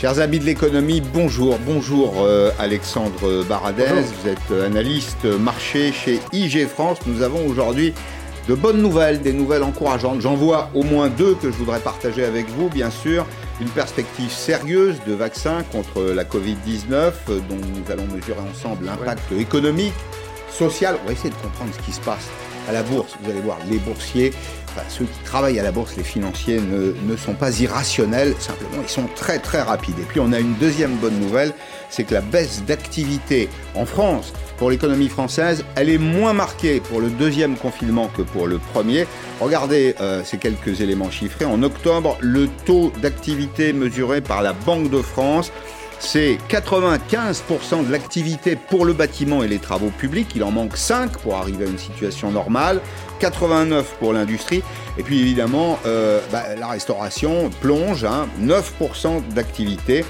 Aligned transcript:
Chers 0.00 0.20
amis 0.20 0.38
de 0.38 0.44
l'économie, 0.44 1.00
bonjour. 1.00 1.58
Bonjour 1.66 2.18
euh, 2.20 2.52
Alexandre 2.60 3.42
Baradez, 3.48 3.82
vous 4.22 4.28
êtes 4.28 4.38
euh, 4.52 4.64
analyste 4.64 5.24
marché 5.24 5.90
chez 5.90 6.20
IG 6.32 6.68
France. 6.68 6.98
Nous 7.04 7.22
avons 7.22 7.44
aujourd'hui 7.48 7.94
de 8.46 8.54
bonnes 8.54 8.80
nouvelles, 8.80 9.20
des 9.20 9.32
nouvelles 9.32 9.64
encourageantes. 9.64 10.20
J'en 10.20 10.36
vois 10.36 10.70
au 10.72 10.84
moins 10.84 11.08
deux 11.08 11.34
que 11.34 11.50
je 11.50 11.56
voudrais 11.56 11.80
partager 11.80 12.24
avec 12.24 12.48
vous, 12.48 12.68
bien 12.68 12.90
sûr. 12.90 13.26
Une 13.60 13.70
perspective 13.70 14.30
sérieuse 14.30 14.98
de 15.04 15.14
vaccin 15.14 15.64
contre 15.72 16.00
la 16.00 16.22
Covid-19, 16.22 16.92
euh, 16.92 17.10
dont 17.28 17.56
nous 17.56 17.92
allons 17.92 18.06
mesurer 18.06 18.38
ensemble 18.48 18.84
l'impact 18.86 19.32
économique, 19.32 19.94
social. 20.48 20.96
On 21.02 21.06
va 21.08 21.12
essayer 21.12 21.30
de 21.30 21.42
comprendre 21.42 21.72
ce 21.76 21.84
qui 21.84 21.90
se 21.90 22.00
passe 22.02 22.28
à 22.68 22.72
la 22.72 22.84
bourse. 22.84 23.16
Vous 23.20 23.30
allez 23.30 23.40
voir, 23.40 23.58
les 23.68 23.78
boursiers 23.78 24.32
ceux 24.88 25.04
qui 25.04 25.18
travaillent 25.24 25.58
à 25.58 25.62
la 25.62 25.72
bourse, 25.72 25.96
les 25.96 26.04
financiers, 26.04 26.60
ne, 26.60 27.16
sont 27.16 27.34
pas 27.34 27.58
irrationnels, 27.60 28.34
simplement 28.38 28.82
ils 28.82 28.88
sont 28.88 29.08
très 29.14 29.38
très 29.38 29.60
rapides. 29.60 29.98
Et 29.98 30.04
puis 30.04 30.20
on 30.20 30.32
a 30.32 30.38
une 30.38 30.54
deuxième 30.54 30.94
bonne 30.96 31.18
nouvelle, 31.18 31.52
c'est 31.90 32.04
que 32.04 32.14
la 32.14 32.20
baisse 32.20 32.62
d'activité 32.64 33.48
en 33.74 33.86
France 33.86 34.32
pour 34.56 34.70
l'économie 34.70 35.08
française, 35.08 35.64
elle 35.76 35.88
est 35.88 35.98
moins 35.98 36.32
marquée 36.32 36.80
pour 36.80 37.00
le 37.00 37.10
deuxième 37.10 37.56
confinement 37.56 38.08
que 38.08 38.22
pour 38.22 38.46
le 38.46 38.58
premier. 38.58 39.06
Regardez 39.40 39.94
euh, 40.00 40.22
ces 40.24 40.36
quelques 40.36 40.80
éléments 40.80 41.10
chiffrés. 41.10 41.44
En 41.44 41.62
octobre, 41.62 42.18
le 42.20 42.48
taux 42.66 42.92
d'activité 43.00 43.72
mesuré 43.72 44.20
par 44.20 44.42
la 44.42 44.52
Banque 44.52 44.90
de 44.90 45.00
France 45.00 45.52
c'est 46.00 46.38
95% 46.48 47.86
de 47.86 47.92
l'activité 47.92 48.56
pour 48.56 48.84
le 48.84 48.92
bâtiment 48.92 49.42
et 49.42 49.48
les 49.48 49.58
travaux 49.58 49.90
publics. 49.90 50.28
Il 50.34 50.44
en 50.44 50.50
manque 50.50 50.76
5 50.76 51.18
pour 51.18 51.36
arriver 51.36 51.64
à 51.64 51.68
une 51.68 51.78
situation 51.78 52.30
normale. 52.30 52.80
89 53.18 53.96
pour 53.98 54.12
l'industrie. 54.12 54.62
Et 54.98 55.02
puis 55.02 55.20
évidemment, 55.20 55.78
euh, 55.86 56.20
bah, 56.32 56.54
la 56.58 56.68
restauration 56.68 57.50
plonge, 57.60 58.06
9% 58.40 59.06
hein, 59.06 59.22
d'activité. 59.34 60.04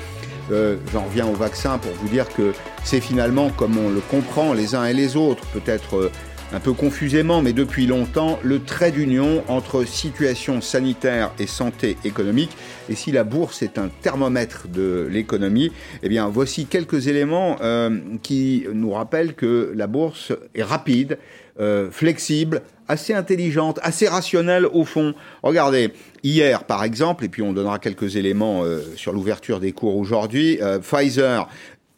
Euh, 0.51 0.77
j'en 0.93 1.05
reviens 1.05 1.27
au 1.27 1.35
vaccin 1.35 1.79
pour 1.79 1.93
vous 1.93 2.09
dire 2.09 2.29
que 2.29 2.53
c'est 2.83 3.01
finalement, 3.01 3.51
comme 3.51 3.77
on 3.77 3.91
le 3.91 4.01
comprend 4.01 4.55
les 4.55 4.75
uns 4.75 4.87
et 4.87 4.95
les 4.95 5.17
autres, 5.17 5.45
peut-être 5.49 5.97
euh, 5.97 6.11
un 6.53 6.61
peu 6.61 6.73
confusément, 6.73 7.43
mais 7.43 7.53
depuis 7.53 7.87
longtemps, 7.87 8.39
le 8.43 8.63
trait 8.63 8.91
d'union 8.91 9.43
entre 9.49 9.85
situation 9.85 10.61
sanitaire 10.61 11.33
et 11.39 11.47
santé 11.47 11.97
économique. 12.05 12.57
Et 12.89 12.95
si 12.95 13.13
la 13.13 13.25
bourse 13.25 13.63
est 13.63 13.79
un 13.79 13.89
thermomètre 14.01 14.69
de 14.69 15.07
l'économie, 15.11 15.73
eh 16.03 16.09
bien, 16.09 16.29
voici 16.29 16.67
quelques 16.67 17.09
éléments 17.09 17.57
euh, 17.61 17.99
qui 18.23 18.65
nous 18.73 18.93
rappellent 18.93 19.35
que 19.35 19.73
la 19.75 19.87
bourse 19.87 20.33
est 20.55 20.63
rapide, 20.63 21.19
euh, 21.61 21.91
flexible, 21.91 22.63
assez 22.89 23.15
intelligente, 23.15 23.79
assez 23.83 24.09
rationnelle 24.09 24.67
au 24.67 24.85
fond. 24.85 25.15
Regardez, 25.43 25.93
hier 26.23 26.65
par 26.65 26.85
exemple, 26.85 27.25
et 27.25 27.29
puis 27.29 27.43
on 27.43 27.53
donnera 27.53 27.79
quelques 27.79 28.17
éléments 28.17 28.65
euh, 28.65 28.81
sur 28.97 29.13
l'ouverture 29.13 29.61
des 29.61 29.73
cours 29.73 29.97
aujourd'hui, 29.97 30.59
Pfizer 30.83 31.49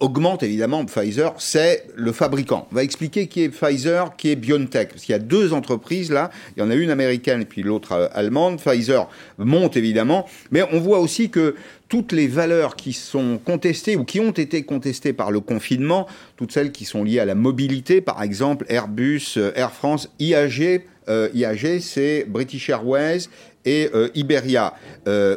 augmente 0.01 0.43
évidemment 0.43 0.84
Pfizer, 0.84 1.34
c'est 1.39 1.87
le 1.95 2.12
fabricant. 2.12 2.67
On 2.73 2.75
va 2.75 2.83
expliquer 2.83 3.29
qui 3.29 3.43
est 3.43 3.51
Pfizer, 3.51 4.17
qui 4.17 4.31
est 4.31 4.37
BioNTech. 4.37 4.89
Parce 4.91 5.03
qu'il 5.03 5.12
y 5.12 5.17
a 5.17 5.20
deux 5.20 5.53
entreprises 5.53 6.11
là, 6.11 6.31
il 6.56 6.61
y 6.61 6.62
en 6.62 6.70
a 6.70 6.75
une 6.75 6.91
américaine 6.91 7.43
et 7.43 7.45
puis 7.45 7.62
l'autre 7.62 7.93
euh, 7.93 8.09
allemande. 8.12 8.61
Pfizer 8.61 9.09
monte 9.39 9.77
évidemment, 9.77 10.27
mais 10.51 10.62
on 10.73 10.81
voit 10.81 10.98
aussi 10.98 11.31
que 11.31 11.55
toutes 11.89 12.12
les 12.12 12.28
valeurs 12.28 12.77
qui 12.77 12.93
sont 12.93 13.39
contestées 13.45 13.97
ou 13.97 14.05
qui 14.05 14.21
ont 14.21 14.31
été 14.31 14.62
contestées 14.62 15.12
par 15.12 15.31
le 15.31 15.41
confinement, 15.41 16.06
toutes 16.37 16.53
celles 16.53 16.73
qui 16.73 16.84
sont 16.84 17.05
liées 17.05 17.21
à 17.21 17.25
la 17.25 17.34
mobilité, 17.34 18.01
par 18.01 18.23
exemple 18.23 18.65
Airbus, 18.69 19.34
euh, 19.37 19.53
Air 19.55 19.73
France, 19.73 20.09
IAG, 20.19 20.83
euh, 21.09 21.28
IAG 21.34 21.81
c'est 21.81 22.25
British 22.27 22.71
Airways 22.71 23.28
et 23.67 23.91
Iberia 24.15 24.73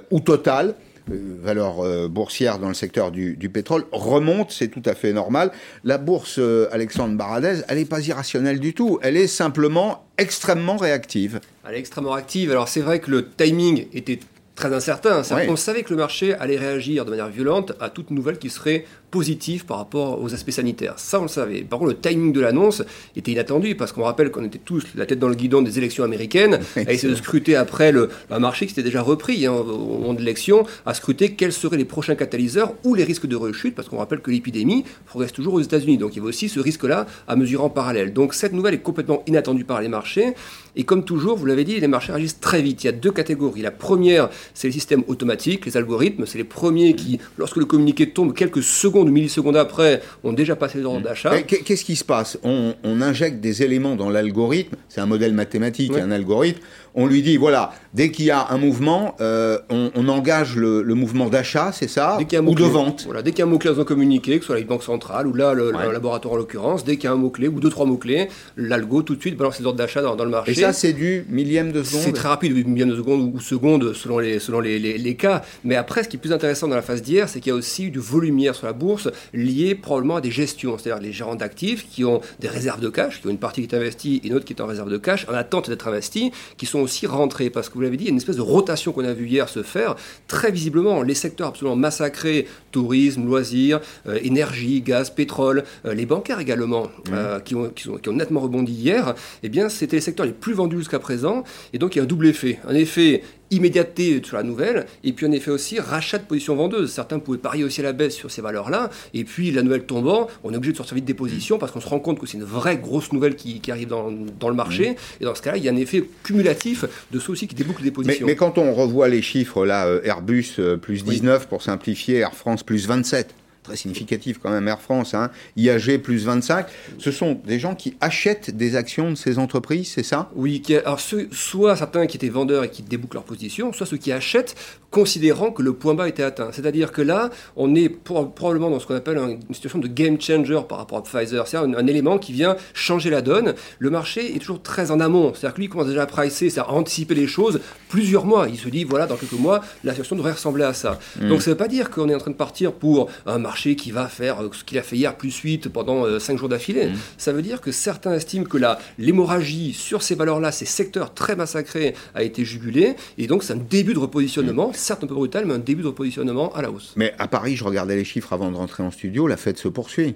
ou 0.09 0.19
Total 0.22 0.68
euh, 0.69 0.73
valeur 1.08 1.81
euh, 1.81 2.08
boursière 2.08 2.59
dans 2.59 2.68
le 2.68 2.74
secteur 2.74 3.12
du, 3.12 3.36
pétrole 3.50 3.86
remonte, 3.91 4.52
c'est 4.52 4.69
tout 4.69 4.81
à 4.86 4.94
fait 4.94 5.14
normal. 5.14 5.52
La 5.84 5.97
bourse 5.97 6.40
euh, 6.40 6.68
Alexandre 6.72 7.16
Baradez, 7.18 7.62
elle 7.68 7.78
n'est 7.78 7.86
pas 7.86 8.02
irrationnelle 8.02 8.59
du 8.59 8.74
tout, 8.74 9.00
elle 9.02 9.18
est 9.18 9.28
simplement 9.28 10.06
extrêmement 10.18 10.78
réactive. 10.78 11.40
Elle 11.68 11.75
est 11.75 11.80
extrêmement 11.80 12.12
réactive. 12.12 12.52
Alors 12.52 12.68
c'est 12.68 12.81
vrai 12.81 13.00
que 13.00 13.12
le 13.12 13.30
timing 13.30 13.88
était 13.94 14.19
très 14.56 14.74
incertain. 14.74 15.22
On 15.47 15.56
savait 15.56 15.84
que 15.84 15.90
le 15.90 15.97
marché 15.97 16.34
allait 16.36 16.58
réagir 16.58 17.06
de 17.06 17.09
manière 17.09 17.30
violente 17.30 17.74
à 17.80 17.90
toute 17.90 18.12
nouvelle 18.12 18.38
qui 18.38 18.50
serait 18.50 18.86
positive 19.09 19.66
par 19.66 19.78
rapport 19.78 20.22
aux 20.22 20.34
aspects 20.34 20.52
sanitaires. 20.52 20.96
Ça, 20.97 21.19
on 21.19 21.24
le 21.24 21.28
savait. 21.28 21.62
Par 21.62 21.80
contre, 21.80 21.91
le 21.91 22.00
timing 22.00 22.34
de 22.34 22.41
l'annonce 22.41 22.84
était 23.16 23.31
inattendu 23.31 23.75
parce 23.75 23.91
qu'on 23.91 24.03
rappelle 24.03 24.31
qu'on 24.31 24.44
était 24.44 24.59
tous 24.59 24.84
la 24.96 25.06
tête 25.06 25.19
dans 25.19 25.28
le 25.28 25.36
guidon 25.36 25.62
des 25.62 25.78
élections 25.78 26.03
américaines, 26.03 26.59
à 26.75 26.91
essayer 26.91 27.09
de 27.09 27.16
scruter 27.16 27.56
après 27.56 27.91
le, 27.91 28.09
un 28.31 28.40
marché 28.40 28.66
qui 28.66 28.72
s'était 28.72 28.84
déjà 28.84 29.02
repris 29.02 29.46
hein, 29.46 29.53
au 29.53 30.00
moment 30.00 30.14
de 30.14 30.19
l'élection, 30.19 30.66
à 30.85 30.94
scruter 30.94 31.34
quels 31.34 31.53
seraient 31.53 31.78
les 31.78 31.85
prochains 31.85 32.16
catalyseurs 32.16 32.74
ou 32.84 32.96
les 32.96 33.03
risques 33.03 33.28
de 33.28 33.35
rechute, 33.35 33.75
parce 33.75 33.88
qu'on 33.88 33.97
rappelle 33.97 34.20
que 34.20 34.31
l'épidémie 34.31 34.84
progresse 35.06 35.31
toujours 35.31 35.56
aux 35.56 35.62
États-Unis. 35.62 35.97
Donc 35.97 36.14
il 36.14 36.18
y 36.18 36.20
avait 36.20 36.30
aussi 36.30 36.50
ce 36.50 36.59
risque-là 36.59 37.06
à 37.28 37.35
mesurer 37.35 37.64
en 37.64 37.70
parallèle. 37.70 38.14
Donc 38.14 38.34
cette 38.34 38.53
nouvelle 38.53 38.74
est 38.74 38.81
complètement 38.81 39.24
inattendue 39.28 39.64
par 39.64 39.81
les 39.81 39.90
marchés. 39.90 40.34
Et 40.75 40.84
comme 40.84 41.06
toujours, 41.06 41.38
vous 41.38 41.45
l'avez 41.45 41.63
dit, 41.63 41.79
les 41.79 41.88
marchés 41.88 42.11
réagissent 42.11 42.39
très 42.39 42.61
vite. 42.61 42.84
Il 42.84 42.88
y 42.88 42.89
a 42.89 42.94
deux 42.94 43.11
catégories. 43.11 43.61
La 43.61 43.72
première, 43.72 44.29
c'est 44.53 44.67
les 44.67 44.73
systèmes 44.73 45.03
automatiques, 45.07 45.66
les 45.66 45.78
algorithmes. 45.78 46.25
C'est 46.25 46.38
les 46.38 46.44
premiers 46.44 46.95
qui, 46.95 47.19
lorsque 47.38 47.57
le 47.57 47.66
communiqué 47.66 48.09
tombe 48.09 48.34
quelques 48.34 48.63
secondes 48.63 49.09
ou 49.09 49.11
millisecondes 49.11 49.57
après, 49.57 50.01
ont 50.23 50.34
déjà 50.34 50.56
passé 50.56 50.79
l'ordre 50.79 51.01
mmh. 51.01 51.03
d'achat. 51.03 51.41
Qu'est-ce 51.44 51.85
qui 51.85 51.95
se 51.95 52.03
passe? 52.03 52.38
On, 52.44 52.73
injecte 53.03 53.41
des 53.41 53.63
éléments 53.63 53.95
dans 53.95 54.09
l'algorithme, 54.09 54.78
c'est 54.88 55.01
un 55.01 55.06
modèle 55.06 55.34
mathématique, 55.34 55.91
un 55.94 56.11
algorithme, 56.11 56.61
on 56.95 57.07
lui 57.07 57.21
dit, 57.21 57.37
voilà, 57.37 57.71
dès 57.93 58.11
qu'il 58.11 58.25
y 58.25 58.31
a 58.31 58.47
un 58.49 58.57
mouvement, 58.57 59.15
euh, 59.21 59.57
on, 59.69 60.07
engage 60.07 60.55
le, 60.55 60.83
mouvement 60.93 61.29
d'achat, 61.29 61.71
c'est 61.73 61.87
ça 61.87 62.17
Ou 62.19 62.55
de 62.55 62.63
vente 62.63 63.03
voilà, 63.05 63.21
Dès 63.21 63.31
qu'il 63.31 63.39
y 63.39 63.41
a 63.41 63.45
un 63.45 63.49
mot-clé 63.49 63.71
dans 63.71 63.81
un 63.81 63.85
communiqué, 63.85 64.37
que 64.37 64.41
ce 64.41 64.47
soit 64.47 64.59
la 64.59 64.65
banque 64.65 64.83
centrale 64.83 65.27
ou 65.27 65.33
là, 65.33 65.53
le, 65.53 65.71
laboratoire 65.71 66.35
en 66.35 66.37
l'occurrence, 66.37 66.83
dès 66.83 66.97
qu'il 66.97 67.05
y 67.05 67.07
a 67.07 67.13
un 67.13 67.17
mot-clé 67.17 67.47
ou 67.47 67.59
deux, 67.59 67.69
trois 67.69 67.85
mots-clés, 67.85 68.27
l'algo 68.57 69.01
tout 69.01 69.15
de 69.15 69.21
suite 69.21 69.37
balance 69.37 69.59
les 69.59 69.65
ordres 69.65 69.77
d'achat 69.77 70.01
dans, 70.01 70.23
le 70.23 70.29
marché. 70.29 70.51
Et 70.51 70.55
ça, 70.55 70.73
c'est 70.73 70.93
du 70.93 71.25
millième 71.29 71.71
de 71.71 71.83
seconde 71.83 72.01
C'est 72.03 72.13
très 72.13 72.27
rapide, 72.27 72.53
du 72.53 72.63
millième 72.63 72.89
de 72.89 72.95
seconde 72.95 73.31
ou 73.33 73.39
seconde 73.39 73.93
selon, 73.93 74.19
les, 74.19 74.39
selon 74.39 74.59
les, 74.59 74.79
les, 74.79 75.15
cas. 75.15 75.43
Mais 75.63 75.75
après, 75.75 76.03
ce 76.03 76.09
qui 76.09 76.17
est 76.17 76.19
plus 76.19 76.33
intéressant 76.33 76.67
dans 76.67 76.75
la 76.75 76.81
phase 76.81 77.01
d'hier, 77.01 77.29
c'est 77.29 77.39
qu'il 77.39 77.51
y 77.51 77.53
a 77.53 77.57
aussi 77.57 77.89
du 77.89 77.99
volumière 77.99 78.55
sur 78.55 78.67
la 78.67 78.73
bourse 78.73 79.09
lié 79.33 79.75
probablement 79.75 80.17
à 80.17 80.21
des 80.21 80.31
gestions, 80.31 80.77
c'est-à-dire 80.77 81.01
les 81.01 81.11
gérants 81.11 81.35
d'actifs 81.35 81.87
qui 81.89 82.05
ont 82.05 82.21
des 82.39 82.47
réserves 82.47 82.81
de 82.81 82.89
cash, 82.89 83.21
qui 83.21 83.27
ont 83.27 83.31
une 83.31 83.37
partie 83.37 83.65
qui 83.65 83.73
est 83.73 83.77
investie 83.77 84.21
et 84.23 84.27
une 84.27 84.35
autre 84.35 84.45
qui 84.45 84.53
est 84.53 84.61
en 84.61 84.67
réserve 84.67 84.89
de 84.89 84.97
cash, 84.97 85.27
en 85.29 85.33
attente 85.33 85.69
d'être 85.69 85.87
investie, 85.87 86.31
qui 86.57 86.65
sont 86.65 86.82
aussi 86.83 87.07
rentrés. 87.07 87.49
Parce 87.49 87.69
que 87.69 87.75
vous 87.75 87.81
l'avez 87.81 87.97
dit, 87.97 88.05
une 88.05 88.17
espèce 88.17 88.35
de 88.35 88.41
rotation 88.41 88.91
qu'on 88.91 89.05
a 89.05 89.13
vu 89.13 89.27
hier 89.27 89.49
se 89.49 89.63
faire 89.63 89.95
très 90.27 90.51
visiblement. 90.51 91.01
Les 91.01 91.16
secteurs 91.16 91.47
absolument 91.47 91.75
massacrés, 91.75 92.47
tourisme, 92.73 93.25
loisirs, 93.25 93.79
euh, 94.07 94.19
énergie, 94.22 94.81
gaz, 94.81 95.09
pétrole, 95.09 95.63
euh, 95.85 95.94
les 95.94 96.06
bancaires 96.06 96.41
également, 96.41 96.89
euh, 97.13 97.39
qui, 97.39 97.56
ont, 97.56 97.69
qui, 97.69 97.88
ont, 97.88 98.13
nettement 98.13 98.41
rebondi 98.41 98.73
hier, 98.73 99.16
eh 99.44 99.50
bien, 99.50 99.69
c'était 99.69 99.97
les 99.97 100.01
secteurs 100.01 100.25
les 100.25 100.34
plus 100.34 100.53
vendus 100.53 100.79
jusqu'à 100.79 101.00
présent. 101.00 101.45
Et 101.72 101.78
donc, 101.78 101.95
il 101.95 102.00
y 102.00 102.01
a 102.01 102.03
un 102.03 102.07
double 102.07 102.28
effet. 102.28 102.59
Un 102.67 102.75
effet 102.75 103.23
immédiateté 103.53 104.22
sur 104.23 104.38
la 104.38 104.44
nouvelle, 104.44 104.85
et 105.03 105.13
puis 105.13 105.25
en 105.25 105.31
effet 105.31 105.51
aussi 105.51 105.79
rachat 105.79 106.17
de 106.17 106.23
positions 106.23 106.56
vendeuses. 106.56 106.91
Certains 106.91 107.19
pouvaient 107.19 107.38
parier 107.38 107.63
aussi 107.63 107.81
à 107.81 107.84
la 107.84 107.94
baisse 107.94 108.16
sur 108.16 108.31
ces 108.31 108.41
valeurs-là, 108.41 108.90
et 109.13 109.23
puis 109.23 109.51
la 109.51 109.61
nouvelle 109.61 109.85
tombant, 109.85 110.28
on 110.44 110.51
est 110.53 110.57
obligé 110.57 110.72
de 110.72 110.78
sortir 110.78 110.95
vite 110.95 111.05
des 111.05 111.13
positions 111.13 111.57
parce 111.57 111.72
qu'on 111.72 111.81
se 111.81 111.88
rend 111.88 112.00
compte 112.00 112.19
que 112.19 112.25
c'est 112.25 112.38
une 112.38 112.44
vraie 112.44 112.78
grosse 112.78 113.11
nouvelle 113.11 113.35
qui, 113.35 113.61
arrive 113.69 113.88
dans, 113.88 114.11
dans, 114.40 114.50
le 114.50 114.55
marché, 114.55 114.95
et 115.22 115.25
dans 115.25 115.35
ce 115.35 115.41
cas-là, 115.41 115.57
il 115.57 115.63
y 115.63 115.69
a 115.69 115.72
un 115.72 115.78
effet 115.78 116.03
cumulatif 116.23 116.85
de 117.11 117.19
ceux 117.19 117.31
aussi 117.31 117.47
qui 117.47 117.55
débouclent 117.55 117.84
des 117.84 117.91
positions. 117.91 118.25
Mais, 118.25 118.35
quand 118.35 118.57
on 118.57 118.73
revoit 118.73 119.07
les 119.07 119.22
chiffres, 119.22 119.66
là, 119.66 120.00
Airbus 120.03 120.59
plus 120.81 121.03
19 121.03 121.47
pour 121.47 121.61
simplifier, 121.61 122.17
Air 122.17 122.34
France 122.34 122.62
plus 122.66 122.88
27, 122.88 123.34
très 123.63 123.75
significatif 123.75 124.40
quand 124.41 124.50
même, 124.50 124.68
Air 124.68 124.81
France, 124.81 125.13
hein, 125.13 125.31
IAG 125.57 125.97
plus 126.00 126.25
25, 126.25 126.68
ce 126.97 127.12
sont 127.12 127.40
des 127.46 127.59
gens 127.59 127.76
qui 127.76 127.96
achètent 128.02 128.55
des 128.55 128.76
actions 128.76 129.11
de 129.11 129.16
ces 129.16 129.40
entreprises, 129.40 129.91
c'est 129.93 130.03
ça? 130.03 130.29
Oui, 130.35 130.61
alors 130.85 130.99
soit 130.99 131.76
certains 131.76 132.05
qui 132.08 132.17
étaient 132.17 132.29
vendeurs 132.29 132.64
et 132.66 132.70
qui 132.70 132.84
débouclent 132.84 133.17
leur 133.17 133.23
position, 133.23 133.73
soit 133.73 133.85
ceux 133.85 133.97
qui 133.97 134.11
achètent 134.11 134.55
considérant 134.91 135.52
que 135.52 135.64
le 135.64 135.73
point 135.73 135.96
bas 135.96 136.08
était 136.08 136.23
atteint. 136.23 136.49
C'est-à-dire 136.52 136.91
que 136.91 137.02
là, 137.02 137.32
on 137.55 137.73
est 137.73 137.90
probablement 137.90 138.70
dans 138.70 138.79
ce 138.79 138.85
qu'on 138.85 138.96
appelle 138.96 139.17
une 139.17 139.53
situation 139.53 139.79
de 139.79 139.87
game 139.87 140.22
changer 140.22 140.59
par 140.70 140.78
rapport 140.78 140.99
à 140.99 141.03
Pfizer, 141.03 141.47
c'est 141.47 141.58
un, 141.58 141.73
un, 141.73 141.87
élément 141.87 142.20
qui 142.20 142.32
vient 142.32 142.55
changer 142.73 143.09
la 143.09 143.22
donne. 143.22 143.55
Le 143.79 143.90
marché 143.90 144.35
est 144.35 144.40
toujours 144.40 144.61
très 144.61 144.91
en 144.91 144.99
amont, 144.99 145.34
c'est-à-dire 145.34 145.55
que 145.55 145.61
lui 145.61 145.70
commence 145.70 145.87
déjà 145.87 146.03
à 146.03 146.05
pricer, 146.05 146.49
c'est 146.52 146.59
à 146.59 146.70
anticiper 146.70 147.16
les 147.16 147.28
choses 147.28 147.59
plusieurs 147.90 148.26
mois. 148.26 148.47
Il 148.49 148.58
se 148.58 148.70
dit, 148.70 148.84
voilà, 148.84 149.08
dans 149.08 149.16
quelques 149.16 149.34
mois, 149.34 149.61
la 149.84 149.93
situation 149.93 150.16
devrait 150.16 150.34
ressembler 150.34 150.64
à 150.64 150.73
ça. 150.73 150.99
Mm. 151.20 151.29
Donc 151.29 151.41
ça 151.41 151.49
ne 151.49 151.53
veut 151.53 151.58
pas 151.58 151.67
dire 151.67 151.90
qu'on 151.90 152.08
est 152.09 152.16
en 152.16 152.20
train 152.20 152.32
de 152.32 152.35
partir 152.35 152.73
pour 152.73 153.09
un 153.26 153.40
marché 153.40 153.53
qui 153.53 153.91
va 153.91 154.08
faire 154.08 154.41
euh, 154.41 154.50
ce 154.52 154.64
qu'il 154.64 154.78
a 154.78 154.84
fait 154.84 154.96
hier 154.96 155.16
plus 155.16 155.35
8 155.35 155.70
pendant 155.70 156.20
5 156.20 156.34
euh, 156.34 156.38
jours 156.38 156.50
d'affilée. 156.50 156.88
Mmh. 156.88 156.97
Ça 157.17 157.32
veut 157.32 157.41
dire 157.41 157.61
que 157.61 157.72
certains 157.72 158.14
estiment 158.14 158.46
que 158.46 158.58
l'hémorragie 158.97 159.73
sur 159.73 160.02
ces 160.02 160.16
valeurs-là, 160.16 160.52
ces 160.52 160.66
secteurs 160.66 161.14
très 161.14 161.35
massacrés, 161.35 161.96
a 162.16 162.23
été 162.23 162.46
jugulée. 162.46 162.96
Et 163.17 163.28
donc, 163.28 163.44
c'est 163.44 163.53
un 163.53 163.58
début 163.58 163.94
de 163.94 164.00
repositionnement, 164.00 164.70
mmh. 164.70 164.73
certes 164.73 165.03
un 165.03 165.08
peu 165.08 165.16
brutal, 165.16 165.46
mais 165.46 165.53
un 165.53 165.59
début 165.59 165.84
de 165.84 165.88
repositionnement 165.88 166.53
à 166.53 166.61
la 166.61 166.72
hausse. 166.72 166.94
Mais 166.96 167.14
à 167.20 167.28
Paris, 167.28 167.55
je 167.55 167.64
regardais 167.64 167.96
les 167.96 168.05
chiffres 168.05 168.34
avant 168.34 168.52
de 168.52 168.55
rentrer 168.55 168.84
en 168.84 168.91
studio, 168.91 169.28
la 169.28 169.38
fête 169.38 169.58
se 169.58 169.67
poursuit. 169.67 170.16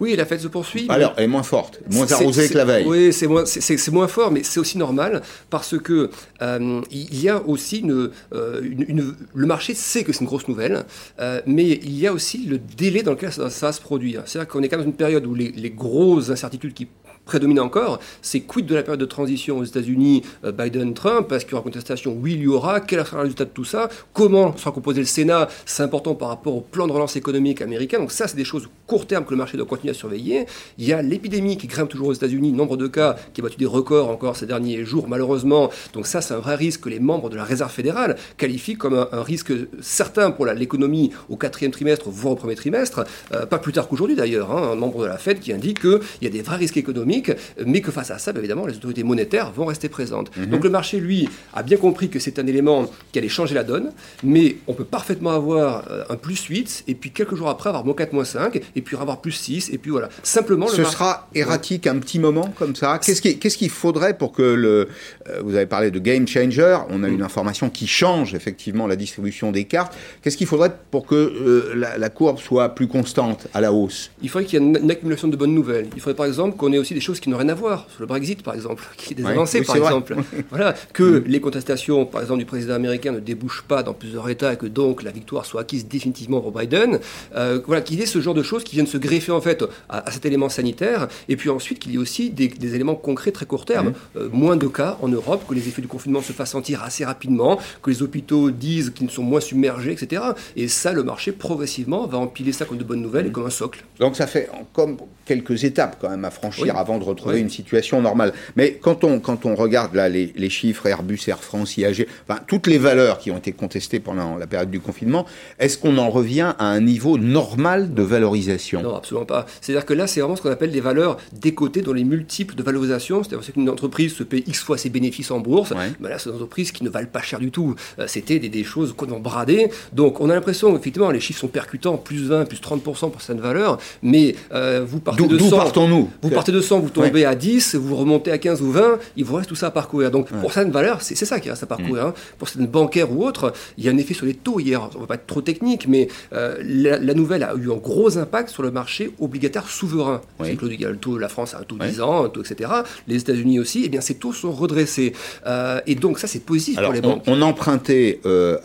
Oui, 0.00 0.14
la 0.16 0.26
fête 0.26 0.40
se 0.40 0.48
poursuit. 0.48 0.86
Alors, 0.88 1.14
elle 1.16 1.24
est 1.24 1.28
moins 1.28 1.42
forte, 1.42 1.80
moins 1.90 2.10
arrosée 2.10 2.48
que 2.48 2.56
la 2.56 2.64
veille. 2.64 2.84
Oui, 2.86 3.12
c'est 3.12 3.26
moins, 3.26 3.44
moins, 3.92 4.08
fort, 4.08 4.30
mais 4.30 4.42
c'est 4.42 4.60
aussi 4.60 4.78
normal 4.78 5.22
parce 5.50 5.78
que 5.78 6.10
euh, 6.42 6.80
il 6.90 7.20
y 7.20 7.28
a 7.28 7.42
aussi 7.42 7.78
une, 7.78 8.10
euh, 8.32 8.60
une, 8.62 9.14
le 9.34 9.46
marché 9.46 9.74
sait 9.74 10.04
que 10.04 10.12
c'est 10.12 10.20
une 10.20 10.26
grosse 10.26 10.48
nouvelle, 10.48 10.84
euh, 11.20 11.40
mais 11.46 11.64
il 11.64 11.98
y 11.98 12.06
a 12.06 12.12
aussi 12.12 12.46
le 12.46 12.58
délai 12.58 13.02
dans 13.02 13.12
lequel 13.12 13.32
ça, 13.32 13.48
va 13.48 13.72
se 13.72 13.80
produire. 13.80 14.22
C'est-à-dire 14.26 14.48
qu'on 14.48 14.62
est 14.62 14.68
quand 14.68 14.76
même 14.76 14.86
dans 14.86 14.90
une 14.90 14.96
période 14.96 15.26
où 15.26 15.34
les, 15.34 15.50
les 15.50 15.70
grosses 15.70 16.30
incertitudes 16.30 16.74
qui 16.74 16.88
prédomine 17.26 17.60
encore, 17.60 17.98
c'est 18.22 18.40
quid 18.40 18.64
de 18.64 18.74
la 18.74 18.82
période 18.82 19.00
de 19.00 19.04
transition 19.04 19.58
aux 19.58 19.64
États-Unis, 19.64 20.22
euh, 20.44 20.52
Biden-Trump, 20.52 21.26
parce 21.28 21.44
qu'il 21.44 21.52
y 21.52 21.54
aura 21.54 21.64
contestation, 21.64 22.16
oui, 22.18 22.34
il 22.34 22.42
y 22.42 22.46
aura, 22.46 22.80
quel 22.80 23.04
sera 23.04 23.18
le 23.18 23.22
résultat 23.24 23.44
de 23.44 23.50
tout 23.50 23.64
ça, 23.64 23.90
comment 24.14 24.56
sera 24.56 24.70
composé 24.70 25.00
le 25.00 25.06
Sénat, 25.06 25.48
c'est 25.66 25.82
important 25.82 26.14
par 26.14 26.28
rapport 26.28 26.54
au 26.54 26.60
plan 26.60 26.86
de 26.86 26.92
relance 26.92 27.16
économique 27.16 27.60
américain, 27.60 27.98
donc 27.98 28.12
ça 28.12 28.28
c'est 28.28 28.36
des 28.36 28.44
choses 28.44 28.68
court 28.86 29.06
terme 29.06 29.24
que 29.24 29.32
le 29.32 29.36
marché 29.36 29.56
doit 29.56 29.66
continuer 29.66 29.90
à 29.90 29.94
surveiller. 29.94 30.46
Il 30.78 30.86
y 30.86 30.92
a 30.92 31.02
l'épidémie 31.02 31.56
qui 31.56 31.66
grimpe 31.66 31.88
toujours 31.88 32.08
aux 32.08 32.12
États-Unis, 32.12 32.52
nombre 32.52 32.76
de 32.76 32.86
cas 32.86 33.16
qui 33.34 33.40
a 33.40 33.44
battu 33.44 33.56
des 33.56 33.66
records 33.66 34.08
encore 34.08 34.36
ces 34.36 34.46
derniers 34.46 34.84
jours 34.84 35.08
malheureusement, 35.08 35.70
donc 35.92 36.06
ça 36.06 36.20
c'est 36.20 36.34
un 36.34 36.38
vrai 36.38 36.54
risque 36.54 36.82
que 36.82 36.88
les 36.88 37.00
membres 37.00 37.28
de 37.28 37.36
la 37.36 37.44
Réserve 37.44 37.72
fédérale 37.72 38.16
qualifient 38.36 38.76
comme 38.76 38.94
un, 38.94 39.22
risque 39.22 39.52
certain 39.80 40.30
pour 40.30 40.46
l'économie 40.46 41.10
au 41.28 41.36
quatrième 41.36 41.72
trimestre, 41.72 42.08
voire 42.08 42.34
au 42.34 42.36
premier 42.36 42.54
trimestre, 42.54 43.04
euh, 43.32 43.46
pas 43.46 43.58
plus 43.58 43.72
tard 43.72 43.88
qu'aujourd'hui 43.88 44.14
d'ailleurs, 44.14 44.52
hein, 44.52 44.70
un 44.72 44.76
membre 44.76 45.02
de 45.02 45.06
la 45.06 45.18
Fed 45.18 45.40
qui 45.40 45.52
indique 45.52 45.80
qu'il 45.80 45.98
y 46.22 46.26
a 46.26 46.30
des 46.30 46.42
vrais 46.42 46.56
risques 46.56 46.76
économiques 46.76 47.15
mais 47.64 47.80
que 47.80 47.90
face 47.90 48.10
à 48.10 48.18
ça, 48.18 48.32
évidemment, 48.36 48.66
les 48.66 48.76
autorités 48.76 49.02
monétaires 49.02 49.52
vont 49.52 49.66
rester 49.66 49.88
présentes. 49.88 50.30
Mhm. 50.36 50.46
Donc 50.46 50.64
le 50.64 50.70
marché, 50.70 51.00
lui, 51.00 51.28
a 51.54 51.62
bien 51.62 51.76
compris 51.76 52.08
que 52.08 52.18
c'est 52.18 52.38
un 52.38 52.46
élément 52.46 52.86
qui 53.12 53.18
allait 53.18 53.28
changer 53.28 53.54
la 53.54 53.64
donne, 53.64 53.92
mais 54.22 54.56
on 54.66 54.74
peut 54.74 54.84
parfaitement 54.84 55.30
avoir 55.30 55.84
euh, 55.90 56.04
un 56.08 56.16
plus 56.16 56.42
8, 56.44 56.84
et 56.88 56.94
puis 56.94 57.10
quelques 57.10 57.34
jours 57.34 57.48
après 57.48 57.68
avoir 57.68 57.84
moins 57.84 57.94
4, 57.94 58.12
moins 58.12 58.24
5, 58.24 58.60
et 58.74 58.82
puis 58.82 58.96
avoir 58.96 59.20
plus 59.20 59.32
6, 59.32 59.70
et 59.72 59.78
puis 59.78 59.90
voilà. 59.90 60.08
Simplement, 60.22 60.68
Ce 60.68 60.84
sera 60.84 61.28
erratique 61.34 61.86
un 61.86 61.98
petit 61.98 62.18
moment 62.18 62.52
comme 62.58 62.74
ça 62.74 62.98
Qu'est-ce 62.98 63.56
qu'il 63.56 63.70
faudrait 63.70 64.16
pour 64.16 64.32
que 64.32 64.42
le... 64.42 64.88
Euh, 65.28 65.40
vous 65.42 65.54
avez 65.54 65.66
parlé 65.66 65.90
de 65.90 65.98
game 65.98 66.26
changer, 66.26 66.78
on 66.90 67.02
a 67.02 67.08
une 67.08 67.22
information 67.22 67.70
qui 67.70 67.86
change 67.86 68.34
effectivement 68.34 68.86
la 68.86 68.96
distribution 68.96 69.52
des 69.52 69.64
cartes. 69.64 69.96
Qu'est-ce 70.22 70.36
qu'il 70.36 70.46
faudrait 70.46 70.72
pour 70.90 71.06
que 71.06 71.14
euh, 71.14 71.96
la, 71.98 72.08
courbe 72.08 72.38
soit 72.38 72.70
plus 72.70 72.88
constante 72.88 73.46
à 73.54 73.60
la 73.60 73.72
hausse? 73.72 74.10
Il 74.22 74.28
faudrait 74.28 74.46
qu'il 74.46 74.60
y 74.60 74.62
ait 74.62 74.66
une 74.66 74.90
accumulation 74.90 75.28
de 75.28 75.36
bonnes 75.36 75.54
nouvelles. 75.54 75.88
Il 75.94 76.00
faudrait 76.00 76.16
par 76.16 76.26
exemple 76.26 76.56
qu'on 76.56 76.72
ait 76.72 76.78
aussi 76.78 76.94
des 76.94 77.00
choses 77.06 77.20
qui 77.20 77.30
n'ont 77.30 77.38
rien 77.38 77.48
à 77.48 77.54
voir, 77.54 77.86
sur 77.90 78.00
le 78.00 78.06
Brexit 78.06 78.42
par 78.42 78.54
exemple, 78.54 78.84
qui 78.96 79.12
est 79.12 79.16
des 79.16 79.24
avancées 79.24 79.62
par 79.62 79.76
exemple. 79.76 80.16
voilà, 80.50 80.74
que 80.92 81.20
mm. 81.20 81.24
les 81.26 81.40
contestations 81.40 82.04
par 82.04 82.20
exemple 82.22 82.40
du 82.40 82.46
président 82.46 82.74
américain 82.74 83.12
ne 83.12 83.20
débouchent 83.20 83.64
pas 83.66 83.82
dans 83.82 83.94
plusieurs 83.94 84.28
États 84.28 84.52
et 84.52 84.56
que 84.56 84.66
donc 84.66 85.02
la 85.02 85.10
victoire 85.10 85.46
soit 85.46 85.62
acquise 85.62 85.86
définitivement 85.86 86.40
pour 86.40 86.52
Biden. 86.52 86.98
Euh, 87.34 87.60
voilà, 87.66 87.82
qu'il 87.82 87.98
y 87.98 88.02
ait 88.02 88.06
ce 88.06 88.20
genre 88.20 88.34
de 88.34 88.42
choses 88.42 88.64
qui 88.64 88.74
viennent 88.74 88.86
se 88.86 88.98
greffer 88.98 89.32
en 89.32 89.40
fait 89.40 89.64
à, 89.88 90.10
cet 90.10 90.26
élément 90.26 90.48
sanitaire 90.48 91.08
et 91.28 91.36
puis 91.36 91.50
ensuite 91.50 91.78
qu'il 91.78 91.92
y 91.92 91.94
ait 91.94 91.98
aussi 91.98 92.30
des, 92.30 92.74
éléments 92.74 92.94
concrets 92.94 93.32
très 93.32 93.46
court 93.46 93.64
terme. 93.64 93.88
Mm. 93.88 93.94
Euh, 94.16 94.28
moins 94.32 94.56
de 94.56 94.66
cas 94.66 94.98
en 95.02 95.08
Europe, 95.08 95.44
que 95.48 95.54
les 95.54 95.68
effets 95.68 95.82
du 95.82 95.88
confinement 95.88 96.22
se 96.22 96.32
fassent 96.32 96.50
sentir 96.50 96.82
assez 96.82 97.04
rapidement, 97.04 97.58
que 97.82 97.90
les 97.90 98.02
hôpitaux 98.02 98.50
disent 98.50 98.90
qu'ils 98.90 99.10
sont 99.10 99.22
moins 99.22 99.40
submergés, 99.40 99.92
etc. 99.92 100.22
Et 100.56 100.68
ça, 100.68 100.92
le 100.92 101.02
marché 101.02 101.32
progressivement 101.32 102.06
va 102.06 102.18
empiler 102.18 102.52
ça 102.52 102.64
comme 102.64 102.78
de 102.78 102.84
bonnes 102.84 103.02
nouvelles 103.02 103.26
et 103.26 103.30
comme 103.30 103.46
un 103.46 103.50
socle. 103.50 103.84
Donc 103.98 104.16
ça 104.16 104.26
fait 104.26 104.48
comme 104.72 104.96
quelques 105.24 105.64
étapes 105.64 105.98
quand 106.00 106.08
même 106.08 106.24
à 106.24 106.30
franchir 106.30 106.76
avant 106.76 106.95
de 106.98 107.04
retrouver 107.04 107.40
une 107.40 107.50
situation 107.50 108.00
normale. 108.02 108.32
Mais 108.56 108.78
quand 108.80 109.04
on, 109.04 109.20
quand 109.20 109.46
on 109.46 109.54
regarde 109.54 109.94
là 109.94 110.08
les, 110.08 110.32
les, 110.36 110.50
chiffres 110.50 110.86
Airbus, 110.86 111.20
Air 111.26 111.42
France, 111.42 111.76
IAG, 111.76 112.06
enfin 112.28 112.40
toutes 112.46 112.66
les 112.66 112.78
valeurs 112.78 113.18
qui 113.18 113.30
ont 113.30 113.38
été 113.38 113.52
contestées 113.52 114.00
pendant 114.00 114.36
la 114.36 114.46
période 114.46 114.70
du 114.70 114.80
confinement, 114.80 115.26
est-ce 115.58 115.78
qu'on 115.78 115.98
en 115.98 116.10
revient 116.10 116.54
à 116.58 116.66
un 116.66 116.80
niveau 116.80 117.18
normal 117.18 117.94
de 117.94 118.02
valorisation? 118.02 118.82
Non, 118.82 118.96
absolument 118.96 119.26
pas. 119.26 119.46
C'est-à-dire 119.60 119.86
que 119.86 119.94
là, 119.94 120.06
c'est 120.06 120.20
vraiment 120.20 120.36
ce 120.36 120.42
qu'on 120.42 120.50
appelle 120.50 120.72
des 120.72 120.80
valeurs 120.80 121.18
décotées 121.32 121.82
dans 121.82 121.92
les 121.92 122.04
multiples 122.04 122.54
de 122.54 122.62
valorisation. 122.62 123.22
C'est-à-dire 123.22 123.52
qu'une 123.52 123.68
entreprise 123.68 124.14
se 124.14 124.22
paye 124.22 124.44
X 124.46 124.62
fois 124.62 124.78
ses 124.78 124.90
bénéfices 124.90 125.30
en 125.30 125.40
bourse. 125.40 125.72
Mais 126.00 126.08
là, 126.08 126.18
c'est 126.18 126.30
des 126.30 126.36
entreprises 126.36 126.72
qui 126.72 126.84
ne 126.84 126.90
valent 126.90 127.08
pas 127.10 127.22
cher 127.22 127.38
du 127.38 127.50
tout. 127.50 127.74
Euh, 127.98 128.06
c'était 128.06 128.38
des, 128.38 128.48
des, 128.48 128.64
choses 128.64 128.94
qu'on 128.94 129.06
bradées. 129.20 129.70
Donc, 129.92 130.20
on 130.20 130.30
a 130.30 130.34
l'impression, 130.34 130.76
effectivement, 130.76 131.10
les 131.10 131.20
chiffres 131.20 131.40
sont 131.40 131.48
percutants, 131.48 131.96
plus 131.96 132.28
20, 132.28 132.46
plus 132.46 132.58
30% 132.58 132.82
pour 132.82 133.20
certaines 133.20 133.40
valeurs. 133.42 133.78
Mais 134.02 134.34
euh, 134.52 134.84
vous 134.86 135.00
partez 135.00 135.26
de 135.26 135.38
100. 135.38 135.56
partons-nous? 135.56 136.10
Vous 136.22 136.30
partez 136.30 136.52
de 136.52 136.60
100, 136.60 136.80
vous 136.86 136.92
tombez 136.92 137.24
à 137.24 137.34
10, 137.34 137.74
vous 137.74 137.96
remontez 137.96 138.30
à 138.30 138.38
15 138.38 138.62
ou 138.62 138.70
20, 138.70 138.98
il 139.16 139.24
vous 139.24 139.34
reste 139.34 139.48
tout 139.48 139.54
ça 139.56 139.68
à 139.68 139.70
parcourir. 139.70 140.10
Donc 140.10 140.28
pour 140.28 140.52
certaines 140.52 140.72
valeurs, 140.72 141.02
c'est 141.02 141.14
ça 141.14 141.40
qui 141.40 141.50
reste 141.50 141.62
à 141.62 141.66
parcourir. 141.66 142.04
Mm. 142.04 142.08
Hein. 142.08 142.14
Pour 142.38 142.48
certaines 142.48 142.66
bancaires 142.66 143.12
ou 143.12 143.24
autres, 143.24 143.52
il 143.78 143.84
y 143.84 143.88
a 143.88 143.92
un 143.92 143.96
effet 143.98 144.14
sur 144.14 144.26
les 144.26 144.34
taux 144.34 144.60
hier. 144.60 144.88
On 144.94 144.96
ne 144.96 145.00
va 145.00 145.06
pas 145.06 145.14
être 145.14 145.26
trop 145.26 145.40
technique, 145.40 145.86
mais 145.88 146.08
euh, 146.32 146.56
la, 146.62 147.14
nouvelle 147.14 147.42
a 147.42 147.54
eu 147.54 147.70
un 147.70 147.76
gros 147.76 148.18
impact 148.18 148.50
sur 148.50 148.62
le 148.62 148.70
marché 148.70 149.10
obligataire 149.20 149.68
souverain. 149.68 150.20
Oui. 150.38 150.56
Il 150.62 150.80
y 150.80 150.84
a 150.84 150.90
le 150.90 150.96
taux, 150.96 151.18
la 151.18 151.28
France 151.28 151.54
a 151.54 151.60
un 151.60 151.62
taux 151.62 151.76
de 151.76 151.86
10 151.86 152.00
ans, 152.00 152.24
un 152.24 152.28
taux, 152.28 152.42
etc. 152.42 152.70
Les 153.08 153.20
États-Unis 153.20 153.58
aussi, 153.58 153.82
et 153.82 153.86
eh 153.86 153.88
bien 153.88 154.00
ces 154.00 154.14
taux 154.14 154.32
sont 154.32 154.52
redressés. 154.52 155.12
Euh, 155.46 155.80
et 155.86 155.94
donc 155.94 156.18
ça, 156.18 156.26
c'est 156.26 156.44
positif 156.44 156.80
pour 156.80 156.92
les 156.92 157.00
banques. 157.00 157.22
On, 157.26 157.42
empruntait 157.42 158.20
euh, 158.26 158.58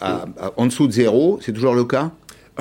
en 0.58 0.66
dessous 0.66 0.88
de 0.88 0.92
zéro, 0.92 1.40
c'est 1.42 1.54
toujours 1.54 1.76
le 1.76 1.84
cas? 1.84 2.12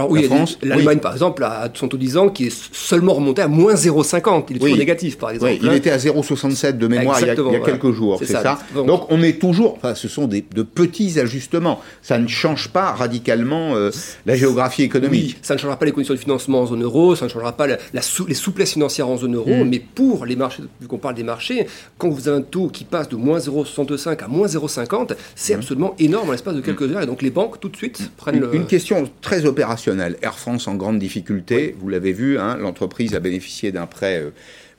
Alors 0.00 0.10
oui, 0.10 0.28
l'Allemagne 0.62 0.98
par 0.98 1.12
exemple 1.12 1.44
a 1.44 1.68
son 1.74 1.88
taux 1.88 1.98
10 1.98 2.16
ans 2.16 2.28
qui 2.30 2.46
est 2.46 2.68
seulement 2.72 3.12
remonté 3.12 3.42
à 3.42 3.48
moins 3.48 3.74
0,50. 3.74 4.44
Il 4.48 4.56
est 4.56 4.58
toujours 4.58 4.76
négatif 4.76 5.18
par 5.18 5.30
exemple. 5.30 5.58
il 5.62 5.72
était 5.72 5.90
à 5.90 5.98
0,67 5.98 6.78
de 6.78 6.86
mémoire 6.86 7.20
il 7.20 7.26
y 7.26 7.30
a, 7.30 7.60
quelques 7.60 7.92
jours, 7.92 8.18
c'est 8.18 8.26
ça. 8.26 8.58
Donc, 8.74 9.06
on 9.10 9.22
est 9.22 9.38
toujours, 9.38 9.74
enfin 9.76 9.94
ce 9.94 10.08
sont 10.08 10.26
des, 10.26 10.44
de 10.54 10.62
petits 10.62 11.18
ajustements. 11.20 11.80
Ça 12.02 12.18
ne 12.18 12.28
change 12.28 12.68
pas 12.68 12.92
radicalement 12.92 13.74
euh, 13.74 13.90
la 14.26 14.36
géographie 14.36 14.82
économique. 14.82 15.38
ça 15.42 15.54
ne 15.54 15.58
changera 15.58 15.78
pas 15.78 15.86
les 15.86 15.92
conditions 15.92 16.14
de 16.14 16.18
financement 16.18 16.62
en 16.62 16.66
zone 16.66 16.82
euro, 16.82 17.14
ça 17.14 17.26
ne 17.26 17.30
changera 17.30 17.52
pas 17.52 17.66
la, 17.66 17.76
les 17.92 18.34
souplesses 18.34 18.72
financières 18.72 19.08
en 19.08 19.18
zone 19.18 19.36
euro, 19.36 19.50
mm. 19.50 19.68
mais 19.68 19.80
pour 19.80 20.24
les 20.24 20.36
marchés, 20.36 20.62
vu 20.80 20.86
qu'on 20.86 20.98
parle 20.98 21.14
des 21.14 21.22
marchés, 21.22 21.66
quand 21.98 22.08
vous 22.08 22.28
avez 22.28 22.38
un 22.38 22.42
taux 22.42 22.68
qui 22.68 22.84
passe 22.84 23.08
de 23.08 23.16
moins 23.16 23.38
0,65 23.38 24.24
à 24.24 24.28
moins 24.28 24.46
0,50, 24.46 25.14
c'est 25.34 25.54
mm. 25.54 25.58
absolument 25.58 25.94
énorme 25.98 26.28
en 26.28 26.32
l'espace 26.32 26.54
de 26.54 26.60
quelques 26.60 26.82
mm. 26.82 26.94
heures. 26.94 27.02
Et 27.02 27.06
donc 27.06 27.22
les 27.22 27.30
banques 27.30 27.60
tout 27.60 27.68
de 27.68 27.76
suite 27.76 28.10
prennent 28.16 28.36
une, 28.36 28.42
le... 28.42 28.54
Une 28.54 28.66
question 28.66 29.08
très 29.20 29.44
opérationnelle 29.44 29.89
Air 29.98 30.38
France 30.38 30.68
en 30.68 30.74
grande 30.74 30.98
difficulté, 30.98 31.74
vous 31.78 31.88
l'avez 31.88 32.12
vu, 32.12 32.38
hein, 32.38 32.56
l'entreprise 32.56 33.14
a 33.14 33.20
bénéficié 33.20 33.72
d'un 33.72 33.86
prêt 33.86 34.18
euh, 34.18 34.30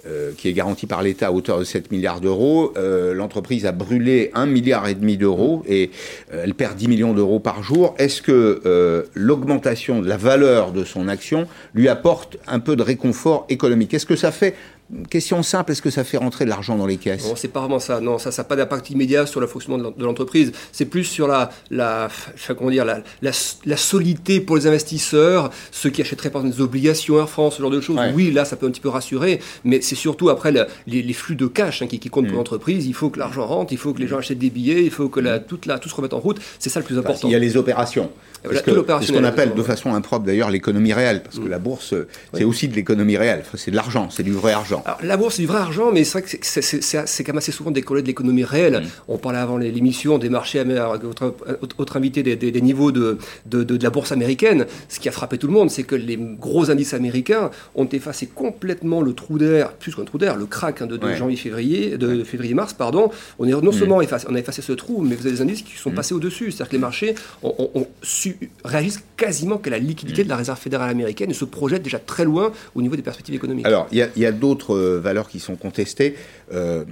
euh, 0.07 0.31
qui 0.35 0.47
est 0.47 0.53
garanti 0.53 0.87
par 0.87 1.03
l'État 1.03 1.27
à 1.27 1.31
hauteur 1.31 1.59
de 1.59 1.63
7 1.63 1.91
milliards 1.91 2.21
d'euros. 2.21 2.73
Euh, 2.75 3.13
l'entreprise 3.13 3.65
a 3.65 3.71
brûlé 3.71 4.31
1 4.33 4.47
milliard 4.47 4.87
et 4.87 4.95
demi 4.95 5.17
d'euros 5.17 5.63
et 5.67 5.91
elle 6.31 6.55
perd 6.55 6.75
10 6.75 6.87
millions 6.87 7.13
d'euros 7.13 7.39
par 7.39 7.61
jour. 7.61 7.93
Est-ce 7.99 8.21
que 8.21 9.05
l'augmentation 9.13 10.01
de 10.01 10.07
la 10.07 10.17
valeur 10.17 10.71
de 10.71 10.83
son 10.83 11.07
action 11.07 11.47
lui 11.75 11.87
apporte 11.87 12.37
un 12.47 12.59
peu 12.59 12.75
de 12.75 12.81
réconfort 12.81 13.45
économique? 13.49 13.93
Est-ce 13.93 14.07
que 14.07 14.15
ça 14.15 14.31
fait 14.31 14.55
Question 15.09 15.41
simple, 15.41 15.71
est-ce 15.71 15.81
que 15.81 15.89
ça 15.89 16.03
fait 16.03 16.17
rentrer 16.17 16.43
de 16.43 16.49
l'argent 16.49 16.75
dans 16.75 16.85
les 16.85 16.98
caisses? 16.98 17.25
Non, 17.25 17.36
c'est 17.36 17.48
pas 17.48 17.62
vraiment 17.62 17.79
ça. 17.79 18.01
Non, 18.01 18.17
ça 18.17 18.29
n'a 18.36 18.43
pas 18.43 18.57
d'impact 18.57 18.89
immédiat 18.89 19.25
sur 19.25 19.39
le 19.39 19.48
fonctionnement 19.48 19.91
de 19.95 20.03
l'entreprise. 20.03 20.51
C'est 20.74 20.86
plus 20.86 21.05
sur 21.05 21.27
la, 21.27 21.50
la, 21.69 22.10
comment 22.57 22.69
dire, 22.69 22.83
la, 22.83 23.01
la, 23.21 23.77
solidité 23.77 24.41
pour 24.41 24.57
les 24.57 24.67
investisseurs, 24.67 25.50
ceux 25.71 25.89
qui 25.89 26.01
achèteraient 26.01 26.29
par 26.29 26.41
exemple 26.41 26.57
des 26.57 26.63
obligations 26.63 27.17
Air 27.19 27.29
France, 27.29 27.55
ce 27.55 27.62
genre 27.62 27.71
de 27.71 27.79
choses. 27.79 28.00
Oui, 28.13 28.31
là, 28.31 28.43
ça 28.43 28.57
peut 28.57 28.65
un 28.65 28.71
petit 28.71 28.81
peu 28.81 28.89
rassurer, 28.89 29.39
mais 29.63 29.79
c'est 29.81 29.95
surtout 29.95 30.29
après 30.29 30.51
les, 30.88 31.13
flux 31.13 31.36
de 31.36 31.48
cash 31.48 31.81
hein, 31.81 31.88
qui, 31.88 32.00
comptent 32.10 32.25
pour 32.25 32.36
mm. 32.36 32.38
l'entreprise. 32.38 32.86
Il 32.86 32.93
faut 32.93 33.10
que 33.10 33.19
l'argent 33.19 33.45
rentre, 33.45 33.71
il 33.71 33.77
faut 33.77 33.93
que 33.93 34.00
les 34.00 34.07
gens 34.07 34.17
achètent 34.17 34.39
des 34.39 34.50
billets, 34.50 34.83
il 34.83 34.91
faut 34.91 35.07
que 35.07 35.21
la, 35.21 35.39
toute 35.39 35.65
la, 35.65 35.79
tout 35.79 35.88
se 35.88 35.95
remette 35.95 36.13
en 36.13 36.19
route. 36.19 36.39
C'est 36.60 36.69
ça 36.69 36.79
le 36.79 36.86
plus 36.86 36.98
important. 36.98 37.29
il 37.29 37.31
y 37.31 37.36
a 37.36 37.39
les 37.39 37.55
opérations. 37.55 38.12
C'est 38.50 39.05
ce 39.05 39.12
qu'on 39.12 39.24
appelle 39.24 39.53
de 39.53 39.63
façon 39.63 39.93
impropre 39.93 40.25
d'ailleurs 40.25 40.50
l'économie 40.50 40.93
réelle, 40.93 41.21
parce 41.24 41.38
que 41.38 41.45
mm. 41.45 41.50
la 41.50 41.60
bourse, 41.60 41.93
c'est 42.33 42.43
aussi 42.43 42.67
de 42.67 42.75
l'économie 42.75 43.17
réelle. 43.17 43.43
c'est 43.55 43.71
de 43.71 43.75
l'argent, 43.75 44.10
c'est 44.10 44.24
du 44.24 44.31
vrai 44.31 44.53
argent. 44.53 44.83
Alors, 44.86 45.00
la 45.03 45.17
bourse, 45.17 45.36
c'est 45.36 45.41
du 45.41 45.48
vrai 45.48 45.60
argent, 45.60 45.91
mais 45.91 46.03
c'est 46.03 46.19
vrai 46.19 46.21
que 46.24 46.48
c'est 46.48 47.24
quand 47.24 47.33
même 47.33 47.38
assez 47.38 47.51
souvent 47.51 47.71
décollé 47.71 48.01
de 48.01 48.07
l'économie 48.07 48.43
réelle. 48.43 48.81
Mm. 48.81 48.88
On 49.10 49.17
parlait 49.17 49.39
avant 49.39 49.57
l'émission 49.57 50.17
des 50.17 50.29
marchés, 50.29 50.60
avec 50.60 51.03
autre, 51.03 51.36
autre 51.77 51.98
invité, 51.98 52.24
des, 52.24 52.62
niveaux 52.62 52.91
de, 52.91 53.17
de, 53.45 53.83
la 53.83 53.89
bourse 53.89 54.12
américaine. 54.12 54.65
Ce 54.89 55.00
qui 55.00 55.10
a 55.10 55.12
frappé 55.12 55.38
tout 55.38 55.48
le 55.48 55.53
monde, 55.53 55.69
c'est 55.69 55.83
que 55.83 55.95
les 55.95 56.17
gros 56.17 56.71
indices 56.71 56.93
américains 56.93 57.51
ont 57.75 57.88
effacé 57.88 58.27
complètement 58.27 59.01
le 59.01 59.13
trou 59.13 59.38
d'air, 59.38 59.74
plus 59.74 59.95
qu'un 59.95 60.03
trou 60.03 60.17
d'air, 60.17 60.36
le 60.36 60.45
crack 60.45 60.81
hein, 60.81 60.88
de, 60.88 61.00
janvier-février, 61.13 61.98
de 61.98 62.24
février-mars, 62.24 62.74
pardon. 62.74 63.12
On 63.39 63.48
est 63.48 63.51
non 63.51 63.71
mm. 63.71 63.74
seulement 63.74 64.01
effacé, 64.01 64.27
on 64.29 64.36
a 64.36 64.39
effacé 64.39 64.62
ce 64.62 64.74
trou, 64.74 65.01
mais 65.01 65.15
vous 65.15 65.25
avez 65.25 65.36
des 65.36 65.41
indices 65.41 65.62
qui 65.62 65.75
sont 65.75 65.91
passés 65.91 66.13
au-dessus. 66.13 66.51
C'est-à-dire 66.51 66.69
que 66.69 66.75
les 66.75 66.81
marchés 66.81 67.15
ont, 67.43 67.88
su, 68.01 68.30
réagissent 68.63 69.03
quasiment 69.17 69.57
qu'à 69.57 69.69
la 69.69 69.79
liquidité 69.79 70.23
de 70.23 70.29
la 70.29 70.35
réserve 70.35 70.59
fédérale 70.59 70.89
américaine 70.89 71.33
se 71.33 71.45
projettent 71.45 71.83
déjà 71.83 72.00
très 72.00 72.25
loin 72.25 72.51
au 72.75 72.81
niveau 72.81 72.95
des 72.95 73.01
perspectives 73.01 73.35
économiques. 73.35 73.65
Alors, 73.65 73.88
il 73.91 73.97
y 73.97 74.25
a, 74.25 74.27
a 74.27 74.31
d'autres 74.31 74.75
euh, 74.75 75.00
valeurs 75.00 75.27
qui 75.27 75.39
sont 75.39 75.55
contestées. 75.55 76.15
Euh, 76.53 76.83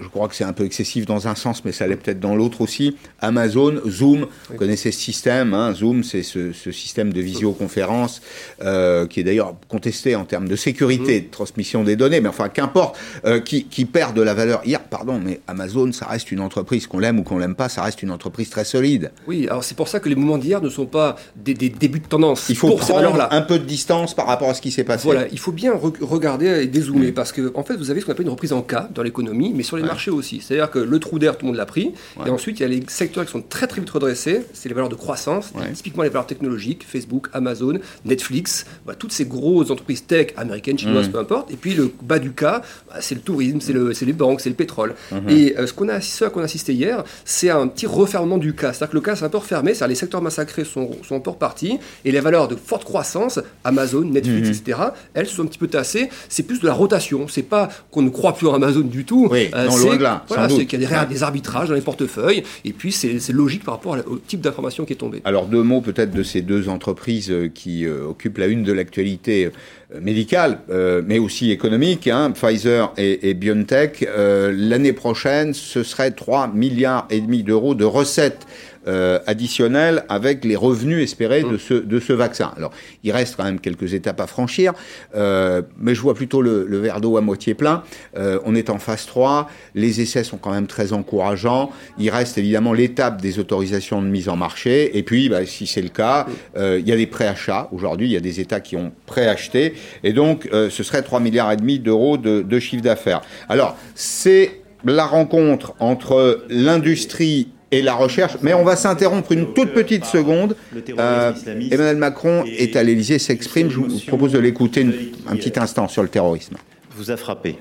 je 0.00 0.08
crois 0.08 0.26
que 0.26 0.34
c'est 0.34 0.44
un 0.44 0.52
peu 0.52 0.64
excessif 0.64 1.06
dans 1.06 1.28
un 1.28 1.34
sens, 1.34 1.64
mais 1.64 1.70
ça 1.70 1.86
l'est 1.86 1.96
peut-être 1.96 2.18
dans 2.18 2.34
l'autre 2.34 2.60
aussi. 2.60 2.96
Amazon, 3.20 3.80
Zoom, 3.86 4.26
vous 4.50 4.56
connaissez 4.56 4.90
ce 4.90 5.00
système. 5.00 5.54
Hein, 5.54 5.72
Zoom, 5.74 6.02
c'est 6.02 6.24
ce, 6.24 6.52
système 6.52 7.12
de 7.12 7.20
visioconférence 7.20 8.20
euh, 8.62 9.06
qui 9.06 9.20
est 9.20 9.24
d'ailleurs 9.24 9.54
contesté 9.68 10.16
en 10.16 10.24
termes 10.24 10.48
de 10.48 10.56
sécurité, 10.56 11.20
de 11.20 11.30
transmission 11.30 11.84
des 11.84 11.94
données. 11.94 12.16
donné, 12.16 12.20
mais 12.20 12.28
enfin 12.28 12.48
qu'importe, 12.48 12.98
qui, 13.44 13.66
qui 13.66 13.84
perd 13.84 14.16
de 14.16 14.22
la 14.22 14.34
valeur. 14.34 14.62
Hier, 14.64 14.82
pardon, 14.82 15.20
mais 15.24 15.40
Amazon, 15.46 15.92
ça 15.92 16.06
reste 16.06 16.32
une 16.32 16.40
entreprise, 16.40 16.86
qu'on 16.86 16.98
l'aime 16.98 17.20
ou 17.20 17.22
qu'on 17.22 17.38
l'aime 17.38 17.54
pas, 17.54 17.68
ça 17.68 17.82
reste 17.82 18.02
une 18.02 18.10
entreprise 18.10 18.50
très 18.50 18.64
solide. 18.64 19.12
Oui, 19.28 19.46
alors 19.48 19.62
c'est 19.62 19.76
pour 19.76 19.88
ça 19.88 20.00
que 20.00 20.08
les 20.08 20.16
mouvements 20.16 20.38
d'hier 20.38 20.60
ne 20.62 20.68
sont 20.70 20.86
pas 20.86 21.16
des, 21.36 21.54
des 21.54 21.68
débuts 21.68 22.00
de 22.00 22.06
tendance. 22.06 22.46
Il 22.48 22.56
faut 22.56 22.68
pour 22.68 22.82
ces 22.82 22.92
prendre 22.92 23.10
valeurs-là. 23.10 23.28
un 23.32 23.42
peu 23.42 23.58
de 23.58 23.64
distance 23.64 24.14
par 24.14 24.26
rapport 24.26 24.48
à 24.50 24.54
ce 24.54 24.60
qui 24.62 24.70
s'est 24.70 24.84
passé. 24.84 25.04
Voilà, 25.04 25.26
il 25.32 25.38
faut 25.38 25.52
bien 25.52 25.72
re- 25.74 26.02
regarder 26.02 26.46
et 26.62 26.66
dézoomer 26.66 27.12
parce 27.12 27.32
que 27.32 27.52
en 27.54 27.62
fait 27.64 27.76
vous 27.76 27.90
avez 27.90 28.00
ce 28.00 28.06
qu'on 28.06 28.12
appelle 28.12 28.26
une 28.26 28.30
reprise 28.32 28.52
en 28.52 28.62
K 28.62 28.92
dans 28.94 29.02
l'économie, 29.02 29.52
mais 29.54 29.62
sur 29.62 29.76
les 29.76 29.82
marchés 29.82 30.10
aussi. 30.10 30.40
C'est-à-dire 30.40 30.70
que 30.70 30.78
le 30.78 30.98
trou 30.98 31.18
d'air, 31.18 31.36
tout 31.36 31.44
le 31.46 31.48
monde 31.52 31.56
l'a 31.56 31.66
pris, 31.66 31.92
et 32.26 32.30
ensuite 32.30 32.60
il 32.60 32.62
y 32.62 32.66
a 32.66 32.68
les 32.68 32.82
secteurs 32.88 33.24
qui 33.24 33.32
sont 33.32 33.42
très 33.42 33.66
très 33.66 33.80
vite 33.80 33.90
redressés. 33.90 34.42
C'est 34.52 34.68
les 34.68 34.74
valeurs 34.74 34.88
de 34.90 34.94
croissance, 34.94 35.50
Ouais. 35.54 35.72
typiquement 35.72 36.02
les 36.02 36.08
valeurs 36.08 36.26
technologiques, 36.26 36.84
Facebook, 36.88 37.28
Amazon, 37.32 37.78
Netflix, 38.04 38.66
toutes 38.98 39.12
ces 39.12 39.24
grosses 39.24 39.70
entreprises 39.70 40.04
tech 40.06 40.28
américaines, 40.36 40.78
chinoises, 40.78 41.08
peu 41.08 41.18
importe. 41.18 41.50
Et 41.50 41.56
puis 41.56 41.74
le 41.74 41.90
bas 42.02 42.18
du 42.18 42.32
K, 42.32 42.42
bah, 42.42 42.62
c'est 43.00 43.14
le 43.14 43.20
tourisme, 43.20 43.58
c'est 43.60 43.72
le, 43.72 43.92
les 44.02 44.12
banques, 44.12 44.40
c'est 44.40 44.48
le 44.50 44.54
pétrole. 44.54 44.94
Et 45.28 45.56
euh, 45.58 45.66
ce 45.66 45.72
qu'on 45.72 45.88
a, 45.88 46.00
ce 46.00 46.24
à 46.24 46.30
quoi 46.30 46.40
on 46.40 46.42
a 46.42 46.46
assisté 46.46 46.72
hier, 46.74 47.04
c'est 47.24 47.50
un 47.50 47.66
petit 47.68 47.86
refermement 47.86 48.38
du 48.38 48.52
K. 48.54 48.60
C'est-à-dire 48.72 48.90
que 48.90 48.94
le 48.96 49.00
K 49.00 49.10
c'est 49.16 49.24
un 49.24 49.28
peu 49.28 49.38
refermé, 49.38 49.70
c'est-à-dire 49.74 49.88
les 49.88 49.94
secteurs 49.94 50.20
massacrés 50.22 50.51
sont, 50.64 50.90
sont 51.02 51.16
un 51.16 51.20
peu 51.20 51.30
repartis, 51.30 51.78
et 52.04 52.12
les 52.12 52.20
valeurs 52.20 52.48
de 52.48 52.56
forte 52.56 52.84
croissance, 52.84 53.40
Amazon, 53.64 54.02
Netflix, 54.02 54.48
etc., 54.48 54.78
elles 55.14 55.26
sont 55.26 55.42
un 55.42 55.46
petit 55.46 55.58
peu 55.58 55.68
tassées. 55.68 56.08
C'est 56.28 56.44
plus 56.44 56.60
de 56.60 56.66
la 56.66 56.74
rotation. 56.74 57.26
C'est 57.28 57.42
pas 57.42 57.68
qu'on 57.90 58.02
ne 58.02 58.10
croit 58.10 58.34
plus 58.34 58.46
en 58.46 58.54
Amazon 58.54 58.80
du 58.80 59.04
tout. 59.04 59.28
Oui, 59.30 59.50
non, 59.54 59.76
loin 59.76 59.96
de 59.96 60.02
là, 60.02 60.24
voilà, 60.28 60.48
c'est 60.48 60.66
qu'il 60.66 60.80
y 60.80 60.86
a 60.86 61.04
des, 61.04 61.14
des 61.14 61.22
arbitrages 61.22 61.68
dans 61.68 61.74
les 61.74 61.80
portefeuilles, 61.80 62.42
et 62.64 62.72
puis 62.72 62.92
c'est 62.92 63.32
logique 63.32 63.64
par 63.64 63.74
rapport 63.74 63.96
au 64.06 64.16
type 64.18 64.40
d'information 64.40 64.84
qui 64.84 64.92
est 64.92 64.96
tombée. 64.96 65.22
Alors 65.24 65.46
deux 65.46 65.62
mots 65.62 65.80
peut-être 65.80 66.12
de 66.12 66.22
ces 66.22 66.42
deux 66.42 66.68
entreprises 66.68 67.30
euh, 67.30 67.48
qui 67.52 67.84
euh, 67.86 68.06
occupent 68.06 68.38
la 68.38 68.46
une 68.46 68.62
de 68.62 68.72
l'actualité 68.72 69.46
euh, 69.94 70.00
médicale, 70.00 70.60
euh, 70.70 71.02
mais 71.06 71.18
aussi 71.18 71.50
économique, 71.50 72.08
hein, 72.08 72.30
Pfizer 72.30 72.92
et, 72.96 73.30
et 73.30 73.34
BioNTech. 73.34 74.06
Euh, 74.08 74.52
L'année 74.54 74.92
prochaine, 74.92 75.54
ce 75.54 75.82
serait 75.82 76.10
3 76.10 76.48
milliards 76.48 77.06
et 77.10 77.20
demi 77.20 77.42
d'euros 77.42 77.74
de 77.74 77.84
recettes 77.84 78.46
euh, 78.86 79.18
additionnelles 79.26 80.04
avec 80.08 80.44
les 80.44 80.56
revenus 80.56 81.02
espérés 81.02 81.42
de, 81.42 81.56
ce, 81.56 81.74
de 81.74 82.00
ce 82.00 82.12
vaccin. 82.12 82.52
Alors, 82.56 82.72
il 83.04 83.12
reste 83.12 83.36
quand 83.36 83.44
même 83.44 83.60
quelques 83.60 83.94
étapes 83.94 84.20
à 84.20 84.26
franchir, 84.26 84.72
euh, 85.14 85.62
mais 85.78 85.94
je 85.94 86.00
vois 86.00 86.14
plutôt 86.14 86.42
le, 86.42 86.66
le 86.68 86.78
verre 86.78 87.00
d'eau 87.00 87.16
à 87.16 87.20
moitié 87.20 87.54
plein. 87.54 87.82
Euh, 88.16 88.38
on 88.44 88.54
est 88.54 88.70
en 88.70 88.78
phase 88.78 89.06
3, 89.06 89.48
les 89.74 90.00
essais 90.00 90.24
sont 90.24 90.38
quand 90.38 90.52
même 90.52 90.66
très 90.66 90.92
encourageants. 90.92 91.70
Il 91.98 92.10
reste 92.10 92.38
évidemment 92.38 92.72
l'étape 92.72 93.20
des 93.20 93.38
autorisations 93.38 94.02
de 94.02 94.08
mise 94.08 94.28
en 94.28 94.36
marché, 94.36 94.96
et 94.96 95.02
puis, 95.02 95.28
bah, 95.28 95.46
si 95.46 95.66
c'est 95.66 95.82
le 95.82 95.88
cas, 95.88 96.26
euh, 96.56 96.78
il 96.80 96.88
y 96.88 96.92
a 96.92 96.96
des 96.96 97.06
préachats. 97.06 97.68
Aujourd'hui, 97.72 98.08
il 98.08 98.12
y 98.12 98.16
a 98.16 98.20
des 98.20 98.40
États 98.40 98.60
qui 98.60 98.76
ont 98.76 98.92
préacheté, 99.06 99.74
et 100.02 100.12
donc 100.12 100.48
euh, 100.52 100.70
ce 100.70 100.82
serait 100.82 101.02
3 101.02 101.20
milliards 101.20 101.52
et 101.52 101.56
demi 101.56 101.78
d'euros 101.78 102.16
de, 102.16 102.42
de 102.42 102.58
chiffre 102.58 102.82
d'affaires. 102.82 103.22
Alors, 103.48 103.76
c'est 103.94 104.62
la 104.84 105.06
rencontre 105.06 105.74
entre 105.78 106.44
l'industrie 106.48 107.48
et 107.72 107.80
la 107.80 107.94
recherche, 107.94 108.34
mais 108.42 108.52
on 108.52 108.64
va 108.64 108.76
s'interrompre 108.76 109.32
une 109.32 109.54
toute 109.54 109.72
petite 109.72 110.04
seconde. 110.04 110.54
Euh, 110.98 111.32
Emmanuel 111.46 111.96
Macron 111.96 112.44
est 112.46 112.76
à 112.76 112.82
l'Élysée, 112.82 113.18
s'exprime. 113.18 113.70
Je 113.70 113.78
vous 113.78 113.98
propose 114.06 114.32
de 114.32 114.38
l'écouter 114.38 114.86
un 115.26 115.36
petit 115.36 115.58
instant 115.58 115.88
sur 115.88 116.02
le 116.02 116.08
terrorisme. 116.08 116.56
vous 116.94 117.10
a 117.10 117.16
frappé. 117.16 117.56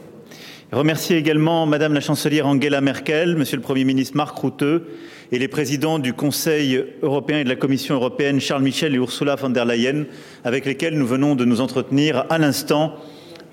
Remercier 0.74 1.18
également 1.18 1.66
Madame 1.66 1.94
la 1.94 2.02
chancelière 2.02 2.46
Angela 2.48 2.82
Merkel, 2.82 3.36
Monsieur 3.36 3.58
le 3.58 3.62
Premier 3.62 3.84
ministre 3.84 4.16
Marc 4.16 4.38
Rutte 4.38 4.84
et 5.32 5.40
les 5.40 5.48
présidents 5.48 6.00
du 6.00 6.14
Conseil 6.14 6.84
européen 7.02 7.40
et 7.40 7.44
de 7.44 7.50
la 7.50 7.56
Commission 7.56 7.96
européenne 7.96 8.40
Charles 8.40 8.64
Michel 8.64 8.94
et 8.94 8.98
Ursula 8.98 9.36
von 9.36 9.50
der 9.50 9.66
Leyen, 9.66 10.06
avec 10.44 10.66
lesquels 10.66 10.98
nous 10.98 11.08
venons 11.08 11.36
de 11.36 11.46
nous 11.46 11.62
entretenir 11.62 12.26
à 12.30 12.38
l'instant 12.38 12.96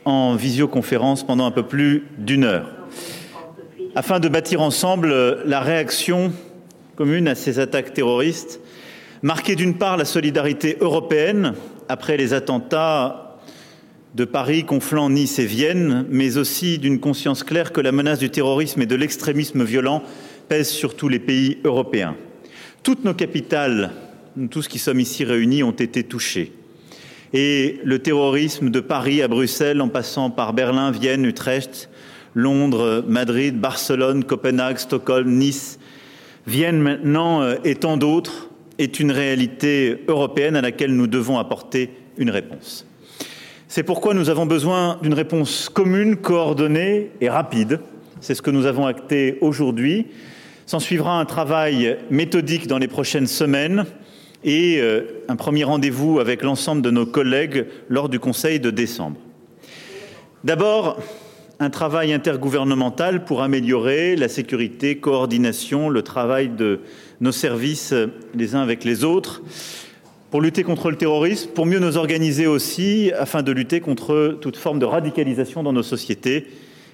en 0.04 0.34
visioconférence 0.34 1.24
pendant 1.24 1.46
un 1.46 1.50
peu 1.50 1.64
plus 1.64 2.04
d'une 2.18 2.44
heure, 2.44 2.70
afin 3.94 4.20
de 4.20 4.28
bâtir 4.28 4.60
ensemble 4.60 5.42
la 5.44 5.60
réaction 5.60 6.32
commune 6.98 7.28
à 7.28 7.36
ces 7.36 7.60
attaques 7.60 7.94
terroristes, 7.94 8.58
marquée 9.22 9.54
d'une 9.54 9.78
part 9.78 9.96
la 9.96 10.04
solidarité 10.04 10.78
européenne 10.80 11.54
après 11.88 12.16
les 12.16 12.34
attentats 12.34 13.38
de 14.16 14.24
Paris 14.24 14.64
conflant 14.64 15.08
Nice 15.08 15.38
et 15.38 15.46
Vienne, 15.46 16.06
mais 16.10 16.38
aussi 16.38 16.78
d'une 16.78 16.98
conscience 16.98 17.44
claire 17.44 17.72
que 17.72 17.80
la 17.80 17.92
menace 17.92 18.18
du 18.18 18.30
terrorisme 18.30 18.82
et 18.82 18.86
de 18.86 18.96
l'extrémisme 18.96 19.62
violent 19.62 20.02
pèse 20.48 20.70
sur 20.70 20.96
tous 20.96 21.08
les 21.08 21.20
pays 21.20 21.58
européens. 21.62 22.16
Toutes 22.82 23.04
nos 23.04 23.14
capitales, 23.14 23.92
nous 24.36 24.48
tous 24.48 24.66
qui 24.66 24.80
sommes 24.80 24.98
ici 24.98 25.24
réunis, 25.24 25.62
ont 25.62 25.70
été 25.70 26.02
touchées. 26.02 26.50
Et 27.32 27.78
le 27.84 28.00
terrorisme 28.00 28.70
de 28.70 28.80
Paris 28.80 29.22
à 29.22 29.28
Bruxelles, 29.28 29.80
en 29.80 29.88
passant 29.88 30.30
par 30.30 30.52
Berlin, 30.52 30.90
Vienne, 30.90 31.24
Utrecht, 31.24 31.90
Londres, 32.34 33.04
Madrid, 33.06 33.60
Barcelone, 33.60 34.24
Copenhague, 34.24 34.78
Stockholm, 34.78 35.30
Nice, 35.30 35.77
Vienne 36.48 36.80
maintenant 36.80 37.42
euh, 37.42 37.56
et 37.62 37.74
tant 37.74 37.98
d'autres, 37.98 38.48
est 38.78 39.00
une 39.00 39.10
réalité 39.10 40.02
européenne 40.08 40.56
à 40.56 40.62
laquelle 40.62 40.96
nous 40.96 41.06
devons 41.06 41.38
apporter 41.38 41.90
une 42.16 42.30
réponse. 42.30 42.86
C'est 43.68 43.82
pourquoi 43.82 44.14
nous 44.14 44.30
avons 44.30 44.46
besoin 44.46 44.98
d'une 45.02 45.12
réponse 45.12 45.68
commune, 45.68 46.16
coordonnée 46.16 47.10
et 47.20 47.28
rapide. 47.28 47.80
C'est 48.22 48.34
ce 48.34 48.40
que 48.40 48.50
nous 48.50 48.64
avons 48.64 48.86
acté 48.86 49.36
aujourd'hui. 49.42 50.06
S'en 50.64 50.80
suivra 50.80 51.20
un 51.20 51.26
travail 51.26 51.98
méthodique 52.10 52.66
dans 52.66 52.78
les 52.78 52.88
prochaines 52.88 53.26
semaines 53.26 53.84
et 54.42 54.80
euh, 54.80 55.02
un 55.28 55.36
premier 55.36 55.64
rendez-vous 55.64 56.18
avec 56.18 56.42
l'ensemble 56.42 56.80
de 56.80 56.90
nos 56.90 57.04
collègues 57.04 57.66
lors 57.90 58.08
du 58.08 58.18
Conseil 58.18 58.58
de 58.58 58.70
décembre. 58.70 59.18
D'abord, 60.44 60.98
un 61.60 61.70
travail 61.70 62.12
intergouvernemental 62.12 63.24
pour 63.24 63.42
améliorer 63.42 64.14
la 64.14 64.28
sécurité, 64.28 64.98
coordination, 64.98 65.88
le 65.88 66.02
travail 66.02 66.50
de 66.50 66.80
nos 67.20 67.32
services 67.32 67.92
les 68.34 68.54
uns 68.54 68.60
avec 68.60 68.84
les 68.84 69.02
autres, 69.02 69.42
pour 70.30 70.40
lutter 70.40 70.62
contre 70.62 70.90
le 70.90 70.96
terrorisme, 70.96 71.50
pour 71.50 71.66
mieux 71.66 71.80
nous 71.80 71.96
organiser 71.96 72.46
aussi 72.46 73.10
afin 73.18 73.42
de 73.42 73.50
lutter 73.50 73.80
contre 73.80 74.38
toute 74.40 74.56
forme 74.56 74.78
de 74.78 74.84
radicalisation 74.84 75.62
dans 75.62 75.72
nos 75.72 75.82
sociétés. 75.82 76.46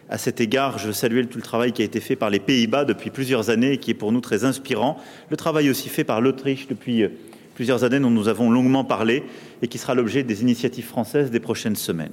À 0.09 0.19
cet 0.19 0.41
égard, 0.41 0.79
je 0.79 0.87
veux 0.87 0.93
saluer 0.93 1.27
tout 1.27 1.39
le 1.39 1.43
travail 1.43 1.73
qui 1.73 1.83
a 1.83 1.85
été 1.85 2.01
fait 2.01 2.17
par 2.17 2.31
les 2.31 2.39
Pays-Bas 2.39 2.85
depuis 2.85 3.11
plusieurs 3.11 3.51
années 3.51 3.73
et 3.73 3.79
qui 3.79 3.91
est 3.91 3.95
pour 3.95 4.13
nous 4.13 4.21
très 4.21 4.45
inspirant. 4.45 4.99
Le 5.31 5.37
travail 5.37 5.69
aussi 5.69 5.89
fait 5.89 6.05
par 6.05 6.21
l'Autriche 6.21 6.69
depuis 6.69 7.03
euh, 7.03 7.09
plusieurs 7.55 7.85
années 7.85 8.01
dont 8.01 8.11
nous 8.11 8.29
avons 8.29 8.51
longuement 8.51 8.85
parlé 8.85 9.25
et 9.63 9.69
qui 9.69 9.79
sera 9.79 9.95
l'objet 9.95 10.23
des 10.23 10.43
initiatives 10.43 10.87
françaises 10.87 11.31
des 11.31 11.41
prochaines 11.41 11.77
semaines. 11.77 12.13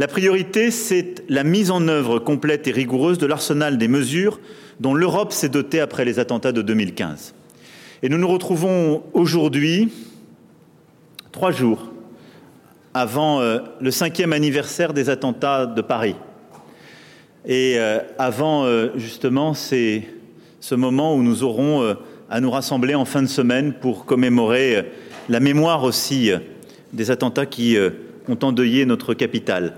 La 0.00 0.08
priorité, 0.08 0.70
c'est 0.70 1.22
la 1.28 1.44
mise 1.44 1.70
en 1.70 1.86
œuvre 1.86 2.18
complète 2.18 2.66
et 2.66 2.70
rigoureuse 2.70 3.18
de 3.18 3.26
l'arsenal 3.26 3.76
des 3.76 3.86
mesures 3.86 4.40
dont 4.80 4.94
l'Europe 4.94 5.30
s'est 5.30 5.50
dotée 5.50 5.78
après 5.78 6.06
les 6.06 6.18
attentats 6.18 6.52
de 6.52 6.62
2015. 6.62 7.34
Et 8.02 8.08
nous 8.08 8.16
nous 8.16 8.26
retrouvons 8.26 9.02
aujourd'hui, 9.12 9.92
trois 11.32 11.50
jours 11.50 11.90
avant 12.94 13.42
euh, 13.42 13.58
le 13.82 13.90
cinquième 13.90 14.32
anniversaire 14.32 14.94
des 14.94 15.10
attentats 15.10 15.66
de 15.66 15.82
Paris. 15.82 16.16
Et 17.44 17.74
euh, 17.76 17.98
avant 18.18 18.64
euh, 18.64 18.92
justement 18.96 19.52
c'est 19.52 20.04
ce 20.60 20.74
moment 20.74 21.14
où 21.14 21.22
nous 21.22 21.42
aurons 21.42 21.94
à 22.30 22.40
nous 22.40 22.50
rassembler 22.50 22.94
en 22.94 23.04
fin 23.04 23.20
de 23.20 23.28
semaine 23.28 23.74
pour 23.74 24.06
commémorer 24.06 24.92
la 25.28 25.40
mémoire 25.40 25.84
aussi 25.84 26.30
des 26.94 27.10
attentats 27.10 27.44
qui 27.44 27.76
ont 28.28 28.38
endeuillé 28.42 28.86
notre 28.86 29.14
capitale. 29.14 29.74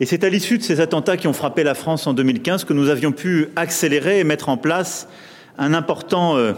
Et 0.00 0.06
c'est 0.06 0.24
à 0.24 0.28
l'issue 0.28 0.58
de 0.58 0.62
ces 0.62 0.80
attentats 0.80 1.16
qui 1.16 1.26
ont 1.26 1.32
frappé 1.32 1.64
la 1.64 1.74
France 1.74 2.06
en 2.06 2.12
2015 2.12 2.64
que 2.64 2.72
nous 2.72 2.90
avions 2.90 3.12
pu 3.12 3.48
accélérer 3.56 4.20
et 4.20 4.24
mettre 4.24 4.48
en 4.48 4.56
place 4.56 5.08
un 5.58 5.72
important 5.72 6.36
euh, 6.36 6.52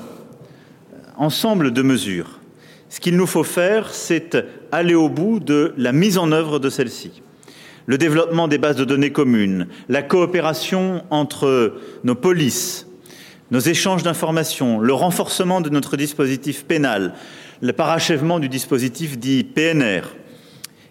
ensemble 1.16 1.72
de 1.72 1.82
mesures. 1.82 2.40
Ce 2.88 3.00
qu'il 3.00 3.16
nous 3.16 3.26
faut 3.26 3.44
faire, 3.44 3.94
c'est 3.94 4.36
aller 4.72 4.94
au 4.94 5.08
bout 5.08 5.40
de 5.40 5.74
la 5.76 5.92
mise 5.92 6.18
en 6.18 6.32
œuvre 6.32 6.58
de 6.58 6.70
celles-ci. 6.70 7.22
Le 7.86 7.96
développement 7.96 8.48
des 8.48 8.58
bases 8.58 8.76
de 8.76 8.84
données 8.84 9.12
communes, 9.12 9.66
la 9.88 10.02
coopération 10.02 11.04
entre 11.10 11.74
nos 12.04 12.14
polices, 12.14 12.86
nos 13.50 13.60
échanges 13.60 14.02
d'informations, 14.02 14.78
le 14.78 14.92
renforcement 14.92 15.60
de 15.60 15.70
notre 15.70 15.96
dispositif 15.96 16.64
pénal, 16.64 17.14
le 17.60 17.72
parachèvement 17.72 18.40
du 18.40 18.48
dispositif 18.48 19.18
dit 19.18 19.44
PNR. 19.44 20.02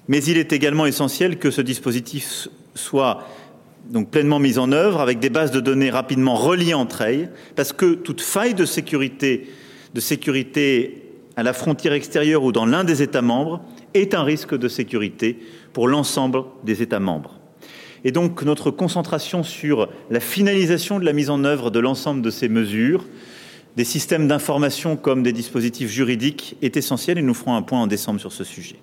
Mais 0.07 0.23
il 0.23 0.37
est 0.37 0.53
également 0.53 0.85
essentiel 0.85 1.37
que 1.37 1.51
ce 1.51 1.61
dispositif 1.61 2.47
soit 2.75 3.27
donc 3.89 4.09
pleinement 4.09 4.39
mis 4.39 4.57
en 4.57 4.71
œuvre 4.71 5.01
avec 5.01 5.19
des 5.19 5.29
bases 5.29 5.51
de 5.51 5.59
données 5.59 5.89
rapidement 5.89 6.35
reliées 6.35 6.73
entre 6.73 7.01
elles, 7.01 7.31
parce 7.55 7.73
que 7.73 7.93
toute 7.93 8.21
faille 8.21 8.53
de 8.53 8.65
sécurité, 8.65 9.49
de 9.93 9.99
sécurité 9.99 11.03
à 11.35 11.43
la 11.43 11.53
frontière 11.53 11.93
extérieure 11.93 12.43
ou 12.43 12.51
dans 12.51 12.65
l'un 12.65 12.83
des 12.83 13.01
États 13.01 13.21
membres 13.21 13.61
est 13.93 14.13
un 14.13 14.23
risque 14.23 14.57
de 14.57 14.67
sécurité 14.67 15.39
pour 15.73 15.87
l'ensemble 15.87 16.43
des 16.63 16.81
États 16.81 16.99
membres. 16.99 17.39
Et 18.03 18.11
donc 18.11 18.43
notre 18.43 18.71
concentration 18.71 19.43
sur 19.43 19.89
la 20.09 20.19
finalisation 20.19 20.99
de 20.99 21.05
la 21.05 21.13
mise 21.13 21.29
en 21.29 21.43
œuvre 21.43 21.71
de 21.71 21.79
l'ensemble 21.79 22.21
de 22.21 22.29
ces 22.29 22.49
mesures, 22.49 23.05
des 23.75 23.83
systèmes 23.83 24.27
d'information 24.27 24.95
comme 24.95 25.23
des 25.23 25.33
dispositifs 25.33 25.89
juridiques 25.89 26.57
est 26.61 26.77
essentielle 26.77 27.17
et 27.17 27.21
nous 27.21 27.33
ferons 27.33 27.55
un 27.55 27.61
point 27.61 27.81
en 27.81 27.87
décembre 27.87 28.19
sur 28.19 28.31
ce 28.31 28.43
sujet. 28.43 28.77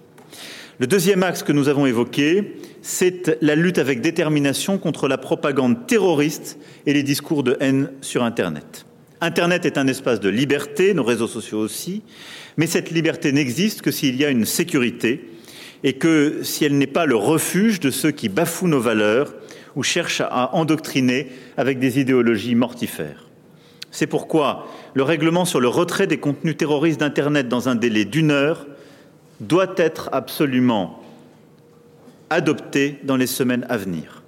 Le 0.81 0.89
deuxième 0.89 1.23
axe 1.23 1.45
que 1.45 1.53
nous 1.53 1.69
avons 1.69 1.87
évoqué, 1.87 2.57
c'est 2.83 3.39
la 3.41 3.55
lutte 3.55 3.79
avec 3.79 4.01
détermination 4.01 4.77
contre 4.77 5.07
la 5.07 5.19
propagande 5.19 5.87
terroriste 5.87 6.59
et 6.85 6.93
les 6.93 7.05
discours 7.05 7.45
de 7.45 7.57
haine 7.61 7.93
sur 8.01 8.25
Internet. 8.25 8.85
Internet 9.21 9.67
est 9.67 9.79
un 9.79 9.87
espace 9.87 10.19
de 10.19 10.29
liberté, 10.29 10.93
nos 10.93 11.05
réseaux 11.05 11.29
sociaux 11.29 11.61
aussi, 11.61 12.03
mais 12.57 12.67
cette 12.67 12.91
liberté 12.91 13.31
n'existe 13.31 13.83
que 13.83 13.93
s'il 13.93 14.17
y 14.17 14.25
a 14.25 14.31
une 14.31 14.45
sécurité 14.45 15.31
et 15.85 15.93
que 15.93 16.41
si 16.43 16.65
elle 16.65 16.77
n'est 16.77 16.89
pas 16.89 17.07
le 17.07 17.15
refuge 17.15 17.79
de 17.79 17.93
ceux 17.93 18.11
qui 18.11 18.29
bafouent 18.29 18.67
nos 18.67 18.81
valeurs 18.81 19.33
ou 19.77 19.85
cherchent 19.85 20.23
à 20.23 20.57
endoctriner 20.57 21.29
avec 21.57 21.79
des 21.79 22.01
idéologies 22.01 22.57
mortifères. 22.57 23.29
C'est 23.93 24.09
pourquoi 24.09 24.67
le 24.95 25.05
règlement 25.05 25.45
sur 25.45 25.61
le 25.61 25.69
retrait 25.69 26.09
des 26.09 26.19
contenus 26.19 26.57
terroristes 26.57 26.99
d'Internet 26.99 27.47
dans 27.47 27.69
un 27.69 27.77
délai 27.77 28.05
d'une 28.05 28.33
heure 28.33 28.67
doit 29.47 29.75
être 29.77 30.09
absolument 30.13 31.03
adopté 32.31 32.99
dans 33.05 33.17
les 33.17 33.27
semaines 33.27 33.67
à 33.69 33.77
venir. 33.77 34.23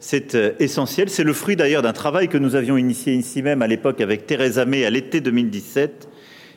C'est 0.00 0.34
euh, 0.34 0.52
essentiel. 0.58 1.08
C'est 1.08 1.24
le 1.24 1.32
fruit 1.32 1.56
d'ailleurs 1.56 1.82
d'un 1.82 1.92
travail 1.94 2.28
que 2.28 2.36
nous 2.36 2.56
avions 2.56 2.76
initié 2.76 3.14
ici 3.14 3.42
même 3.42 3.62
à 3.62 3.66
l'époque 3.66 4.00
avec 4.00 4.26
Theresa 4.26 4.66
May 4.66 4.84
à 4.84 4.90
l'été 4.90 5.20
2017 5.20 6.08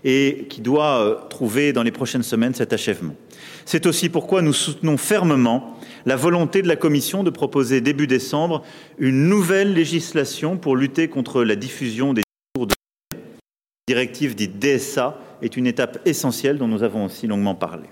et 0.04 0.48
qui 0.50 0.62
doit 0.62 1.02
euh, 1.02 1.16
trouver 1.30 1.72
dans 1.72 1.84
les 1.84 1.92
prochaines 1.92 2.24
semaines 2.24 2.54
cet 2.54 2.74
achèvement. 2.74 3.16
C'est 3.66 3.86
aussi 3.86 4.10
pourquoi 4.10 4.42
nous 4.42 4.54
soutenons 4.54 4.98
fermement 4.98 5.78
la 6.06 6.16
volonté 6.16 6.62
de 6.62 6.68
la 6.68 6.76
Commission 6.76 7.24
de 7.24 7.30
proposer 7.30 7.82
début 7.82 8.08
décembre 8.08 8.64
une 8.98 9.30
nouvelle 9.30 9.74
législation 9.74 10.58
pour 10.58 10.76
lutter 10.76 11.08
contre 11.08 11.44
la 11.44 11.56
diffusion 11.56 12.14
des 12.14 12.24
directive 13.88 14.36
dite 14.36 14.60
DSA 14.60 15.18
est 15.42 15.56
une 15.56 15.66
étape 15.66 16.00
essentielle 16.06 16.58
dont 16.58 16.68
nous 16.68 16.84
avons 16.84 17.06
aussi 17.06 17.26
longuement 17.26 17.56
parlé. 17.56 17.86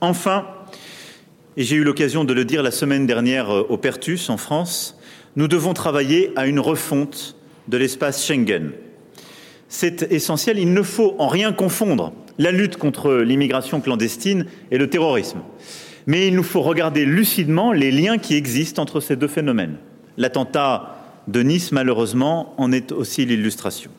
Enfin, 0.00 0.46
et 1.56 1.64
j'ai 1.64 1.74
eu 1.74 1.82
l'occasion 1.82 2.22
de 2.22 2.32
le 2.32 2.44
dire 2.44 2.62
la 2.62 2.70
semaine 2.70 3.06
dernière 3.06 3.50
euh, 3.50 3.66
au 3.68 3.76
Pertus 3.76 4.30
en 4.30 4.36
France, 4.36 4.96
nous 5.34 5.48
devons 5.48 5.74
travailler 5.74 6.30
à 6.36 6.46
une 6.46 6.60
refonte 6.60 7.34
de 7.66 7.76
l'espace 7.76 8.24
Schengen. 8.24 8.70
C'est 9.68 10.12
essentiel, 10.12 10.60
il 10.60 10.72
ne 10.72 10.82
faut 10.82 11.16
en 11.18 11.26
rien 11.26 11.52
confondre 11.52 12.12
la 12.38 12.52
lutte 12.52 12.76
contre 12.76 13.12
l'immigration 13.12 13.80
clandestine 13.80 14.46
et 14.70 14.78
le 14.78 14.88
terrorisme. 14.88 15.40
Mais 16.06 16.28
il 16.28 16.36
nous 16.36 16.44
faut 16.44 16.62
regarder 16.62 17.04
lucidement 17.04 17.72
les 17.72 17.90
liens 17.90 18.18
qui 18.18 18.36
existent 18.36 18.80
entre 18.80 19.00
ces 19.00 19.16
deux 19.16 19.26
phénomènes. 19.26 19.78
L'attentat 20.18 20.98
de 21.26 21.42
Nice, 21.42 21.72
malheureusement, 21.72 22.54
en 22.58 22.70
est 22.70 22.92
aussi 22.92 23.26
l'illustration. 23.26 23.90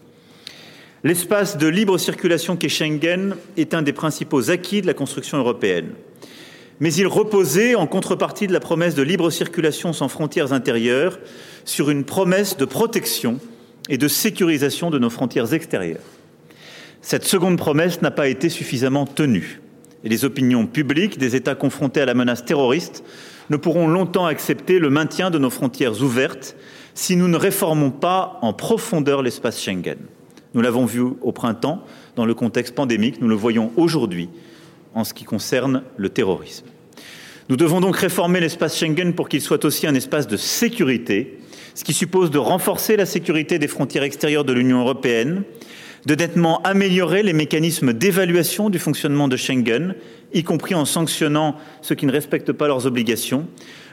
L'espace 1.07 1.57
de 1.57 1.67
libre 1.67 1.97
circulation 1.97 2.57
qu'est 2.57 2.67
Schengen 2.67 3.37
est 3.55 3.73
un 3.73 3.81
des 3.81 3.93
principaux 3.93 4.51
acquis 4.51 4.81
de 4.81 4.87
la 4.87 4.93
construction 4.93 5.37
européenne. 5.37 5.91
Mais 6.81 6.93
il 6.93 7.07
reposait, 7.07 7.75
en 7.75 7.87
contrepartie 7.87 8.45
de 8.45 8.51
la 8.51 8.59
promesse 8.59 8.93
de 8.93 9.03
libre 9.03 9.29
circulation 9.29 9.93
sans 9.93 10.09
frontières 10.09 10.51
intérieures, 10.51 11.17
sur 11.63 11.89
une 11.89 12.03
promesse 12.03 12.57
de 12.57 12.65
protection 12.65 13.39
et 13.87 13.97
de 13.97 14.09
sécurisation 14.09 14.89
de 14.89 14.99
nos 14.99 15.09
frontières 15.09 15.53
extérieures. 15.53 16.03
Cette 17.01 17.23
seconde 17.23 17.57
promesse 17.57 18.01
n'a 18.01 18.11
pas 18.11 18.27
été 18.27 18.49
suffisamment 18.49 19.05
tenue. 19.05 19.61
Et 20.03 20.09
les 20.09 20.25
opinions 20.25 20.67
publiques 20.67 21.17
des 21.17 21.37
États 21.37 21.55
confrontés 21.55 22.01
à 22.01 22.05
la 22.05 22.15
menace 22.15 22.43
terroriste 22.43 23.05
ne 23.49 23.55
pourront 23.55 23.87
longtemps 23.87 24.25
accepter 24.25 24.77
le 24.77 24.89
maintien 24.89 25.29
de 25.29 25.37
nos 25.37 25.51
frontières 25.51 26.01
ouvertes 26.01 26.57
si 26.95 27.15
nous 27.15 27.29
ne 27.29 27.37
réformons 27.37 27.91
pas 27.91 28.39
en 28.41 28.51
profondeur 28.51 29.21
l'espace 29.21 29.63
Schengen. 29.63 29.99
Nous 30.57 30.63
l'avons 30.63 30.87
vu 30.87 31.01
au 31.21 31.31
printemps 31.31 31.83
dans 32.15 32.25
le 32.25 32.33
contexte 32.33 32.73
pandémique, 32.73 33.21
nous 33.21 33.27
le 33.27 33.35
voyons 33.35 33.71
aujourd'hui 33.75 34.27
en 34.95 35.03
ce 35.03 35.13
qui 35.13 35.23
concerne 35.23 35.83
le 35.97 36.09
terrorisme. 36.09 36.65
Nous 37.47 37.57
devons 37.57 37.79
donc 37.79 37.95
réformer 37.95 38.39
l'espace 38.39 38.75
Schengen 38.75 39.13
pour 39.13 39.29
qu'il 39.29 39.39
soit 39.39 39.65
aussi 39.65 39.85
un 39.85 39.93
espace 39.93 40.25
de 40.25 40.35
sécurité, 40.35 41.37
ce 41.75 41.83
qui 41.83 41.93
suppose 41.93 42.31
de 42.31 42.39
renforcer 42.39 42.97
la 42.97 43.05
sécurité 43.05 43.59
des 43.59 43.67
frontières 43.67 44.01
extérieures 44.01 44.45
de 44.45 44.53
l'Union 44.53 44.79
européenne, 44.79 45.43
de 46.07 46.15
nettement 46.15 46.59
améliorer 46.63 47.21
les 47.21 47.33
mécanismes 47.33 47.93
d'évaluation 47.93 48.71
du 48.71 48.79
fonctionnement 48.79 49.27
de 49.27 49.37
Schengen, 49.37 49.93
y 50.33 50.43
compris 50.43 50.75
en 50.75 50.85
sanctionnant 50.85 51.55
ceux 51.81 51.95
qui 51.95 52.05
ne 52.05 52.11
respectent 52.11 52.51
pas 52.51 52.67
leurs 52.67 52.85
obligations, 52.85 53.47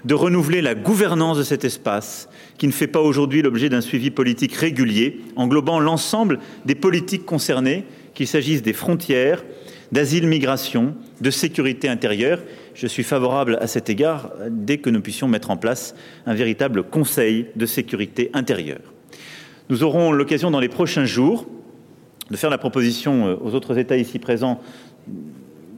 de 0.04 0.14
renouveler 0.14 0.60
la 0.60 0.74
gouvernance 0.74 1.38
de 1.38 1.42
cet 1.42 1.64
espace, 1.64 2.28
qui 2.58 2.66
ne 2.66 2.72
fait 2.72 2.86
pas 2.86 3.00
aujourd'hui 3.00 3.42
l'objet 3.42 3.68
d'un 3.68 3.80
suivi 3.80 4.10
politique 4.10 4.54
régulier, 4.54 5.20
englobant 5.36 5.80
l'ensemble 5.80 6.38
des 6.66 6.74
politiques 6.74 7.24
concernées, 7.24 7.84
qu'il 8.14 8.26
s'agisse 8.26 8.62
des 8.62 8.72
frontières, 8.72 9.44
d'asile, 9.92 10.26
migration, 10.26 10.94
de 11.20 11.30
sécurité 11.30 11.88
intérieure. 11.88 12.40
Je 12.74 12.86
suis 12.86 13.02
favorable 13.02 13.58
à 13.60 13.66
cet 13.66 13.88
égard 13.88 14.32
dès 14.50 14.78
que 14.78 14.90
nous 14.90 15.00
puissions 15.00 15.28
mettre 15.28 15.50
en 15.50 15.56
place 15.56 15.94
un 16.26 16.34
véritable 16.34 16.82
Conseil 16.82 17.46
de 17.56 17.66
sécurité 17.66 18.30
intérieure. 18.34 18.92
Nous 19.70 19.82
aurons 19.82 20.12
l'occasion 20.12 20.50
dans 20.50 20.60
les 20.60 20.68
prochains 20.68 21.06
jours 21.06 21.46
de 22.30 22.36
faire 22.36 22.50
la 22.50 22.58
proposition 22.58 23.26
euh, 23.26 23.36
aux 23.42 23.54
autres 23.54 23.78
États 23.78 23.96
ici 23.96 24.18
présents 24.18 24.60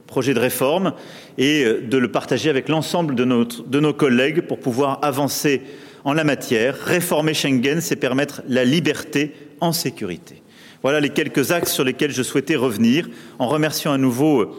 projet 0.07 0.33
de 0.33 0.39
réforme 0.39 0.93
et 1.37 1.63
euh, 1.63 1.81
de 1.81 1.97
le 1.97 2.09
partager 2.09 2.49
avec 2.49 2.69
l'ensemble 2.69 3.13
de, 3.13 3.25
nos 3.25 3.93
collègues 3.93 4.41
pour 4.41 4.59
pouvoir 4.59 4.99
avancer 5.03 5.61
en 6.03 6.13
la 6.13 6.23
matière. 6.23 6.75
Réformer 6.75 7.33
Schengen, 7.33 7.81
c'est 7.81 7.95
permettre 7.95 8.41
la 8.47 8.65
liberté 8.65 9.33
en 9.59 9.71
sécurité. 9.71 10.41
Voilà 10.81 10.99
les 10.99 11.09
quelques 11.09 11.51
axes 11.51 11.73
sur 11.73 11.83
lesquels 11.83 12.11
je 12.11 12.23
souhaitais 12.23 12.55
revenir, 12.55 13.09
en 13.37 13.47
remerciant 13.47 13.91
à 13.91 13.97
nouveau 13.97 14.41
euh, 14.41 14.51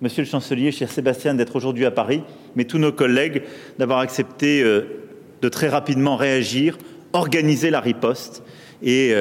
Monsieur 0.00 0.22
le 0.22 0.28
Chancelier, 0.28 0.72
cher 0.72 0.90
Sébastien, 0.90 1.34
d'être 1.34 1.56
aujourd'hui 1.56 1.86
à 1.86 1.92
Paris, 1.92 2.22
mais 2.56 2.64
tous 2.64 2.78
nos 2.78 2.92
collègues 2.92 3.42
d'avoir 3.78 4.00
accepté 4.00 4.64
de 4.64 5.48
très 5.48 5.68
rapidement 5.68 6.16
réagir, 6.16 6.76
organiser 7.12 7.70
la 7.70 7.78
riposte 7.78 8.42
et 8.82 9.14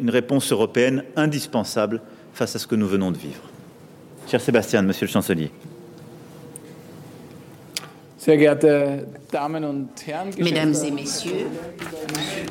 une 0.00 0.10
réponse 0.10 0.50
européenne 0.50 1.04
indispensable 1.14 2.00
face 2.32 2.56
à 2.56 2.58
ce 2.58 2.66
que 2.66 2.74
nous 2.74 2.88
venons 2.88 3.12
de 3.12 3.16
vivre. 3.16 3.53
Cher 4.34 4.40
Sébastien, 4.40 4.82
Monsieur 4.82 5.06
le 5.06 5.12
Chancelier. 5.12 5.48
Mesdames 10.40 10.74
et 10.84 10.90
messieurs. 10.90 11.46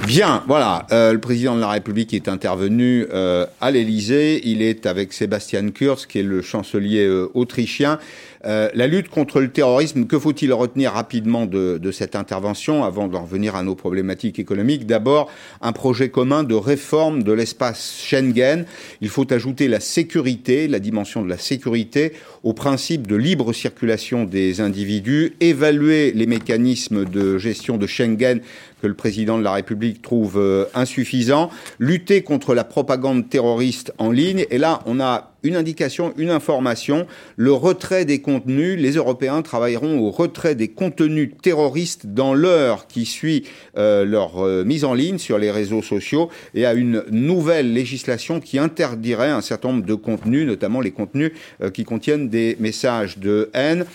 Bien, 0.07 0.43
voilà, 0.47 0.87
euh, 0.93 1.11
le 1.11 1.19
président 1.19 1.55
de 1.55 1.59
la 1.59 1.67
République 1.67 2.13
est 2.13 2.29
intervenu 2.29 3.05
euh, 3.11 3.45
à 3.59 3.69
l'Élysée. 3.71 4.47
Il 4.47 4.61
est 4.61 4.85
avec 4.85 5.11
Sébastien 5.11 5.71
Kurz, 5.71 6.05
qui 6.05 6.19
est 6.19 6.23
le 6.23 6.41
chancelier 6.41 7.05
euh, 7.05 7.29
autrichien. 7.33 7.99
Euh, 8.45 8.69
la 8.73 8.87
lutte 8.87 9.09
contre 9.09 9.39
le 9.39 9.49
terrorisme, 9.49 10.05
que 10.05 10.19
faut-il 10.19 10.51
retenir 10.51 10.93
rapidement 10.93 11.45
de, 11.45 11.77
de 11.77 11.91
cette 11.91 12.15
intervention 12.15 12.83
avant 12.83 13.07
d'en 13.07 13.23
revenir 13.23 13.55
à 13.55 13.63
nos 13.63 13.75
problématiques 13.75 14.37
économiques? 14.37 14.85
D'abord, 14.85 15.31
un 15.61 15.71
projet 15.71 16.09
commun 16.09 16.43
de 16.43 16.55
réforme 16.55 17.23
de 17.23 17.31
l'espace 17.31 17.97
Schengen. 18.03 18.65
Il 19.01 19.09
faut 19.09 19.31
ajouter 19.31 19.67
la 19.67 19.79
sécurité, 19.79 20.67
la 20.67 20.79
dimension 20.79 21.21
de 21.21 21.29
la 21.29 21.37
sécurité, 21.37 22.13
au 22.43 22.53
principe 22.53 23.07
de 23.07 23.15
libre 23.15 23.53
circulation 23.53 24.25
des 24.25 24.59
individus, 24.59 25.35
évaluer 25.39 26.11
les 26.11 26.27
mécanismes 26.27 27.05
de 27.05 27.37
gestion 27.37 27.77
de 27.77 27.87
Schengen 27.87 28.41
que 28.81 28.87
le 28.87 28.93
président 28.93 29.37
de 29.37 29.43
la 29.43 29.53
République 29.53 30.01
trouve 30.01 30.37
euh, 30.37 30.65
insuffisants, 30.75 31.49
lutter 31.79 32.21
contre 32.21 32.53
la 32.53 32.65
propagande 32.65 33.29
terroriste 33.29 33.93
en 33.97 34.11
ligne. 34.11 34.45
Et 34.49 34.57
là, 34.57 34.81
on 34.85 34.99
a 34.99 35.32
une 35.43 35.55
indication, 35.55 36.13
une 36.17 36.29
information, 36.29 37.05
le 37.35 37.53
retrait 37.53 38.05
des 38.05 38.21
contenus. 38.21 38.79
Les 38.79 38.93
Européens 38.93 39.41
travailleront 39.41 39.99
au 39.99 40.09
retrait 40.09 40.55
des 40.55 40.69
contenus 40.69 41.31
terroristes 41.41 42.07
dans 42.07 42.33
l'heure 42.33 42.87
qui 42.87 43.05
suit 43.05 43.43
euh, 43.77 44.05
leur 44.05 44.43
euh, 44.43 44.63
mise 44.63 44.85
en 44.85 44.93
ligne 44.93 45.17
sur 45.17 45.37
les 45.37 45.51
réseaux 45.51 45.81
sociaux 45.81 46.29
et 46.53 46.65
à 46.65 46.73
une 46.73 47.03
nouvelle 47.11 47.73
législation 47.73 48.39
qui 48.39 48.57
interdirait 48.57 49.29
un 49.29 49.41
certain 49.41 49.69
nombre 49.69 49.85
de 49.85 49.95
contenus, 49.95 50.47
notamment 50.47 50.81
les 50.81 50.91
contenus 50.91 51.31
euh, 51.61 51.69
qui 51.69 51.83
contiennent 51.83 52.29
des 52.29 52.55
messages 52.59 53.17
de 53.17 53.49
haine. 53.53 53.85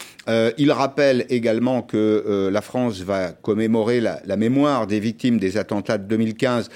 Il 0.59 0.73
rappelle 0.73 1.25
également 1.31 1.83
que 1.83 2.51
la 2.53 2.61
France 2.61 3.01
va 3.01 3.33
commémorer 3.33 4.01
la, 4.01 4.21
la, 4.27 4.37
mémoire 4.37 4.87
des 4.87 5.01
victimes 5.01 5.39
des 5.39 5.57
attentats 5.57 5.97
de 5.97 6.05
2015 6.05 6.69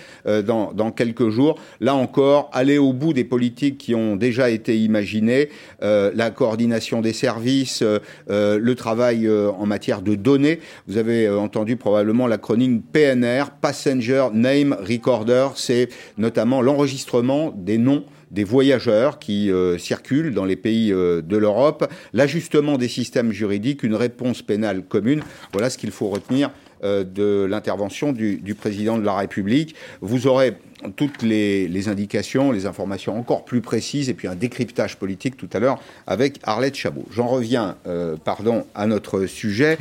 dans, 0.45 0.73
dans 0.73 0.91
quelques 0.91 1.29
jours. 1.29 1.59
Là 1.81 1.95
encore, 1.95 2.51
aller 2.53 2.79
au 2.79 2.93
bout 2.93 3.13
des 3.13 3.25
politiques 3.25 3.79
qui 3.79 3.95
ont 3.95 4.17
déjà 4.17 4.49
été 4.49 4.63
été 4.63 4.79
imaginé, 4.79 5.49
euh, 5.83 6.13
la 6.15 6.31
coordination 6.31 7.01
des 7.01 7.13
services, 7.13 7.83
euh, 7.83 7.99
euh, 8.31 8.59
le 8.61 8.75
travail 8.77 9.29
en 9.29 9.67
matière 9.67 10.03
de 10.03 10.15
données. 10.15 10.61
Vous 10.87 10.97
avez 10.97 11.29
entendu 11.29 11.77
probablement 11.77 12.27
l'acronyme 12.27 12.81
PNR, 12.81 13.51
Passenger 13.61 14.29
Name 14.33 14.77
Recorder, 14.81 15.49
c'est 15.57 15.89
notamment 16.17 16.63
l'enregistrement 16.63 17.53
des 17.57 17.79
noms 17.79 18.05
des 18.33 18.45
voyageurs 18.45 19.19
qui 19.19 19.51
circulent 19.79 20.35
dans 20.35 20.45
les 20.45 20.57
pays 20.57 20.91
de 20.91 21.37
l'Europe, 21.37 21.91
l'ajustement 22.13 22.79
des 22.79 22.89
systèmes 22.89 23.31
juridiques, 23.33 23.83
une 23.83 23.95
réponse 23.95 24.43
pénale 24.43 24.83
commune. 24.83 25.23
Voilà 25.53 25.71
ce 25.71 25.79
qu'il 25.79 25.91
faut 25.91 26.09
retenir 26.09 26.51
de 26.83 27.45
l'intervention 27.45 28.13
du, 28.13 28.39
du, 28.39 28.55
président 28.55 28.99
de 28.99 29.05
la 29.05 29.15
République. 29.15 29.77
Vous 30.01 30.27
aurez 30.27 30.55
toutes 30.97 31.23
les, 31.23 31.69
les, 31.69 31.89
indications, 31.89 32.51
les 32.51 32.67
informations 32.67 33.17
encore 33.17 33.45
plus 33.45 33.61
précises 33.61 34.09
et 34.09 34.15
puis 34.15 34.27
un 34.27 34.35
décryptage 34.35 34.97
politique 34.97 35.37
tout 35.37 35.49
à 35.53 35.61
l'heure 35.61 35.81
avec 36.09 36.41
Arlette 36.43 36.75
Chabot. 36.75 37.05
J'en 37.13 37.29
reviens, 37.29 37.77
pardon, 38.25 38.67
à 38.75 38.87
notre 38.87 39.27
sujet. 39.27 39.79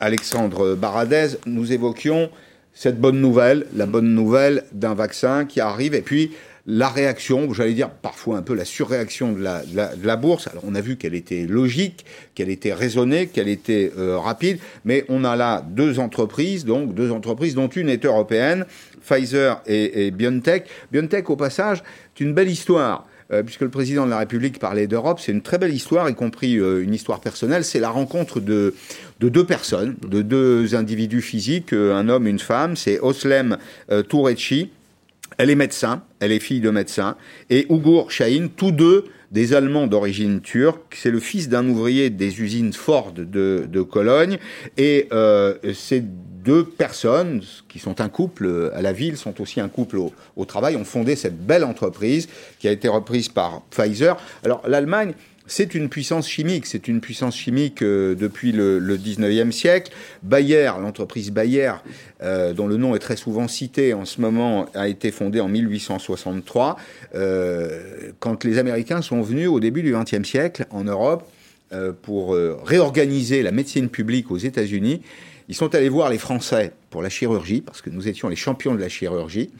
Alexandre 0.00 0.74
Baradez, 0.74 1.28
nous 1.46 1.72
évoquions 1.72 2.30
cette 2.74 3.00
bonne 3.00 3.20
nouvelle, 3.20 3.66
la 3.74 3.86
bonne 3.86 4.14
nouvelle 4.14 4.64
d'un 4.72 4.94
vaccin 4.94 5.44
qui 5.44 5.60
arrive, 5.60 5.94
et 5.94 6.00
puis 6.00 6.32
la 6.66 6.88
réaction, 6.88 7.52
j'allais 7.52 7.72
dire 7.72 7.90
parfois 7.90 8.36
un 8.36 8.42
peu 8.42 8.54
la 8.54 8.64
surréaction 8.64 9.32
de 9.32 9.42
la, 9.42 9.62
de 9.64 10.06
la, 10.06 10.16
bourse. 10.16 10.46
Alors 10.46 10.62
on 10.66 10.74
a 10.74 10.80
vu 10.80 10.96
qu'elle 10.96 11.14
était 11.14 11.46
logique, 11.46 12.04
qu'elle 12.34 12.50
était 12.50 12.72
raisonnée, 12.72 13.26
qu'elle 13.26 13.48
était 13.48 13.92
euh, 13.98 14.16
rapide, 14.18 14.58
mais 14.84 15.04
on 15.08 15.24
a 15.24 15.34
là 15.34 15.64
deux 15.68 15.98
entreprises, 15.98 16.64
donc 16.64 16.94
deux 16.94 17.10
entreprises 17.10 17.54
dont 17.54 17.68
une 17.68 17.88
est 17.88 18.04
européenne, 18.04 18.64
Pfizer 19.00 19.60
et, 19.66 20.06
et 20.06 20.10
BioNTech. 20.12 20.68
BioNTech, 20.92 21.28
au 21.30 21.36
passage, 21.36 21.82
c'est 22.14 22.22
une 22.24 22.34
belle 22.34 22.50
histoire. 22.50 23.06
Euh, 23.32 23.42
puisque 23.42 23.62
le 23.62 23.70
président 23.70 24.04
de 24.04 24.10
la 24.10 24.18
République 24.18 24.58
parlait 24.58 24.86
d'Europe, 24.86 25.18
c'est 25.18 25.32
une 25.32 25.40
très 25.40 25.56
belle 25.56 25.72
histoire, 25.72 26.10
y 26.10 26.14
compris 26.14 26.58
euh, 26.58 26.82
une 26.82 26.92
histoire 26.92 27.20
personnelle. 27.20 27.64
C'est 27.64 27.80
la 27.80 27.88
rencontre 27.88 28.40
de, 28.40 28.74
de 29.20 29.28
deux 29.30 29.46
personnes, 29.46 29.96
de 30.06 30.20
deux 30.20 30.74
individus 30.74 31.22
physiques, 31.22 31.72
un 31.72 32.08
homme 32.08 32.26
une 32.26 32.38
femme. 32.38 32.76
C'est 32.76 33.00
Oslem 33.00 33.56
Tourechi. 34.08 34.70
Elle 35.38 35.50
est 35.50 35.56
médecin, 35.56 36.02
elle 36.20 36.32
est 36.32 36.40
fille 36.40 36.60
de 36.60 36.70
médecin, 36.70 37.16
et 37.50 37.66
Ugur 37.72 38.10
Shahin, 38.10 38.48
tous 38.54 38.72
deux 38.72 39.04
des 39.30 39.54
Allemands 39.54 39.86
d'origine 39.86 40.40
turque. 40.40 40.94
C'est 40.94 41.10
le 41.10 41.20
fils 41.20 41.48
d'un 41.48 41.66
ouvrier 41.68 42.10
des 42.10 42.40
usines 42.40 42.72
Ford 42.72 43.12
de, 43.12 43.24
de 43.66 43.82
Cologne, 43.82 44.38
et 44.76 45.08
euh, 45.12 45.54
c'est 45.74 46.04
deux 46.42 46.64
personnes 46.64 47.42
qui 47.68 47.78
sont 47.78 48.00
un 48.00 48.08
couple 48.08 48.70
à 48.74 48.82
la 48.82 48.92
ville, 48.92 49.16
sont 49.16 49.40
aussi 49.40 49.60
un 49.60 49.68
couple 49.68 49.98
au, 50.36 50.44
travail, 50.44 50.76
ont 50.76 50.84
fondé 50.84 51.16
cette 51.16 51.46
belle 51.46 51.64
entreprise 51.64 52.28
qui 52.58 52.68
a 52.68 52.72
été 52.72 52.88
reprise 52.88 53.28
par 53.28 53.62
Pfizer. 53.70 54.16
Alors 54.44 54.62
l'Allemagne, 54.66 55.14
c'est 55.46 55.74
une 55.74 55.88
puissance 55.88 56.28
chimique, 56.28 56.66
c'est 56.66 56.88
une 56.88 57.00
puissance 57.00 57.36
chimique 57.36 57.82
euh, 57.82 58.14
depuis 58.14 58.52
le, 58.52 58.78
le, 58.78 58.96
19e 58.96 59.50
siècle. 59.50 59.92
Bayer, 60.22 60.72
l'entreprise 60.80 61.30
Bayer, 61.30 61.72
euh, 62.22 62.52
dont 62.52 62.66
le 62.66 62.76
nom 62.76 62.94
est 62.94 63.00
très 63.00 63.16
souvent 63.16 63.48
cité 63.48 63.92
en 63.94 64.04
ce 64.04 64.20
moment, 64.20 64.66
a 64.74 64.88
été 64.88 65.10
fondée 65.10 65.40
en 65.40 65.48
1863. 65.48 66.76
Euh, 67.14 68.12
quand 68.20 68.44
les 68.44 68.58
Américains 68.58 69.02
sont 69.02 69.20
venus 69.22 69.48
au 69.48 69.60
début 69.60 69.82
du 69.82 69.92
20e 69.92 70.24
siècle 70.24 70.66
en 70.70 70.84
Europe 70.84 71.28
pour 72.02 72.36
réorganiser 72.66 73.42
la 73.42 73.50
médecine 73.50 73.88
publique 73.88 74.30
aux 74.30 74.36
États-Unis, 74.36 75.00
ils 75.48 75.54
sont 75.54 75.74
allés 75.74 75.88
voir 75.88 76.10
les 76.10 76.18
Français 76.18 76.72
pour 76.90 77.00
la 77.00 77.08
chirurgie, 77.08 77.62
parce 77.62 77.80
que 77.80 77.88
nous 77.88 78.08
étions 78.08 78.28
les 78.28 78.36
champions 78.36 78.74
de 78.74 78.80
la 78.80 78.90
chirurgie, 78.90 79.50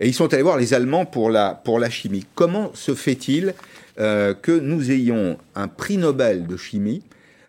et 0.00 0.06
ils 0.06 0.14
sont 0.14 0.32
allés 0.32 0.42
voir 0.42 0.56
les 0.56 0.72
Allemands 0.72 1.04
pour 1.04 1.28
la, 1.28 1.60
pour 1.62 1.78
la 1.78 1.90
chimie. 1.90 2.24
Comment 2.34 2.70
se 2.74 2.94
fait-il 2.94 3.54
euh, 4.00 4.34
que 4.34 4.52
nous 4.52 4.90
ayons 4.90 5.38
un 5.54 5.68
prix 5.68 5.96
Nobel 5.96 6.46
de 6.46 6.56
chimie 6.56 7.02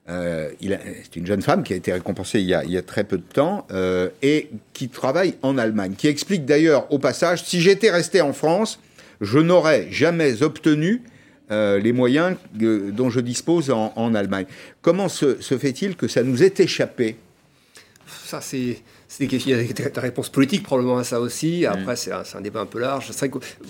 euh, 0.10 0.50
c'est 0.60 1.18
une 1.18 1.28
jeune 1.28 1.44
femme 1.44 1.62
qui 1.62 1.74
a 1.74 1.76
été 1.76 1.94
récompensée 1.94 2.40
il 2.40 2.48
y 2.48 2.56
a, 2.56 2.82
très 2.82 3.04
peu 3.04 3.18
de 3.18 3.24
temps 3.24 3.68
euh, 3.70 4.10
et 4.24 4.50
qui 4.74 4.90
travaille 4.90 5.36
en 5.44 5.60
Allemagne, 5.60 5.94
qui 5.96 6.08
explique 6.08 6.46
d'ailleurs 6.46 6.92
au 6.92 6.98
passage, 6.98 7.44
si 7.44 7.62
j'étais 7.62 7.92
resté 7.92 8.22
en 8.22 8.34
France, 8.34 8.80
je 9.22 9.38
n'aurais 9.38 9.92
jamais 9.92 10.42
obtenu 10.42 11.04
les 11.52 11.94
moyens 11.94 12.38
dont 12.54 13.10
je 13.10 13.20
dispose 13.20 13.72
en, 13.72 14.14
Allemagne. 14.14 14.46
Comment 14.84 15.10
se, 15.10 15.42
se 15.42 15.58
fait-il 15.58 15.96
que 15.96 16.08
ça 16.08 16.22
nous 16.22 16.44
est 16.44 16.60
échappé? 16.60 17.18
Ça, 18.24 18.40
c'est 18.40 18.78
il 19.19 19.48
y 19.48 19.54
a 19.54 19.63
des 19.63 20.00
réponses 20.00 20.30
politiques 20.30 20.63
probablement 20.63 20.98
à 20.98 21.04
ça 21.04 21.19
aussi. 21.19 21.63
Mm. 21.63 21.72
Après, 21.72 21.95
c'est 21.95 22.12
un, 22.12 22.24
un, 22.36 22.41
débat 22.41 22.62
un 22.62 22.65
peu 22.65 22.80
large. 22.80 23.10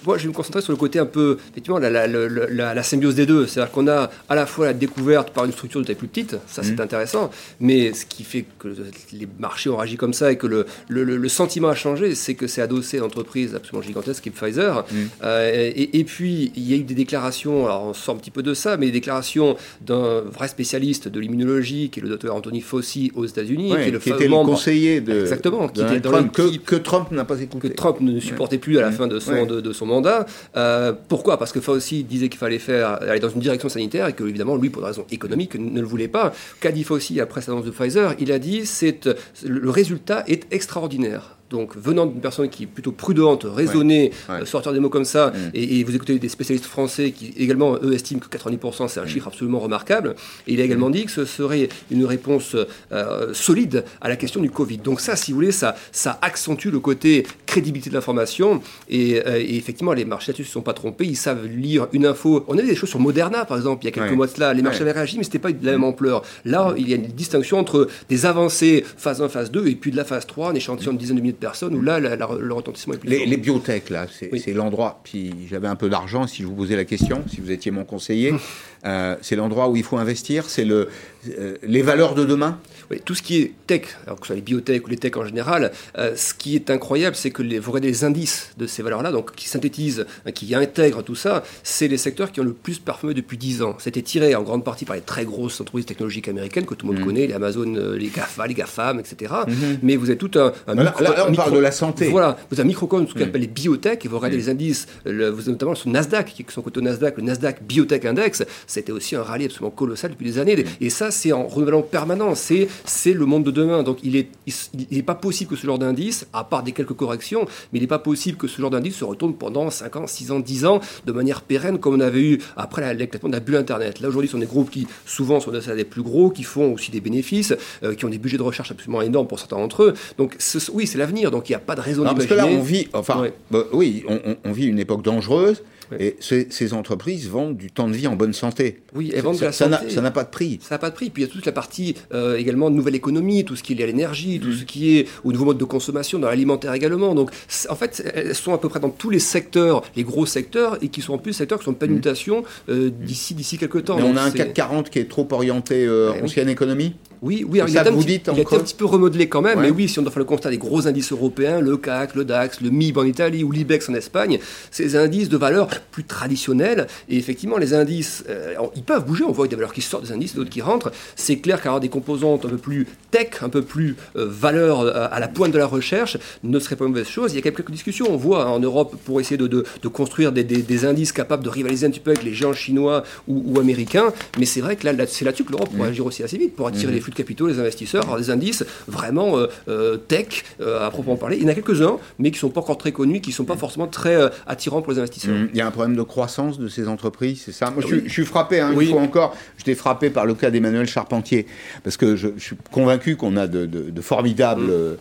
moi, 0.06 0.18
je 0.18 0.24
vais 0.24 0.30
me 0.30 0.34
concentrer 0.34 0.62
sur 0.62 0.74
le 0.74 0.78
côté 0.78 1.00
un 1.00 1.06
peu, 1.06 1.38
effectivement, 1.52 1.80
la, 1.80 1.90
la, 1.90 2.08
la, 2.08 2.74
la 2.74 2.84
symbiose 2.84 3.16
des 3.16 3.26
deux. 3.26 3.48
C'est-à-dire 3.48 3.72
qu'on 3.72 3.88
a 3.88 4.10
à 4.28 4.36
la 4.36 4.46
fois 4.46 4.68
la 4.68 4.74
découverte 4.74 5.32
par 5.32 5.46
une 5.46 5.52
structure 5.52 5.80
de 5.80 5.86
taille 5.86 5.96
plus 5.96 6.08
petite, 6.08 6.36
ça 6.48 6.62
c'est 6.64 6.78
mm. 6.78 6.82
intéressant, 6.82 7.32
mais 7.60 7.94
ce 7.94 8.06
qui 8.06 8.24
fait 8.24 8.46
que 8.60 8.68
les 9.14 9.28
marchés 9.40 9.70
ont 9.70 9.78
réagi 9.78 9.96
comme 9.96 10.14
ça 10.14 10.32
et 10.32 10.38
que 10.38 10.48
le, 10.48 10.66
le, 10.90 11.30
sentiment 11.30 11.70
a 11.70 11.76
changé, 11.76 12.16
c'est 12.16 12.34
que 12.34 12.48
c'est 12.48 12.62
adossé 12.62 12.98
à 12.98 13.00
une 13.00 13.06
entreprise 13.06 13.56
absolument 13.56 13.86
gigantesque 13.86 14.24
qui 14.24 14.30
est 14.30 14.32
Pfizer. 14.32 14.86
Mm. 14.92 14.96
Euh, 15.24 15.72
et, 15.76 16.00
et, 16.00 16.04
puis, 16.04 16.52
il 16.56 16.70
y 16.70 16.74
a 16.74 16.78
eu 16.78 16.84
des 16.84 16.96
déclarations, 16.96 17.66
alors 17.66 17.84
on 17.84 17.94
sort 17.94 18.16
un 18.16 18.18
petit 18.18 18.32
peu 18.32 18.44
de 18.44 18.54
ça, 18.54 18.78
mais 18.78 18.88
des 18.88 18.92
déclarations 18.92 19.56
d'un 19.82 20.22
vrai 20.22 20.48
spécialiste 20.48 21.08
de 21.08 21.20
l'immunologie, 21.20 21.90
qui 21.90 22.00
est 22.00 22.04
le 22.04 22.10
docteur 22.10 22.36
Anthony 22.36 22.62
Fauci 22.62 23.12
aux 23.16 23.26
États-Unis, 23.26 23.70
qui, 23.70 23.76
est 23.76 23.92
le 23.92 24.00
qui 24.00 24.10
était 24.10 24.28
le 24.28 24.32
conseiller 24.32 25.02
de 25.02 25.29
Exactement, 25.30 25.68
Trump, 25.68 26.32
que, 26.32 26.58
que, 26.58 26.76
Trump 26.76 27.12
n'a 27.12 27.26
pas 27.26 27.40
écouté. 27.42 27.70
Que 27.70 27.74
Trump 27.74 27.98
ne 28.02 28.20
supportait 28.20 28.58
plus 28.58 28.78
à 28.78 28.82
la 28.82 28.92
fin 28.92 29.08
de 29.08 29.20
son, 29.20 29.46
de, 29.46 29.74
son 29.74 29.86
mandat. 29.86 30.26
Euh, 30.56 30.94
pourquoi? 31.08 31.38
Parce 31.38 31.52
que 31.52 31.62
Fauci 31.62 32.04
disait 32.04 32.30
qu'il 32.30 32.40
fallait 32.40 32.60
faire, 32.60 33.02
aller 33.02 33.20
dans 33.20 33.30
une 33.30 33.40
direction 33.40 33.70
sanitaire 33.70 34.08
et 34.08 34.14
que, 34.14 34.24
évidemment, 34.24 34.56
lui, 34.56 34.70
pour 34.70 34.82
des 34.82 34.88
raisons 34.88 35.06
économiques, 35.12 35.56
ne 35.56 35.80
le 35.80 35.88
voulait 35.88 36.08
pas. 36.08 36.34
Qu'a 36.60 36.72
dit 36.72 36.84
Fauci 36.84 37.20
après 37.20 37.42
sa 37.42 37.52
annonce 37.52 37.66
de 37.66 37.72
Pfizer? 37.72 38.16
Il 38.20 38.32
a 38.32 38.40
dit 38.40 38.66
c'est 38.66 39.10
le 39.46 39.70
résultat 39.70 40.24
est 40.28 40.52
extraordinaire. 40.52 41.39
Donc, 41.50 41.76
venant 41.76 42.06
d'une 42.06 42.22
personne 42.22 42.50
qui 42.50 42.64
est 42.64 42.68
plutôt 42.68 42.92
prudente, 42.92 43.44
raisonnée, 43.44 44.12
euh, 44.30 44.46
sortir 44.46 44.72
des 44.72 44.80
mots 44.80 44.90
comme 44.90 45.06
ça, 45.06 45.28
mm. 45.28 45.52
et, 45.56 45.84
vous 45.84 45.96
écoutez 45.96 46.20
des 46.20 46.30
spécialistes 46.30 46.66
français 46.66 47.12
qui 47.12 47.34
également, 47.38 47.76
eux, 47.82 47.94
estiment 47.94 48.20
que 48.20 48.38
90% 48.38 48.88
c'est 48.88 49.00
un 49.00 49.04
mm. 49.04 49.08
chiffre 49.08 49.28
absolument 49.28 49.60
remarquable. 49.60 50.16
Et 50.48 50.54
il 50.54 50.62
a 50.62 50.64
également 50.64 50.90
mm. 50.90 50.94
dit 50.94 51.06
que 51.06 51.12
ce 51.12 51.26
serait 51.26 51.70
une 51.90 52.06
réponse 52.06 52.56
euh, 52.92 53.34
solide 53.34 53.84
à 54.02 54.10
la 54.10 54.16
question 54.16 54.42
du 54.42 54.52
Covid. 54.52 54.78
Donc, 54.78 55.02
ça, 55.02 55.16
si 55.16 55.32
vous 55.32 55.38
voulez, 55.38 55.52
ça, 55.52 55.76
ça 55.92 56.20
accentue 56.22 56.68
le 56.68 56.80
côté 56.80 57.26
crédibilité 57.48 57.90
de 57.90 57.96
l'information. 57.96 58.62
Et, 58.88 59.20
euh, 59.26 59.40
effectivement, 59.40 59.94
les 59.94 60.06
marchés 60.06 60.32
là-dessus 60.32 60.44
ne 60.44 60.48
se 60.48 60.54
sont 60.54 60.62
pas 60.62 60.74
trompés. 60.74 61.06
Ils 61.06 61.18
savent 61.18 61.48
lire 61.48 61.88
une 61.94 62.06
info. 62.06 62.46
On 62.48 62.58
a 62.60 62.62
des 62.62 62.76
choses 62.76 62.90
sur 62.90 63.00
Moderna, 63.00 63.46
par 63.46 63.58
exemple, 63.58 63.84
il 63.84 63.86
y 63.86 63.90
a 63.90 63.92
quelques 63.92 64.14
mois 64.14 64.28
de 64.28 64.32
cela. 64.32 64.54
Les 64.54 64.62
marchés 64.62 64.82
avaient 64.82 64.92
réagi, 64.92 65.18
mais 65.18 65.24
ce 65.24 65.30
n'était 65.30 65.40
pas 65.40 65.52
de 65.52 65.66
la 65.66 65.72
même 65.72 65.84
ampleur. 65.84 66.22
Là, 66.46 66.76
il 66.78 66.88
y 66.88 66.94
a 66.94 66.96
une 66.96 67.08
distinction 67.08 67.58
entre 67.58 67.88
des 68.08 68.28
avancées 68.28 68.86
phase 68.98 69.22
1, 69.22 69.30
phase 69.30 69.50
2, 69.50 69.68
et 69.68 69.76
puis 69.76 69.90
de 69.90 69.98
la 69.98 70.06
phase 70.06 70.28
3, 70.28 70.52
un 70.52 70.54
échantillon 70.54 70.94
de 70.94 70.98
dizaines 70.98 71.20
de 71.20 71.39
de 71.39 71.39
personnes, 71.40 71.76
où 71.76 71.82
là, 71.82 72.00
le 72.00 72.54
retentissement 72.54 72.94
est 72.94 72.98
plus 72.98 73.10
Les, 73.10 73.26
les 73.26 73.38
biotech, 73.38 73.90
là, 73.90 74.08
c'est 74.10 74.54
l'endroit. 74.54 75.02
Puis 75.04 75.34
j'avais 75.50 75.68
un 75.68 75.76
peu 75.76 75.90
d'argent, 75.90 76.28
si 76.28 76.44
je 76.44 76.48
vous 76.48 76.56
posais 76.56 76.76
la 76.76 76.86
question, 76.86 77.24
si 77.28 77.42
vous 77.42 77.52
étiez 77.52 77.72
mon 77.72 77.86
conseiller, 77.86 78.34
euh, 78.86 79.16
c'est 79.22 79.36
l'endroit 79.36 79.70
où 79.70 79.76
il 79.76 79.84
faut 79.84 79.98
investir, 79.98 80.46
c'est 80.50 80.66
le, 80.66 80.90
euh, 81.30 81.58
les 81.64 81.82
valeurs 81.82 82.16
de 82.16 82.26
demain? 82.26 82.60
Tout 83.06 83.16
ce 83.16 83.22
qui 83.22 83.38
est 83.38 83.54
tech, 83.68 83.84
alors 84.06 84.20
que 84.20 84.26
ce 84.26 84.34
soit 84.34 84.36
les 84.36 84.42
biotech 84.42 84.86
ou 84.86 84.90
les 84.90 84.98
tech 84.98 85.16
en 85.18 85.26
général, 85.26 85.72
euh, 85.98 86.16
ce 86.16 86.34
qui 86.34 86.56
est 86.56 86.70
incroyable, 86.70 87.16
c'est 87.16 87.32
que 87.32 87.42
les, 87.42 87.60
vous 87.60 87.72
regardez 87.72 87.90
les 87.90 88.04
indices 88.04 88.52
de 88.58 88.68
ces 88.68 88.82
valeurs-là, 88.82 89.12
donc 89.12 89.36
qui 89.36 89.48
synthétisent, 89.48 90.06
qui 90.34 90.54
intègrent 90.56 91.04
tout 91.04 91.16
ça, 91.16 91.44
c'est 91.64 91.88
les 91.88 91.98
secteurs 91.98 92.32
qui 92.32 92.42
ont 92.42 92.44
le 92.44 92.54
plus 92.54 92.80
parfumé 92.80 93.14
depuis 93.14 93.38
10 93.38 93.62
ans. 93.62 93.76
C'était 93.80 94.02
tiré 94.02 94.36
en 94.36 94.44
grande 94.44 94.64
partie 94.64 94.86
par 94.86 94.96
les 94.96 95.02
très 95.02 95.26
grosses 95.26 95.60
entreprises 95.62 95.86
technologiques 95.86 96.28
américaines 96.28 96.66
que 96.66 96.74
tout 96.74 96.88
le 96.88 96.94
monde 96.94 97.02
mmh. 97.02 97.06
connaît, 97.06 97.28
les 97.28 97.34
Amazon, 97.34 97.74
les 97.98 98.08
GAFA, 98.08 98.48
les 98.48 98.54
GAFAM, 98.54 99.00
etc. 99.00 99.34
Mmh. 99.48 99.54
Mais 99.84 99.96
vous 99.96 100.10
avez 100.10 100.18
tout 100.18 100.32
un. 100.36 100.52
là, 100.74 100.96
on 101.28 101.34
parle 101.34 101.54
de 101.54 101.60
la 101.60 101.72
santé. 101.72 102.08
Voilà, 102.10 102.38
vous 102.50 102.60
avez 102.60 102.66
un 102.66 102.68
microcosme, 102.68 103.08
ce 103.08 103.14
qu'on 103.14 103.24
appelle 103.24 103.42
les 103.42 103.48
biotech, 103.48 104.06
et 104.06 104.08
vous 104.08 104.18
regardez 104.18 104.38
les 104.38 104.50
indices, 104.50 104.88
le, 105.06 105.30
vous 105.30 105.42
avez 105.42 105.52
notamment 105.52 105.76
sur 105.76 105.90
Nasdaq, 105.90 106.34
qui 106.34 106.46
sont 106.50 106.62
côté 106.62 106.82
Nasdaq, 106.82 107.18
le 107.18 107.24
Nasdaq 107.24 107.64
Biotech 107.64 108.06
Index, 108.06 108.44
c'était 108.68 108.92
aussi 108.92 109.16
un 109.16 109.24
rallye 109.24 109.46
absolument 109.46 109.72
colossal 109.72 110.12
depuis 110.12 110.26
des 110.26 110.40
années. 110.40 110.66
Et 110.82 110.90
ça, 110.90 111.12
c'est 111.12 111.32
en 111.32 111.48
renouvellement 111.48 111.82
permanent. 111.82 112.36
C'est, 112.36 112.68
c'est 112.86 113.14
le 113.14 113.26
monde 113.26 113.44
de 113.44 113.52
demain. 113.52 113.84
Donc, 113.84 114.00
il 114.04 114.14
n'est 114.14 114.28
il, 114.48 114.98
est 114.98 115.04
pas 115.04 115.16
possible 115.16 115.52
que 115.52 115.56
ce 115.56 115.66
genre 115.66 115.80
d'indice, 115.80 116.28
à 116.34 116.44
part 116.44 116.64
des 116.64 116.72
quelques 116.72 116.94
corrections, 116.94 117.46
mais 117.72 117.80
il 117.80 117.82
n'est 117.82 117.88
pas 117.88 118.00
possible 118.00 118.38
que 118.38 118.48
ce 118.48 118.62
genre 118.62 118.70
d'indice 118.70 118.96
se 118.96 119.04
retourne 119.04 119.34
pendant 119.34 119.70
5 119.70 119.96
ans, 119.96 120.08
6 120.08 120.32
ans, 120.32 120.40
10 120.40 120.66
ans, 120.66 120.80
de 121.06 121.12
manière 121.12 121.42
pérenne, 121.42 121.80
comme 121.80 121.96
on 121.96 122.00
avait 122.00 122.22
eu 122.22 122.40
après 122.58 122.94
l'éclatement 122.94 123.30
de 123.30 123.36
la 123.36 123.40
bulle 123.40 123.56
Internet. 123.56 124.00
Là, 124.00 124.08
aujourd'hui, 124.08 124.28
ce 124.28 124.34
sont 124.34 124.40
des 124.40 124.46
groupes 124.46 124.70
qui, 124.70 124.88
souvent, 125.06 125.40
sont 125.40 125.52
des 125.52 125.84
plus 125.84 126.02
gros, 126.02 126.30
qui 126.30 126.44
font 126.44 126.74
aussi 126.74 126.92
des 126.92 127.02
bénéfices, 127.02 127.54
euh, 127.84 127.96
qui 127.96 128.06
ont 128.06 128.10
des 128.10 128.18
budgets 128.18 128.38
de 128.38 128.44
recherche 128.44 128.72
absolument 128.72 129.02
énormes 129.02 129.28
pour 129.28 129.40
certains 129.40 129.58
d'entre 129.58 129.84
eux. 129.84 129.94
Donc, 130.18 130.38
oui, 130.74 130.88
c'est 130.88 130.98
l'avenir. 130.98 131.32
Donc, 131.32 131.50
il 131.50 131.54
n'y 131.54 131.58
a 131.58 131.60
pas 131.60 131.76
de 131.76 131.82
raison 131.82 132.04
d'imaginer. 132.04 132.28
Parce 132.28 132.42
que 132.42 132.48
là, 132.48 132.60
on 132.60 132.62
vit, 132.62 132.88
enfin, 132.94 133.28
bah, 133.52 133.64
oui, 133.74 134.04
on, 134.08 134.36
on, 134.44 134.52
vit 134.52 134.66
une 134.66 134.80
époque 134.80 135.04
dangereuse. 135.04 135.62
Et 135.98 136.18
ces, 136.20 136.74
entreprises 136.74 137.30
vendent 137.30 137.58
du 137.58 137.72
temps 137.72 137.88
de 137.88 137.94
vie 137.94 138.08
en 138.08 138.16
bonne 138.16 138.34
santé. 138.34 138.82
Oui, 138.94 139.12
elles 139.16 139.24
vendent 139.24 139.38
ça, 139.38 139.52
Ça 139.52 139.68
n'a 139.68 140.12
pas 140.12 140.24
de 140.24 140.30
prix. 140.30 140.60
Ça 140.62 140.76
n'a 140.76 140.80
pas 140.80 140.90
de 140.90 140.96
prix. 140.96 141.10
Puis 141.10 141.24
il 141.24 141.26
y 141.26 141.30
a 141.30 141.32
toute 141.32 141.46
la 141.46 141.52
partie 141.52 141.96
euh, 142.14 142.38
également 142.38 142.70
de 142.70 142.76
nouvelle 142.76 142.96
économie, 142.96 143.44
tout 143.44 143.56
ce 143.56 143.64
qui 143.64 143.74
est 143.74 143.76
lié 143.76 143.84
à 143.84 143.88
l'énergie, 143.88 144.40
tout 144.40 144.50
mm. 144.50 144.56
ce 144.56 144.64
qui 144.66 144.98
est 144.98 145.08
au 145.24 145.32
nouveau 145.32 145.46
mode 145.46 145.58
de 145.58 145.66
consommation, 145.66 146.20
dans 146.20 146.30
l'alimentaire 146.30 146.74
également. 146.74 147.16
Donc 147.16 147.32
en 147.70 147.76
fait, 147.76 148.04
elles 148.14 148.36
sont 148.36 148.54
à 148.54 148.58
peu 148.58 148.70
près 148.70 148.80
dans 148.80 148.90
tous 148.90 149.10
les 149.10 149.20
secteurs, 149.20 149.84
les 149.96 150.04
gros 150.04 150.26
secteurs, 150.26 150.78
et 150.84 150.90
qui 150.90 151.02
sont 151.02 151.14
en 151.14 151.18
plus 151.18 151.34
secteurs 151.34 151.60
qui 151.60 151.66
sont 151.66 151.72
en 151.72 151.76
pleine 151.76 151.92
mm. 151.92 151.96
mutation 151.96 152.44
euh, 152.70 152.90
d'ici 152.90 153.34
d'ici 153.34 153.58
quelques 153.58 153.86
temps. 153.86 153.98
Mais 153.98 154.04
on 154.04 154.16
a 154.16 154.22
un 154.22 154.32
CAC 154.32 154.54
40 154.54 154.90
qui 154.90 155.00
est 155.00 155.10
trop 155.10 155.28
orienté 155.32 155.86
euh, 155.86 156.12
ancienne 156.22 156.50
économie? 156.50 156.94
Oui, 157.22 157.46
oui. 157.48 157.60
ça 157.68 157.84
il, 157.86 157.92
vous 157.92 158.02
petit, 158.02 158.22
il 158.32 158.40
a 158.40 158.42
été 158.42 158.56
un 158.56 158.60
petit 158.60 158.76
peu 158.76 158.86
remodelé 158.86 159.28
quand 159.28 159.42
même, 159.42 159.60
mais 159.60 159.70
oui, 159.70 159.90
si 159.90 160.00
on 160.00 160.04
doit 160.04 160.12
faire 160.12 160.20
le 160.20 160.26
constat 160.26 160.50
des 160.50 160.58
gros 160.58 160.88
indices 160.88 161.12
européens, 161.12 161.60
le 161.60 161.76
CAC, 161.76 162.16
le 162.16 162.24
DAX, 162.24 162.62
le 162.62 162.70
MIB 162.70 162.98
en 162.98 163.04
Italie 163.04 163.44
ou 163.44 163.52
l'IBEX 163.52 163.90
en 163.90 163.94
Espagne, 163.94 164.40
ces 164.72 164.96
indices 164.96 165.28
de 165.28 165.38
valeurs 165.38 165.68
plus 165.92 166.06
traditionnels. 166.06 166.88
Et 167.10 167.18
effectivement, 167.18 167.58
les 167.58 167.74
indices, 167.74 168.24
euh, 168.30 168.56
ils 168.76 168.84
peuvent 168.84 169.06
bouger. 169.06 169.26
On 169.26 169.32
voit 169.32 169.48
des 169.48 169.56
valeurs 169.56 169.74
qui 169.74 169.82
sortent 169.82 170.06
des 170.06 170.12
indices, 170.14 170.36
d'autres 170.36 170.50
qui 170.50 170.62
rentrent. 170.62 170.92
C'est 171.16 171.38
clair 171.38 171.62
qu'avoir 171.62 171.82
des 171.82 171.90
composantes 171.90 172.46
un 172.46 172.50
peu 172.50 172.58
plus 172.58 172.88
tech, 173.12 173.42
un 173.42 173.50
peu 173.50 173.64
plus 173.64 173.98
euh, 174.16 174.26
valeur 174.30 174.82
euh, 174.82 175.08
à 175.12 175.20
la 175.20 175.28
pointe 175.28 175.52
de 175.52 175.58
la 175.58 175.68
recherche, 175.68 176.18
ne 176.44 176.60
serait 176.60 176.78
pas 176.78 176.86
une 176.86 176.92
mauvaise 176.92 177.08
chose. 177.08 177.34
Il 177.34 177.36
y 177.36 177.40
a 177.40 177.42
quelques 177.42 177.70
discussions. 177.70 178.08
On 178.10 178.18
voit 178.18 178.46
hein, 178.46 178.52
en 178.52 178.60
Europe 178.60 178.96
pour 179.04 179.20
essayer 179.20 179.38
de, 179.38 179.48
de, 179.48 179.66
de 179.82 179.88
construire 179.90 180.32
des, 180.32 180.46
des, 180.46 180.62
des, 180.62 180.86
indices 180.86 181.12
capables 181.12 181.44
de 181.44 181.50
rivaliser 181.50 181.86
un 181.86 181.90
petit 181.90 182.00
peu 182.00 182.12
avec 182.12 182.24
les 182.24 182.34
géants 182.34 182.54
chinois 182.54 183.04
ou, 183.28 183.44
ou 183.46 183.60
américains. 183.60 184.14
Mais 184.38 184.46
c'est 184.46 184.62
vrai 184.62 184.78
que 184.78 184.86
là, 184.86 184.94
là 184.94 185.06
c'est 185.06 185.26
là-dessus 185.26 185.44
que 185.44 185.52
l'Europe 185.52 185.70
pourrait 185.70 185.90
mmh. 185.90 185.92
agir 185.92 186.06
aussi 186.06 186.24
assez 186.24 186.38
vite 186.38 186.56
pour 186.56 186.68
attirer 186.68 186.92
mmh. 186.92 186.96
les 186.96 187.02
flux 187.02 187.09
de 187.10 187.16
capitaux, 187.16 187.48
les 187.48 187.60
investisseurs, 187.60 188.04
avoir 188.04 188.18
des 188.18 188.30
indices 188.30 188.66
vraiment 188.88 189.38
euh, 189.38 189.48
euh, 189.68 189.98
tech 189.98 190.44
euh, 190.62 190.86
à 190.86 190.90
proprement 190.92 191.16
parler. 191.16 191.38
Il 191.38 191.44
y 191.44 191.46
en 191.46 191.50
a 191.50 191.54
quelques-uns, 191.54 191.98
mais 192.18 192.32
qui 192.32 192.38
ne 192.38 192.40
sont 192.40 192.50
pas 192.50 192.62
encore 192.62 192.78
très 192.78 192.92
connus, 192.92 193.22
qui 193.22 193.30
ne 193.30 193.36
sont 193.36 193.46
pas 193.46 193.56
mmh. 193.56 193.60
forcément 193.60 193.88
très 193.88 194.18
attirants 194.48 194.82
pour 194.82 194.94
les 194.94 195.00
investisseurs. 195.00 195.36
Il 195.54 195.58
y 195.58 195.62
a 195.62 195.68
un 195.68 195.72
problème 195.72 195.96
de 195.96 196.04
croissance 196.04 196.60
de 196.60 196.68
ces 196.68 196.88
entreprises, 196.88 197.44
c'est 197.46 197.52
ça? 197.52 197.72
Moi, 197.72 197.84
oui. 197.86 198.02
je, 198.04 198.08
je, 198.08 198.14
suis 198.14 198.26
frappé, 198.26 198.60
hein, 198.60 198.72
oui. 198.76 198.86
une 198.86 198.92
fois 198.92 199.02
encore, 199.02 199.36
j'étais 199.58 199.76
frappé 199.76 200.10
par 200.10 200.26
le 200.26 200.34
cas 200.34 200.52
d'Emmanuel 200.52 200.88
Charpentier, 200.88 201.46
parce 201.84 201.98
que 201.98 202.16
je, 202.16 202.30
je 202.38 202.44
suis 202.44 202.56
convaincu 202.72 203.16
qu'on 203.16 203.38
a 203.38 203.48
de, 203.48 203.66
de, 203.66 203.90
de 203.90 204.02
formidables 204.02 204.64
mmh 204.64 204.98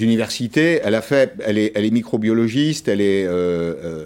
universités. 0.00 0.80
Elle 0.84 0.94
a 0.94 1.02
fait, 1.02 1.34
elle 1.44 1.58
est, 1.58 1.72
elle 1.74 1.84
est 1.84 1.90
microbiologiste, 1.90 2.88
elle 2.88 3.00
est, 3.00 3.26
euh, 3.26 3.74
euh, 3.82 4.04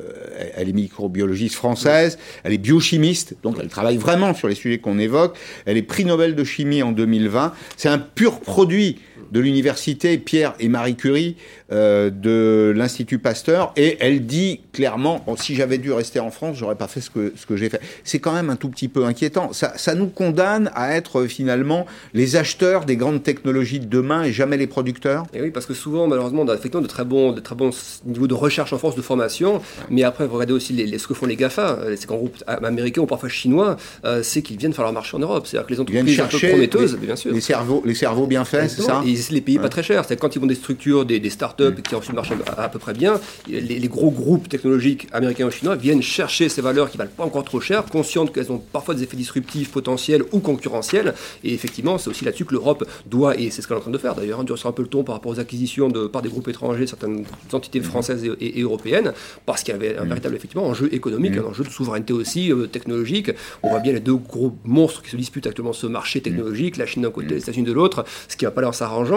elle 0.57 0.69
est 0.69 0.73
microbiologiste 0.73 1.55
française, 1.55 2.19
elle 2.45 2.53
est 2.53 2.59
biochimiste, 2.59 3.35
donc 3.43 3.57
elle 3.61 3.69
travaille 3.69 3.97
vraiment 3.97 4.35
sur 4.35 4.49
les 4.49 4.55
sujets 4.55 4.79
qu'on 4.79 4.99
évoque. 4.99 5.37
Elle 5.67 5.77
est 5.77 5.83
prix 5.83 6.05
Nobel 6.05 6.35
de 6.35 6.45
chimie 6.45 6.83
en 6.83 6.93
2020. 6.93 7.53
C'est 7.77 7.89
un 7.89 7.99
pur 7.99 8.41
produit 8.41 8.99
de 9.31 9.41
l'université 9.41 10.19
Pierre 10.19 10.55
et 10.61 10.69
Marie 10.69 10.97
Curie 10.97 11.37
euh, 11.71 12.11
de 12.11 12.73
l'Institut 12.77 13.19
Pasteur 13.19 13.73
et 13.77 13.97
elle 14.01 14.27
dit 14.27 14.61
clairement 14.73 15.23
bon, 15.27 15.37
si 15.37 15.55
j'avais 15.55 15.79
dû 15.79 15.93
rester 15.93 16.21
en 16.21 16.31
France, 16.31 16.57
j'aurais 16.59 16.77
pas 16.77 16.89
fait 16.89 17.01
ce 17.01 17.11
que, 17.11 17.33
ce 17.37 17.47
que 17.47 17.57
j'ai 17.57 17.69
fait. 17.69 17.81
C'est 18.05 18.19
quand 18.19 18.33
même 18.33 18.51
un 18.51 18.57
tout 18.57 18.69
petit 18.69 18.89
peu 18.89 19.05
inquiétant. 19.05 19.53
Ça, 19.53 19.73
ça 19.77 19.95
nous 19.95 20.09
condamne 20.09 20.71
à 20.75 20.95
être 20.95 21.27
finalement 21.27 21.87
les 22.15 22.37
acheteurs 22.37 22.85
des 22.85 22.97
grandes 22.97 23.23
technologies 23.23 23.81
de 23.81 23.87
demain 23.87 24.25
et 24.25 24.33
jamais 24.33 24.57
les 24.57 24.67
producteurs. 24.67 25.25
Et 25.35 25.41
oui, 25.41 25.51
parce 25.51 25.67
que 25.67 25.75
souvent, 25.75 26.07
malheureusement, 26.07 26.43
on 26.43 26.49
a 26.49 26.55
effectivement 26.55 26.83
de 26.83 26.89
très 26.89 27.05
bons, 27.05 27.33
de 27.33 27.41
très 27.41 27.55
bons 27.55 27.71
niveaux 28.05 28.27
de 28.27 28.35
recherche 28.35 28.73
en 28.73 28.79
France, 28.79 28.97
de 28.97 29.03
formation, 29.03 29.61
mais 29.91 30.03
après, 30.03 30.27
vous 30.27 30.35
regardez 30.35 30.53
aussi 30.53 30.73
les, 30.73 30.87
les, 30.87 30.99
ce 30.99 31.07
que 31.07 31.15
font 31.15 31.27
les 31.27 31.37
GAFA, 31.37 31.79
euh, 31.81 31.97
ces 31.97 32.07
grands 32.07 32.17
groupes 32.17 32.37
américains 32.47 33.03
ou 33.03 33.07
parfois 33.07 33.29
chinois, 33.29 33.77
euh, 34.05 34.23
c'est 34.23 34.43
qu'ils 34.43 34.57
viennent 34.57 34.73
faire 34.73 34.85
leur 34.85 34.93
marché 34.93 35.17
en 35.17 35.21
Europe. 35.21 35.47
C'est-à-dire 35.47 35.67
que 35.67 35.73
les 35.75 35.81
entreprises 35.81 36.21
un 36.21 36.27
peu 36.27 36.39
prometteuses, 36.39 36.99
les, 37.01 37.07
bien 37.07 37.17
sûr. 37.17 37.33
Les 37.33 37.41
cerveaux, 37.41 37.83
les 37.85 37.95
cerveaux 37.95 38.27
bien 38.27 38.45
faits, 38.45 38.71
c'est 38.71 38.83
ça? 38.83 39.03
Et 39.13 39.33
les 39.33 39.41
pays 39.41 39.57
ouais. 39.57 39.63
pas 39.63 39.69
très 39.69 39.83
chers. 39.83 40.05
C'est 40.05 40.17
quand 40.17 40.35
ils 40.35 40.39
vont 40.39 40.47
des 40.47 40.55
structures, 40.55 41.05
des, 41.05 41.21
des 41.21 41.31
startups 41.31 41.65
mmh. 41.65 41.83
qui 41.83 41.95
ont 41.95 42.03
su 42.03 42.13
marcher 42.13 42.35
à, 42.47 42.63
à, 42.63 42.69
peu 42.69 42.79
près 42.79 42.95
bien, 42.95 43.21
les, 43.47 43.61
les, 43.61 43.89
gros 43.89 44.11
groupes 44.11 44.49
technologiques 44.49 45.07
américains 45.13 45.47
ou 45.47 45.51
chinois 45.51 45.77
viennent 45.77 46.03
chercher 46.03 46.49
ces 46.49 46.63
valeurs 46.63 46.91
qui 46.91 46.97
valent 46.97 47.11
pas 47.15 47.25
encore 47.25 47.45
trop 47.45 47.61
cher, 47.61 47.85
conscientes 47.85 48.33
qu'elles 48.33 48.51
ont 48.51 48.59
parfois 48.59 48.95
des 48.95 49.03
effets 49.03 49.17
disruptifs 49.17 49.71
potentiels 49.71 50.23
ou 50.33 50.41
concurrentiels. 50.41 51.15
Et 51.45 51.53
effectivement, 51.53 51.99
c'est 51.99 52.09
aussi 52.09 52.25
là-dessus 52.25 52.45
que 52.45 52.53
l'Europe 52.53 52.87
doit, 53.07 53.39
et 53.39 53.51
c'est 53.51 53.63
ce 53.63 53.69
qu'elle 53.69 53.77
est 53.77 53.81
en 53.81 53.83
train 53.83 53.91
de 53.91 53.99
faire 53.99 54.15
d'ailleurs, 54.15 54.41
hein, 54.41 54.45
durcir 54.45 54.69
un 54.69 54.73
peu 54.73 54.83
le 54.83 54.89
ton 54.89 55.05
par 55.05 55.17
rapport 55.17 55.33
aux 55.33 55.41
acquisitions 55.41 55.89
de, 55.89 56.07
par 56.07 56.23
des 56.23 56.29
groupes 56.29 56.49
étrangers, 56.49 56.87
certaines 56.87 57.25
entités 57.53 57.81
mmh. 57.81 57.85
françaises 57.85 58.25
et, 58.25 58.29
et, 58.41 58.59
et, 58.61 58.63
européennes, 58.63 59.13
parce 59.45 59.63
qu'il 59.63 59.73
y 59.73 59.77
avait 59.77 59.99
un 59.99 60.05
mmh. 60.05 60.09
véritable 60.09 60.37
effectivement 60.37 60.67
enjeu 60.67 60.89
économique, 60.95 61.37
mmh. 61.37 61.41
un 61.41 61.51
enjeu 61.51 61.65
de 61.65 61.71
souveraineté 61.71 62.13
aussi 62.13 62.51
euh, 62.51 62.67
technologique. 62.67 63.31
On 63.63 63.71
voit 63.71 63.81
bien 63.81 63.93
les 63.93 64.01
deux 64.01 64.15
gros 64.15 64.57
monstres 64.65 65.03
qui 65.03 65.11
se 65.11 65.17
disputent 65.17 65.47
actuellement 65.47 65.73
ce 65.73 65.87
marché 65.87 66.21
technologique, 66.21 66.77
la 66.77 66.87
Chine 66.87 67.03
d'un 67.03 67.11
côté, 67.11 67.29
les 67.29 67.43
États-Unis 67.43 67.67
de 67.67 67.73
l'autre, 67.73 68.05
ce 68.29 68.37
qui 68.37 68.45
va 68.45 68.51
pas 68.51 68.61
l'air 68.61 68.71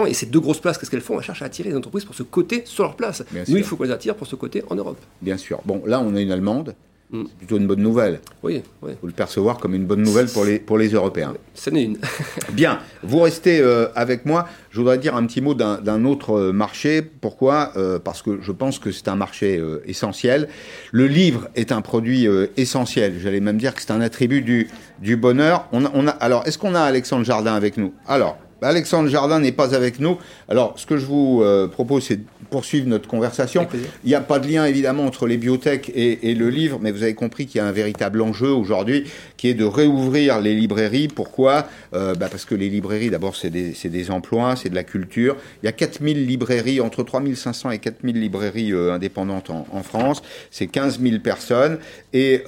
Et 0.06 0.14
ces 0.14 0.26
deux 0.26 0.40
grosses 0.40 0.60
places, 0.60 0.78
qu'est-ce 0.78 0.90
qu'elles 0.90 1.00
font? 1.00 1.18
Elles 1.18 1.24
cherchent 1.24 1.42
à 1.42 1.46
attirer 1.46 1.70
les 1.70 1.76
entreprises 1.76 2.04
pour 2.04 2.14
ce 2.14 2.22
côté 2.22 2.62
sur 2.64 2.84
leur 2.84 2.96
place. 2.96 3.22
Bien 3.30 3.40
Nous, 3.42 3.46
sûr. 3.46 3.58
il 3.58 3.64
faut 3.64 3.76
qu'on 3.76 3.84
les 3.84 3.90
attire 3.92 4.14
pour 4.14 4.26
ce 4.26 4.36
côté 4.36 4.62
en 4.70 4.74
Europe. 4.74 4.98
Bien 5.22 5.36
sûr. 5.36 5.60
Bon, 5.64 5.82
là, 5.86 6.00
on 6.00 6.14
a 6.14 6.20
une 6.20 6.30
Allemande. 6.32 6.74
Mm. 7.10 7.22
C'est 7.28 7.36
plutôt 7.38 7.56
une 7.58 7.68
bonne 7.68 7.82
nouvelle. 7.82 8.20
Oui, 8.42 8.62
oui. 8.82 8.92
Vous 9.00 9.06
le 9.06 9.12
percevoir 9.12 9.58
comme 9.58 9.74
une 9.74 9.84
bonne 9.86 10.02
nouvelle 10.02 10.26
pour 10.26 10.44
les, 10.44 10.58
pour 10.58 10.76
les 10.76 10.88
Européens. 10.88 11.34
Ce 11.54 11.70
n'est 11.70 11.84
une. 11.84 11.98
Bien, 12.52 12.80
vous 13.04 13.20
restez 13.20 13.60
euh, 13.60 13.86
avec 13.94 14.26
moi. 14.26 14.48
Je 14.70 14.80
voudrais 14.80 14.98
dire 14.98 15.14
un 15.14 15.24
petit 15.24 15.40
mot 15.40 15.54
d'un 15.54 16.04
autre 16.04 16.32
euh, 16.36 16.52
marché. 16.52 17.02
Pourquoi? 17.02 17.70
Euh, 17.76 18.00
Parce 18.00 18.22
que 18.22 18.40
je 18.42 18.50
pense 18.50 18.80
que 18.80 18.90
c'est 18.90 19.06
un 19.06 19.14
marché 19.14 19.56
euh, 19.56 19.82
essentiel. 19.86 20.48
Le 20.90 21.06
livre 21.06 21.48
est 21.54 21.70
un 21.70 21.80
produit 21.80 22.26
essentiel. 22.56 23.20
J'allais 23.20 23.40
même 23.40 23.56
dire 23.56 23.74
que 23.74 23.82
c'est 23.82 23.92
un 23.92 24.00
attribut 24.00 24.42
du, 24.42 24.68
du 24.98 25.16
bonheur. 25.16 25.68
On 25.70 25.84
a, 25.84 25.90
on 25.94 26.08
a, 26.08 26.10
alors, 26.10 26.44
est-ce 26.46 26.58
qu'on 26.58 26.74
a 26.74 26.80
Alexandre 26.80 27.24
Jardin 27.24 27.54
avec 27.54 27.76
nous? 27.76 27.94
Alors, 28.08 28.36
Alexandre 28.62 29.08
Jardin 29.08 29.40
n'est 29.40 29.52
pas 29.52 29.74
avec 29.74 30.00
nous. 30.00 30.16
Alors, 30.48 30.74
ce 30.78 30.86
que 30.86 30.96
je 30.96 31.04
vous 31.04 31.42
euh, 31.42 31.68
propose, 31.68 32.04
c'est 32.04 32.16
de 32.16 32.24
poursuivre 32.48 32.88
notre 32.88 33.08
conversation. 33.08 33.66
Il 34.04 34.08
n'y 34.08 34.14
a 34.14 34.20
pas 34.20 34.38
de 34.38 34.48
lien, 34.48 34.64
évidemment, 34.64 35.04
entre 35.04 35.26
les 35.26 35.36
biotech 35.36 35.90
et, 35.94 36.30
et 36.30 36.34
le 36.34 36.48
livre, 36.48 36.78
mais 36.80 36.90
vous 36.90 37.02
avez 37.02 37.14
compris 37.14 37.46
qu'il 37.46 37.58
y 37.58 37.60
a 37.60 37.66
un 37.66 37.72
véritable 37.72 38.22
enjeu 38.22 38.48
aujourd'hui, 38.48 39.04
qui 39.36 39.48
est 39.48 39.54
de 39.54 39.64
réouvrir 39.64 40.40
les 40.40 40.54
librairies. 40.54 41.08
Pourquoi? 41.08 41.66
Euh, 41.92 42.14
bah 42.14 42.28
Parce 42.30 42.44
que 42.44 42.54
les 42.54 42.70
librairies, 42.70 43.10
d'abord, 43.10 43.36
c'est 43.36 43.50
des, 43.50 43.74
des, 43.84 44.10
emplois, 44.10 44.54
c'est 44.56 44.70
de 44.70 44.74
la 44.74 44.84
culture. 44.84 45.36
Il 45.62 45.66
y 45.66 45.68
a 45.68 45.72
4000 45.72 46.26
librairies, 46.26 46.80
entre 46.80 47.02
3500 47.02 47.72
et 47.72 47.78
4000 47.78 48.18
librairies 48.18 48.72
euh, 48.72 48.94
indépendantes 48.94 49.50
en, 49.50 49.66
en, 49.70 49.82
France. 49.82 50.22
C'est 50.50 50.66
15 50.66 51.00
000 51.00 51.18
personnes. 51.18 51.78
Et 52.14 52.42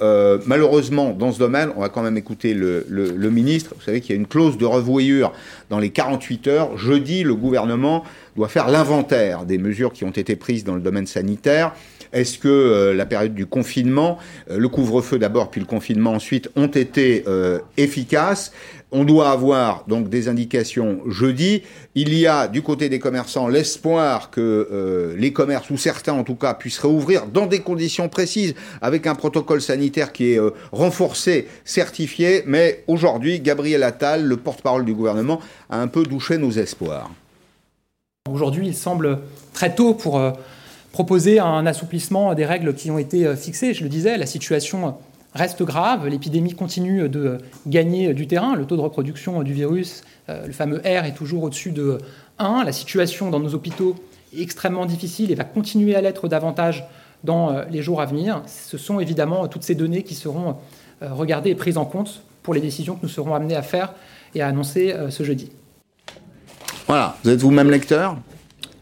malheureusement, 0.45 1.11
dans 1.11 1.31
ce 1.31 1.39
domaine, 1.39 1.69
on 1.75 1.81
va 1.81 1.89
quand 1.89 2.01
même 2.01 2.17
écouter 2.17 2.53
le, 2.53 2.85
le, 2.89 3.11
le 3.11 3.29
ministre. 3.29 3.75
Vous 3.77 3.83
savez 3.83 4.01
qu'il 4.01 4.15
y 4.15 4.17
a 4.17 4.19
une 4.19 4.27
clause 4.27 4.57
de 4.57 4.65
revoyure 4.65 5.31
dans 5.69 5.77
les 5.77 5.91
48 5.99 6.47
heures. 6.47 6.77
Jeudi, 6.77 7.23
le 7.23 7.35
gouvernement 7.35 8.05
doit 8.37 8.47
faire 8.47 8.69
l'inventaire 8.69 9.43
des 9.43 9.57
mesures 9.57 9.91
qui 9.91 10.05
ont 10.05 10.11
été 10.11 10.37
prises 10.37 10.63
dans 10.63 10.75
le 10.75 10.79
domaine 10.79 11.05
sanitaire. 11.05 11.73
Est-ce 12.13 12.39
que 12.39 12.47
euh, 12.47 12.93
la 12.93 13.05
période 13.05 13.35
du 13.35 13.45
confinement, 13.45 14.17
euh, 14.49 14.57
le 14.57 14.69
couvre-feu 14.69 15.19
d'abord, 15.19 15.51
puis 15.51 15.59
le 15.59 15.67
confinement 15.67 16.13
ensuite, 16.13 16.49
ont 16.55 16.67
été 16.67 17.25
euh, 17.27 17.59
efficaces? 17.75 18.53
On 18.91 19.03
doit 19.03 19.29
avoir 19.29 19.83
donc 19.87 20.09
des 20.09 20.27
indications 20.27 21.01
jeudi. 21.07 21.63
Il 21.95 22.13
y 22.13 22.25
a 22.25 22.47
du 22.47 22.61
côté 22.61 22.89
des 22.89 22.99
commerçants 22.99 23.47
l'espoir 23.47 24.31
que 24.31 24.67
euh, 24.71 25.15
les 25.17 25.31
commerces, 25.31 25.69
ou 25.69 25.77
certains 25.77 26.13
en 26.13 26.23
tout 26.23 26.35
cas, 26.35 26.53
puissent 26.53 26.79
réouvrir 26.79 27.27
dans 27.27 27.45
des 27.45 27.59
conditions 27.59 28.09
précises, 28.09 28.55
avec 28.81 29.05
un 29.07 29.15
protocole 29.15 29.61
sanitaire 29.61 30.11
qui 30.11 30.33
est 30.33 30.39
euh, 30.39 30.51
renforcé, 30.71 31.47
certifié. 31.65 32.43
Mais 32.47 32.83
aujourd'hui, 32.87 33.39
Gabriel 33.39 33.83
Attal, 33.83 34.25
le 34.25 34.37
porte-parole 34.37 34.85
du 34.85 34.93
gouvernement, 34.93 35.39
a 35.69 35.79
un 35.79 35.87
peu 35.87 36.03
douché 36.03 36.37
nos 36.37 36.51
espoirs. 36.51 37.11
Aujourd'hui, 38.31 38.67
il 38.67 38.75
semble 38.75 39.19
très 39.53 39.73
tôt 39.75 39.93
pour 39.93 40.17
euh, 40.17 40.31
proposer 40.91 41.39
un 41.39 41.65
assouplissement 41.65 42.33
des 42.33 42.45
règles 42.45 42.73
qui 42.73 42.89
ont 42.89 42.97
été 42.97 43.35
fixées. 43.35 43.73
Je 43.73 43.83
le 43.83 43.89
disais, 43.89 44.17
la 44.17 44.25
situation 44.25 44.95
reste 45.39 45.63
grave. 45.63 46.07
L'épidémie 46.07 46.53
continue 46.53 47.09
de 47.09 47.39
gagner 47.65 48.13
du 48.13 48.27
terrain. 48.27 48.55
Le 48.55 48.65
taux 48.65 48.75
de 48.75 48.81
reproduction 48.81 49.41
du 49.41 49.53
virus, 49.53 50.03
euh, 50.27 50.45
le 50.45 50.53
fameux 50.53 50.79
R, 50.79 51.05
est 51.05 51.15
toujours 51.15 51.43
au-dessus 51.43 51.71
de 51.71 51.97
1. 52.37 52.63
La 52.65 52.71
situation 52.71 53.29
dans 53.29 53.39
nos 53.39 53.55
hôpitaux 53.55 53.95
est 54.35 54.41
extrêmement 54.41 54.85
difficile 54.85 55.31
et 55.31 55.35
va 55.35 55.45
continuer 55.45 55.95
à 55.95 56.01
l'être 56.01 56.27
davantage 56.27 56.85
dans 57.23 57.51
euh, 57.51 57.63
les 57.71 57.81
jours 57.81 58.01
à 58.01 58.05
venir. 58.05 58.43
Ce 58.47 58.77
sont 58.77 58.99
évidemment 58.99 59.47
toutes 59.47 59.63
ces 59.63 59.75
données 59.75 60.03
qui 60.03 60.13
seront 60.13 60.57
euh, 61.01 61.13
regardées 61.13 61.51
et 61.51 61.55
prises 61.55 61.77
en 61.77 61.85
compte 61.85 62.21
pour 62.43 62.53
les 62.53 62.61
décisions 62.61 62.95
que 62.95 63.03
nous 63.03 63.09
serons 63.09 63.33
amenés 63.33 63.55
à 63.55 63.61
faire 63.61 63.93
et 64.35 64.41
à 64.41 64.47
annoncer 64.47 64.93
ce 65.09 65.23
jeudi. 65.23 65.51
Voilà, 66.87 67.17
vous 67.23 67.31
êtes 67.31 67.39
vous-même 67.39 67.69
lecteur? 67.69 68.15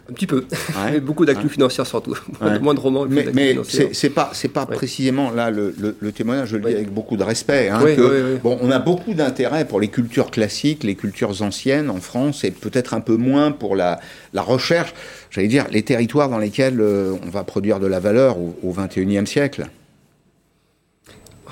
Un 0.10 0.14
petit 0.14 0.28
peu. 0.28 0.46
Ouais. 0.86 1.00
beaucoup 1.00 1.26
ouais. 1.26 1.36
financières 1.50 1.86
surtout. 1.86 2.16
Ouais. 2.42 2.60
Moins 2.62 2.74
de 2.74 2.80
romans. 2.80 3.06
Mais, 3.10 3.28
mais 3.34 3.58
c'est 3.66 4.10
pas, 4.10 4.32
c'est 4.34 4.48
pas 4.48 4.66
précisément 4.66 5.32
là 5.32 5.52
le, 5.52 5.74
le, 5.80 5.96
le, 6.00 6.12
témoignage, 6.12 6.50
je 6.50 6.58
le 6.58 6.70
dis 6.70 6.76
avec 6.76 6.94
beaucoup 6.94 7.18
de 7.18 7.24
respect. 7.24 7.70
Hein, 7.70 7.80
que, 7.82 8.38
Bon, 8.44 8.58
on 8.62 8.72
a 8.72 8.80
beaucoup 8.80 9.14
d'intérêt 9.14 9.66
pour 9.66 9.80
les 9.80 9.90
cultures 9.90 10.32
classiques, 10.32 10.84
les 10.84 10.96
cultures 10.96 11.42
anciennes 11.42 11.90
en 11.90 12.00
France, 12.00 12.44
et 12.44 12.52
peut-être 12.52 12.94
un 12.94 13.02
peu 13.02 13.18
moins 13.18 13.52
pour 13.52 13.76
la, 13.76 14.00
la 14.34 14.42
recherche. 14.42 14.94
J'allais 15.30 15.48
dire 15.48 15.66
les 15.72 15.84
territoires 15.84 16.30
dans 16.30 16.40
lesquels 16.40 16.80
euh, 16.80 17.16
on 17.26 17.30
va 17.30 17.44
produire 17.44 17.80
de 17.80 17.88
la 17.88 18.00
valeur 18.00 18.38
au, 18.38 18.56
au 18.64 18.74
21e 18.74 19.26
siècle. 19.26 19.68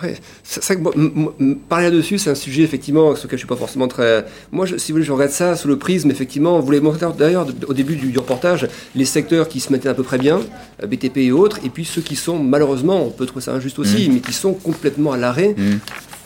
Ouais, 0.03 0.17
ça, 0.43 0.75
parler 1.69 1.89
là-dessus, 1.89 2.17
c'est 2.17 2.29
un 2.29 2.35
sujet 2.35 2.63
effectivement 2.63 3.15
sur 3.15 3.27
lequel 3.27 3.37
je 3.37 3.41
suis 3.41 3.47
pas 3.47 3.55
forcément 3.55 3.87
très. 3.87 4.25
Moi, 4.51 4.65
je, 4.65 4.77
si 4.77 4.91
vous 4.91 4.97
voulez, 4.97 5.05
je 5.05 5.11
regarde 5.11 5.31
ça 5.31 5.55
sous 5.55 5.67
le 5.67 5.77
prisme. 5.77 6.11
Effectivement, 6.11 6.59
vous 6.59 6.65
voulez 6.65 6.81
montrer 6.81 7.05
d'ailleurs 7.17 7.47
au 7.67 7.73
début 7.73 7.95
du, 7.95 8.11
du, 8.11 8.17
reportage 8.17 8.67
les 8.95 9.05
secteurs 9.05 9.47
qui 9.47 9.59
se 9.59 9.71
maintiennent 9.71 9.93
à 9.93 9.95
peu 9.95 10.03
près 10.03 10.17
bien, 10.17 10.41
euh, 10.83 10.87
BTP 10.87 11.17
et 11.17 11.31
autres, 11.31 11.59
et 11.63 11.69
puis 11.69 11.85
ceux 11.85 12.01
qui 12.01 12.15
sont 12.15 12.39
malheureusement, 12.39 13.05
on 13.05 13.09
peut 13.09 13.25
trouver 13.25 13.43
ça 13.43 13.53
injuste 13.53 13.79
aussi, 13.79 14.09
mmh. 14.09 14.13
mais 14.13 14.19
qui 14.19 14.33
sont 14.33 14.53
complètement 14.53 15.13
à 15.13 15.17
l'arrêt. 15.17 15.55
Mmh 15.57 15.79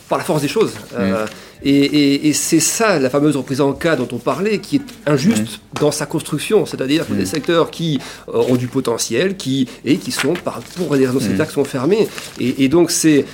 par 0.10 0.18
la 0.18 0.24
force 0.24 0.42
des 0.42 0.48
choses. 0.48 0.74
Mmh. 0.74 0.96
Euh, 0.98 1.26
Et, 1.64 2.32
c'est 2.34 2.60
ça, 2.60 3.00
la 3.00 3.10
fameuse 3.10 3.36
reprise 3.36 3.62
en 3.62 3.74
cas 3.74 3.96
dont 3.96 4.08
on 4.12 4.18
parlait, 4.18 4.60
qui 4.60 4.78
est 4.78 4.82
injuste 5.06 5.60
dans 5.80 5.92
sa 5.92 6.06
construction. 6.06 6.66
C'est-à-dire 6.66 7.08
que 7.08 7.14
des 7.14 7.26
secteurs 7.26 7.72
qui 7.72 8.00
ont 8.28 8.56
du 8.56 8.68
potentiel 8.68 9.36
qui, 9.36 9.68
et 9.86 9.98
qui 9.98 10.12
sont, 10.12 10.34
par, 10.34 10.62
pour 10.62 10.96
des 10.96 11.06
raisons 11.06 11.20
sanitaires, 11.20 11.48
qui 11.48 11.54
sont 11.54 11.66
fermés. 11.66 12.08
Et, 12.40 12.68
donc, 12.68 12.92
c'est. 12.92 13.26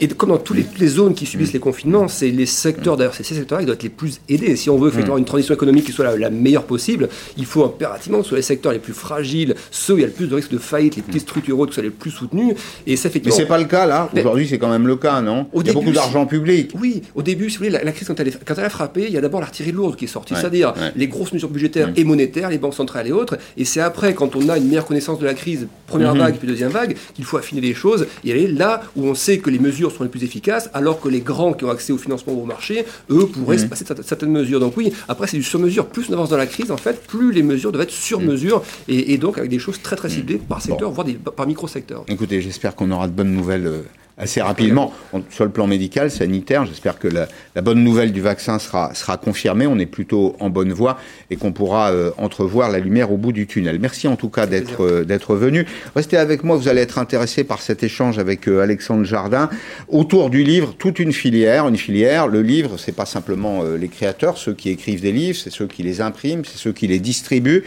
et 0.00 0.08
comme 0.08 0.30
dans 0.30 0.42
les, 0.54 0.64
toutes 0.64 0.78
les 0.78 0.88
zones 0.88 1.14
qui 1.14 1.26
subissent 1.26 1.52
les 1.52 1.60
confinements, 1.60 2.08
c'est 2.08 2.30
les 2.30 2.46
secteurs, 2.46 2.96
d'ailleurs, 2.96 3.14
c'est 3.14 3.24
ces 3.24 3.34
secteurs 3.34 3.58
qui 3.58 3.66
doivent 3.66 3.76
être 3.76 3.82
les 3.82 3.88
plus 3.88 4.20
aidés. 4.28 4.56
Si 4.56 4.70
on 4.70 4.78
veut 4.78 4.90
faire 4.90 5.16
une 5.16 5.24
transition 5.24 5.54
économique 5.54 5.84
qui 5.84 5.92
soit 5.92 6.04
la, 6.04 6.16
la 6.16 6.30
meilleure 6.30 6.64
possible, 6.64 7.08
il 7.36 7.46
faut 7.46 7.64
impérativement 7.64 8.18
que 8.18 8.24
ce 8.24 8.28
soit 8.30 8.38
les 8.38 8.42
secteurs 8.42 8.72
les 8.72 8.78
plus 8.78 8.92
fragiles, 8.92 9.54
ceux 9.70 9.94
où 9.94 9.98
il 9.98 10.00
y 10.00 10.04
a 10.04 10.06
le 10.06 10.12
plus 10.12 10.26
de 10.26 10.34
risques 10.34 10.50
de 10.50 10.58
faillite, 10.58 10.96
les 10.96 11.02
petits 11.02 11.20
structuraux, 11.20 11.64
que 11.64 11.70
ce 11.70 11.76
soit 11.76 11.84
les 11.84 11.90
plus 11.90 12.10
soutenus. 12.10 12.54
Et 12.86 12.96
ça 12.96 13.10
fait 13.10 13.22
Mais 13.24 13.30
c'est 13.30 13.46
pas 13.46 13.58
le 13.58 13.64
cas 13.64 13.86
là. 13.86 14.10
Aujourd'hui, 14.16 14.48
c'est 14.48 14.58
quand 14.58 14.70
même 14.70 14.86
le 14.86 14.96
cas, 14.96 15.20
non? 15.20 15.46
Il 15.54 15.66
y 15.66 15.70
a 15.70 15.72
beaucoup 15.72 15.92
d'argent 15.92 16.26
public. 16.26 16.72
Oui, 16.80 17.02
au 17.14 17.22
début, 17.22 17.50
si 17.50 17.56
vous 17.56 17.64
voulez, 17.64 17.67
la, 17.70 17.92
crise 17.92 18.08
quand 18.08 18.18
elle, 18.20 18.28
est, 18.28 18.44
quand 18.44 18.54
elle 18.56 18.64
a 18.64 18.70
frappé, 18.70 19.04
il 19.06 19.12
y 19.12 19.18
a 19.18 19.20
d'abord 19.20 19.40
l'artillerie 19.40 19.72
lourde 19.72 19.96
qui 19.96 20.04
est 20.04 20.08
sortie, 20.08 20.34
c'est-à-dire 20.34 20.74
les 20.96 21.08
grosses 21.08 21.32
mesures 21.32 21.48
budgétaires 21.48 21.92
et 21.96 22.04
monétaires, 22.04 22.50
les 22.50 22.58
banques 22.58 22.74
centrales 22.74 23.06
et 23.06 23.12
autres. 23.12 23.38
Et 23.56 23.64
c'est 23.64 23.80
après, 23.80 24.14
quand 24.14 24.36
on 24.36 24.48
a 24.48 24.58
une 24.58 24.68
meilleure 24.68 24.86
connaissance 24.86 25.18
de 25.18 25.24
la 25.24 25.34
crise, 25.34 25.68
première 25.86 26.14
mhm. 26.14 26.20
vague 26.20 26.36
puis 26.36 26.48
deuxième 26.48 26.70
vague, 26.70 26.96
qu'il 27.14 27.24
faut 27.24 27.36
affiner 27.36 27.60
les 27.60 27.74
choses 27.74 28.06
et 28.24 28.32
aller 28.32 28.46
là 28.46 28.82
où 28.96 29.04
on 29.06 29.14
sait 29.14 29.38
que 29.38 29.50
les 29.50 29.58
mesures 29.58 29.92
sont 29.92 30.02
les 30.02 30.08
plus 30.08 30.24
efficaces, 30.24 30.70
alors 30.74 31.00
que 31.00 31.08
les 31.08 31.20
grands 31.20 31.52
qui 31.52 31.64
ont 31.64 31.70
accès 31.70 31.92
au 31.92 31.98
financement 31.98 32.34
au 32.34 32.44
marché, 32.44 32.84
eux, 33.10 33.26
pourraient 33.26 33.56
mhm. 33.56 33.62
se 33.62 33.66
passer 33.66 33.84
certaines 34.04 34.30
mesures. 34.30 34.60
Donc 34.60 34.76
oui, 34.76 34.92
après 35.08 35.26
c'est 35.26 35.36
du 35.36 35.42
sur-mesure. 35.42 35.86
Plus 35.86 36.08
on 36.10 36.12
avance 36.12 36.30
dans 36.30 36.36
la 36.36 36.46
crise, 36.46 36.70
en 36.70 36.76
fait, 36.76 37.00
plus 37.06 37.32
les 37.32 37.42
mesures 37.42 37.72
doivent 37.72 37.84
être 37.84 37.90
sur 37.90 38.20
mesure 38.20 38.62
et, 38.88 39.18
donc 39.18 39.38
avec 39.38 39.50
des 39.50 39.58
choses 39.58 39.80
très 39.82 39.96
très 39.96 40.08
ciblées 40.08 40.38
par 40.38 40.62
secteur, 40.62 40.90
voire 40.90 41.06
des, 41.06 41.14
par 41.14 41.46
micro-secteur. 41.46 42.04
Écoutez, 42.08 42.40
j'espère 42.40 42.74
qu'on 42.74 42.90
aura 42.90 43.08
de 43.08 43.12
bonnes 43.12 43.32
nouvelles 43.32 43.66
euh, 43.66 43.82
assez 44.18 44.42
rapidement. 44.42 44.92
Sur 45.30 45.44
le 45.44 45.50
plan 45.50 45.66
médical, 45.66 46.10
sanitaire, 46.10 46.66
j'espère 46.66 46.98
que 46.98 47.08
la, 47.08 47.28
bonne 47.62 47.82
nouvelle 47.82 48.12
du 48.12 48.20
vaccin 48.20 48.58
sera, 48.58 48.94
sera 48.94 49.16
confirmée. 49.16 49.66
On 49.66 49.78
est 49.78 49.86
plutôt 49.86 50.36
en 50.40 50.50
bonne 50.50 50.72
voie 50.72 50.98
et 51.30 51.36
qu'on 51.36 51.52
pourra 51.52 51.92
euh, 51.92 52.10
entrevoir 52.18 52.70
la 52.70 52.80
lumière 52.80 53.12
au 53.12 53.16
bout 53.16 53.32
du 53.32 53.46
tunnel. 53.46 53.78
Merci 53.80 54.08
en 54.08 54.16
tout 54.16 54.28
cas 54.28 54.46
d'être 54.46 54.84
euh, 54.84 55.04
d'être 55.04 55.36
venu. 55.36 55.66
Restez 55.94 56.16
avec 56.16 56.42
moi, 56.42 56.56
vous 56.56 56.68
allez 56.68 56.80
être 56.80 56.98
intéressé 56.98 57.44
par 57.44 57.62
cet 57.62 57.82
échange 57.82 58.18
avec 58.18 58.48
euh, 58.48 58.60
Alexandre 58.60 59.04
Jardin 59.04 59.48
autour 59.88 60.30
du 60.30 60.42
livre, 60.42 60.74
toute 60.76 60.98
une 60.98 61.12
filière, 61.12 61.68
une 61.68 61.76
filière. 61.76 62.26
Le 62.26 62.42
livre, 62.42 62.76
c'est 62.78 62.94
pas 62.94 63.06
simplement 63.06 63.62
les 63.62 63.88
créateurs, 63.88 64.36
ceux 64.38 64.54
qui 64.54 64.70
écrivent 64.70 65.00
des 65.00 65.12
livres, 65.12 65.38
c'est 65.38 65.50
ceux 65.50 65.66
qui 65.66 65.82
les 65.82 66.00
impriment, 66.00 66.44
c'est 66.44 66.58
ceux 66.58 66.72
qui 66.72 66.86
les 66.86 66.98
distribuent. 66.98 67.64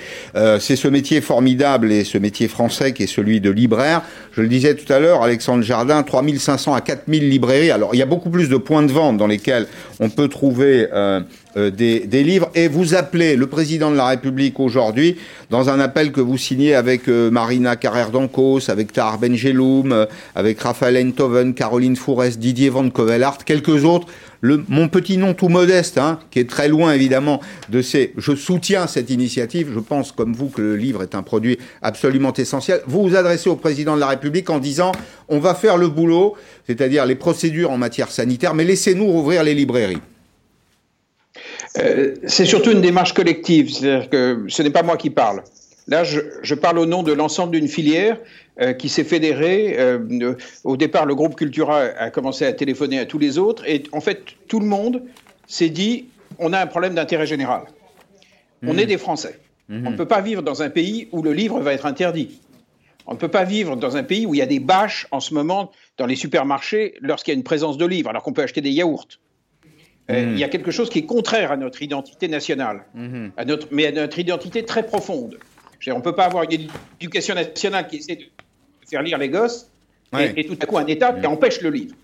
c'est 0.59 0.75
ce 0.75 0.87
métier 0.87 1.21
formidable 1.21 1.91
et 1.91 2.03
ce 2.03 2.17
métier 2.17 2.47
français 2.47 2.93
qui 2.93 3.03
est 3.03 3.07
celui 3.07 3.39
de 3.39 3.49
libraire. 3.49 4.01
Je 4.33 4.41
le 4.41 4.47
disais 4.47 4.75
tout 4.75 4.91
à 4.91 4.99
l'heure, 4.99 5.23
Alexandre 5.23 5.63
Jardin, 5.63 6.03
3000 6.03 6.40
500 6.41 6.73
à 6.73 6.81
4000 6.81 7.29
librairies. 7.29 7.71
Alors, 7.71 7.93
il 7.93 7.97
y 7.97 8.01
a 8.01 8.05
beaucoup 8.05 8.29
plus 8.29 8.49
de 8.49 8.57
points 8.57 8.83
de 8.83 8.91
vente 8.91 9.17
dans 9.17 9.27
lesquels 9.27 9.67
on 9.99 10.09
peut 10.09 10.27
trouver 10.27 10.87
euh, 10.91 11.21
euh, 11.57 11.69
des, 11.69 12.23
livres. 12.23 12.49
Et 12.55 12.67
vous 12.67 12.95
appelez 12.95 13.35
le 13.35 13.47
président 13.47 13.91
de 13.91 13.95
la 13.95 14.07
République 14.07 14.59
aujourd'hui 14.59 15.17
dans 15.49 15.69
un 15.69 15.79
appel 15.79 16.11
que 16.11 16.21
vous 16.21 16.37
signez 16.37 16.75
avec 16.75 17.07
euh, 17.07 17.31
Marina 17.31 17.75
Carrère 17.75 18.11
d'Ancos, 18.11 18.69
avec 18.69 18.93
Tahar 18.93 19.17
Benjeloum, 19.17 20.07
avec 20.35 20.59
Raphaël 20.59 21.05
Enthoven, 21.07 21.53
Caroline 21.53 21.95
Fourès, 21.95 22.37
Didier 22.37 22.69
Van 22.69 22.89
Covelart, 22.89 23.43
quelques 23.45 23.85
autres 23.85 24.07
mon 24.43 24.87
petit 24.87 25.17
nom 25.17 25.33
tout 25.33 25.49
modeste, 25.49 25.97
hein, 25.97 26.19
qui 26.31 26.39
est 26.39 26.49
très 26.49 26.67
loin 26.67 26.93
évidemment 26.93 27.41
de 27.69 27.81
ces. 27.81 28.13
Je 28.17 28.35
soutiens 28.35 28.87
cette 28.87 29.09
initiative. 29.09 29.69
Je 29.73 29.79
pense, 29.79 30.11
comme 30.11 30.33
vous, 30.33 30.49
que 30.49 30.61
le 30.61 30.75
livre 30.75 31.03
est 31.03 31.15
un 31.15 31.23
produit 31.23 31.57
absolument 31.81 32.33
essentiel. 32.33 32.81
Vous 32.87 33.03
vous 33.03 33.15
adressez 33.15 33.49
au 33.49 33.55
président 33.55 33.95
de 33.95 33.99
la 33.99 34.07
République 34.07 34.49
en 34.49 34.59
disant 34.59 34.91
on 35.29 35.39
va 35.39 35.53
faire 35.53 35.77
le 35.77 35.87
boulot, 35.87 36.35
c'est-à-dire 36.67 37.05
les 37.05 37.15
procédures 37.15 37.71
en 37.71 37.77
matière 37.77 38.09
sanitaire, 38.09 38.53
mais 38.53 38.63
laissez-nous 38.63 39.05
rouvrir 39.05 39.43
les 39.43 39.53
librairies. 39.53 40.01
Euh, 41.77 42.15
c'est 42.27 42.45
surtout 42.45 42.71
une 42.71 42.81
démarche 42.81 43.13
collective, 43.13 43.71
c'est-à-dire 43.71 44.09
que 44.09 44.45
ce 44.47 44.61
n'est 44.61 44.71
pas 44.71 44.83
moi 44.83 44.97
qui 44.97 45.09
parle. 45.09 45.43
Là, 45.87 46.03
je, 46.03 46.53
parle 46.55 46.79
au 46.79 46.85
nom 46.85 47.03
de 47.03 47.11
l'ensemble 47.11 47.53
d'une 47.53 47.67
filière 47.67 48.17
euh, 48.61 48.73
qui 48.73 48.87
s'est 48.87 49.03
fédérée. 49.03 49.75
Euh, 49.77 50.35
au 50.63 50.77
départ, 50.77 51.05
le 51.05 51.15
groupe 51.15 51.35
Cultura 51.35 51.79
a 51.79 52.09
commencé 52.11 52.45
à 52.45 52.53
téléphoner 52.53 52.99
à 52.99 53.05
tous 53.05 53.17
les 53.17 53.37
autres. 53.37 53.67
Et 53.67 53.83
en 53.91 53.99
fait, 53.99 54.23
tout 54.47 54.59
le 54.59 54.65
monde 54.65 55.03
s'est 55.47 55.69
dit 55.69 56.05
on 56.39 56.53
a 56.53 56.59
un 56.59 56.67
problème 56.67 56.93
d'intérêt 56.95 57.25
général. 57.25 57.63
On 58.63 58.77
est 58.77 58.83
mmh. 58.83 58.87
des 58.87 58.97
Français. 58.97 59.39
Mmh. 59.69 59.87
On 59.87 59.91
ne 59.91 59.97
peut 59.97 60.07
pas 60.07 60.21
vivre 60.21 60.43
dans 60.43 60.61
un 60.61 60.69
pays 60.69 61.07
où 61.11 61.23
le 61.23 61.33
livre 61.33 61.59
va 61.59 61.73
être 61.73 61.85
interdit. 61.85 62.39
On 63.07 63.13
ne 63.13 63.17
peut 63.17 63.27
pas 63.27 63.43
vivre 63.43 63.75
dans 63.75 63.97
un 63.97 64.03
pays 64.03 64.25
où 64.25 64.33
il 64.33 64.37
y 64.37 64.43
a 64.43 64.45
des 64.45 64.59
bâches 64.59 65.07
en 65.11 65.19
ce 65.19 65.33
moment 65.33 65.71
dans 65.97 66.05
les 66.05 66.15
supermarchés 66.15 66.93
lorsqu'il 67.01 67.33
y 67.33 67.35
a 67.35 67.37
une 67.37 67.43
présence 67.43 67.77
de 67.77 67.85
livres, 67.85 68.09
alors 68.09 68.23
qu'on 68.23 68.33
peut 68.33 68.43
acheter 68.43 68.61
des 68.61 68.71
yaourts. 68.71 69.07
Euh, 70.11 70.25
mmh. 70.25 70.33
il 70.33 70.39
y 70.39 70.43
a 70.43 70.49
quelque 70.49 70.71
chose 70.71 70.89
qui 70.89 70.99
est 70.99 71.05
contraire 71.05 71.51
à 71.51 71.57
notre 71.57 71.81
identité 71.81 72.27
nationale, 72.27 72.85
à 73.37 73.45
notre, 73.45 73.67
mais 73.71 73.87
à 73.87 73.91
notre 73.91 74.19
identité 74.19 74.65
très 74.65 74.83
profonde 74.83 75.37
on 75.89 75.97
ne 75.97 76.03
peut 76.03 76.13
pas 76.13 76.25
avoir 76.25 76.43
une 76.43 76.67
éducation 76.99 77.33
nationale 77.33 77.87
qui 77.87 77.97
essaie 77.97 78.15
de 78.15 78.23
faire 78.87 79.01
lire 79.01 79.17
les 79.17 79.29
gosses 79.29 79.67
et, 80.13 80.45
tout 80.45 80.57
à 80.61 80.65
coup 80.65 80.77
un 80.77 80.85
État 80.85 81.13
qui 81.13 81.21
mm. 81.21 81.31
empêche 81.31 81.61
le 81.61 81.71
livre. 81.71 81.95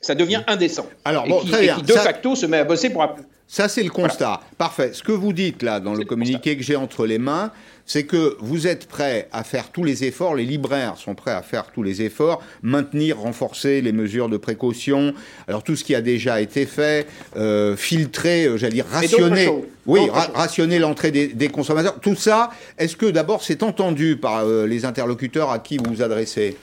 Ça 0.00 0.16
devient 0.16 0.42
indécent. 0.48 0.88
Alors, 1.04 1.28
bon, 1.28 1.40
et 1.40 1.44
qui, 1.44 1.50
très 1.52 1.62
bien. 1.62 1.78
de 1.78 1.92
facto 1.92 2.34
se 2.34 2.46
met 2.46 2.58
à 2.58 2.64
bosser 2.64 2.90
pour. 2.90 3.06
Ça, 3.52 3.68
c'est 3.68 3.82
le 3.82 3.90
constat. 3.90 4.40
Parfait. 4.56 4.94
Ce 4.94 5.02
que 5.02 5.12
vous 5.12 5.34
dites 5.34 5.62
là 5.62 5.78
dans 5.78 5.92
le 5.92 6.06
communiqué 6.06 6.56
que 6.56 6.62
j'ai 6.62 6.74
entre 6.74 7.04
les 7.04 7.18
mains, 7.18 7.52
c'est 7.84 8.04
que 8.04 8.38
vous 8.40 8.66
êtes 8.66 8.88
prêts 8.88 9.28
à 9.30 9.44
faire 9.44 9.68
tous 9.68 9.84
les 9.84 10.04
efforts, 10.04 10.34
les 10.34 10.46
libraires 10.46 10.96
sont 10.96 11.14
prêts 11.14 11.32
à 11.32 11.42
faire 11.42 11.66
tous 11.66 11.82
les 11.82 12.00
efforts, 12.00 12.42
maintenir, 12.62 13.18
renforcer 13.18 13.82
les 13.82 13.92
mesures 13.92 14.30
de 14.30 14.38
précaution, 14.38 15.12
alors 15.48 15.62
tout 15.64 15.76
ce 15.76 15.84
qui 15.84 15.94
a 15.94 16.00
déjà 16.00 16.40
été 16.40 16.64
fait, 16.64 17.06
euh, 17.36 17.76
filtrer, 17.76 18.46
euh, 18.46 18.56
j'allais 18.56 18.72
dire 18.72 18.86
rationner, 18.90 19.50
oui, 19.84 20.00
rationner 20.32 20.78
l'entrée 20.78 21.10
des, 21.10 21.48
consommateurs, 21.48 22.00
tout 22.00 22.16
ça, 22.16 22.52
est-ce 22.78 22.96
que 22.96 23.04
d'abord 23.04 23.42
c'est 23.42 23.62
entendu 23.62 24.16
par 24.16 24.46
euh, 24.46 24.66
les 24.66 24.86
interlocuteurs 24.86 25.50
à 25.50 25.58
qui 25.58 25.76
vous 25.76 25.92
vous 25.92 26.02
adressez? 26.02 26.56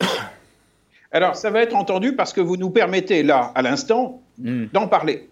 Alors 1.12 1.34
ça 1.34 1.48
va 1.50 1.62
être 1.62 1.76
entendu 1.76 2.14
parce 2.14 2.34
que 2.34 2.42
vous 2.42 2.58
nous 2.58 2.68
permettez 2.68 3.22
là, 3.22 3.52
à 3.54 3.62
l'instant, 3.62 4.20
hmm. 4.38 4.66
d'en 4.74 4.86
parler. 4.86 5.30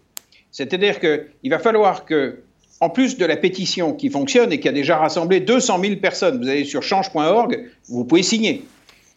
C'est-à-dire 0.54 1.00
qu'il 1.00 1.50
va 1.50 1.58
falloir 1.58 2.04
que 2.04 2.38
en 2.80 2.88
plus 2.88 3.18
de 3.18 3.26
la 3.26 3.36
pétition 3.36 3.92
qui 3.92 4.08
fonctionne 4.08 4.52
et 4.52 4.60
qui 4.60 4.68
a 4.68 4.72
déjà 4.72 4.96
rassemblé 4.96 5.40
200 5.40 5.80
000 5.80 5.96
personnes, 5.96 6.38
vous 6.38 6.48
allez 6.48 6.64
sur 6.64 6.82
change.org, 6.82 7.70
vous 7.88 8.04
pouvez 8.04 8.22
signer. 8.22 8.64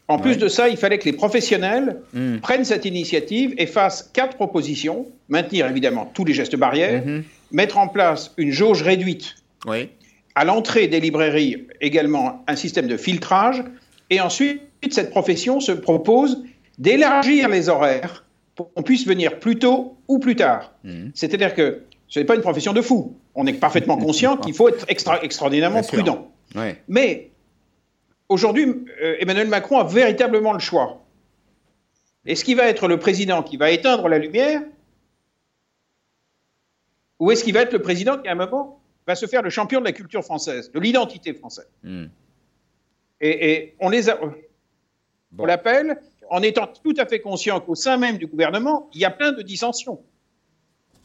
En 0.08 0.18
plus 0.18 0.38
de 0.38 0.48
ça, 0.48 0.68
il 0.68 0.78
fallait 0.78 0.98
que 0.98 1.06
les 1.06 1.14
professionnels 1.14 1.98
hmm. 2.14 2.38
prennent 2.38 2.66
cette 2.66 2.86
initiative 2.86 3.54
et 3.58 3.68
fassent 3.68 4.10
quatre 4.14 4.36
propositions. 4.36 5.06
Maintenir 5.30 5.68
évidemment 5.68 6.10
tous 6.12 6.26
les 6.26 6.34
gestes 6.34 6.56
barrières, 6.56 7.06
mhm. 7.06 7.24
mettre 7.52 7.78
en 7.78 7.88
place 7.88 8.34
une 8.38 8.52
jauge 8.52 8.82
réduite 8.82 9.36
à 10.36 10.46
l'entrée 10.46 10.88
des 10.88 11.02
librairies, 11.02 11.68
également 11.82 12.44
un 12.48 12.56
système 12.56 12.88
de 12.88 12.96
filtrage. 12.96 13.64
Et 14.10 14.22
ensuite, 14.22 14.62
cette 14.90 15.10
profession 15.10 15.60
se 15.60 15.74
propose 15.74 16.42
d'élargir 16.80 17.50
les 17.50 17.68
horaires 17.68 18.24
qu'on 18.58 18.84
puisse 18.84 19.06
venir 19.06 19.40
plus 19.40 19.60
tôt 19.60 19.98
ou 20.08 20.20
plus 20.20 20.36
tard. 20.36 20.74
Hmm. 20.84 21.10
C'est-à-dire 21.14 21.54
que 21.54 21.84
ce 22.08 22.20
n'est 22.20 22.26
pas 22.26 22.36
une 22.36 22.42
profession 22.42 22.74
de 22.74 22.82
fou. 22.82 23.18
On 23.36 23.46
est 23.46 23.54
parfaitement 23.54 23.98
conscient 23.98 24.38
qu'il 24.38 24.54
faut 24.54 24.70
être 24.70 24.86
extra, 24.90 25.22
extraordinairement 25.24 25.84
prudent. 25.84 26.32
Mais 26.88 27.32
aujourd'hui, 28.30 28.66
euh, 29.02 29.16
Emmanuel 29.20 29.48
Macron 29.48 29.78
a 29.78 29.84
véritablement 29.84 30.54
le 30.54 30.60
choix. 30.60 31.04
Est-ce 32.26 32.44
qu'il 32.44 32.58
va 32.58 32.68
être 32.68 32.88
le 32.88 32.98
président 32.98 33.44
qui 33.44 33.58
va 33.58 33.72
éteindre 33.72 34.10
la 34.10 34.18
lumière 34.18 34.62
Ou 37.20 37.32
est-ce 37.32 37.44
qu'il 37.44 37.54
va 37.54 37.62
être 37.62 37.74
le 37.74 37.82
président 37.82 38.18
qui, 38.18 38.28
à 38.28 38.32
un 38.32 38.36
moment, 38.36 38.82
va 39.06 39.16
se 39.16 39.26
faire 39.28 39.42
le 39.42 39.50
champion 39.50 39.80
de 39.80 39.86
la 39.86 39.94
culture 39.94 40.24
française, 40.24 40.72
de 40.72 40.80
l'identité 40.80 41.34
française? 41.34 41.70
Hmm. 41.84 42.06
et, 43.22 43.76
on 43.80 43.90
les 43.90 44.10
a. 44.10 44.20
On 45.38 45.46
l'appelle 45.46 46.00
en 46.30 46.42
étant 46.42 46.68
tout 46.84 46.94
à 46.98 47.06
fait 47.06 47.20
conscient 47.20 47.60
qu'au 47.60 47.76
sein 47.76 47.98
même 47.98 48.18
du 48.18 48.28
gouvernement, 48.28 48.90
il 48.94 49.02
y 49.02 49.06
a 49.06 49.10
plein 49.10 49.32
de 49.32 49.42
dissensions. 49.42 50.00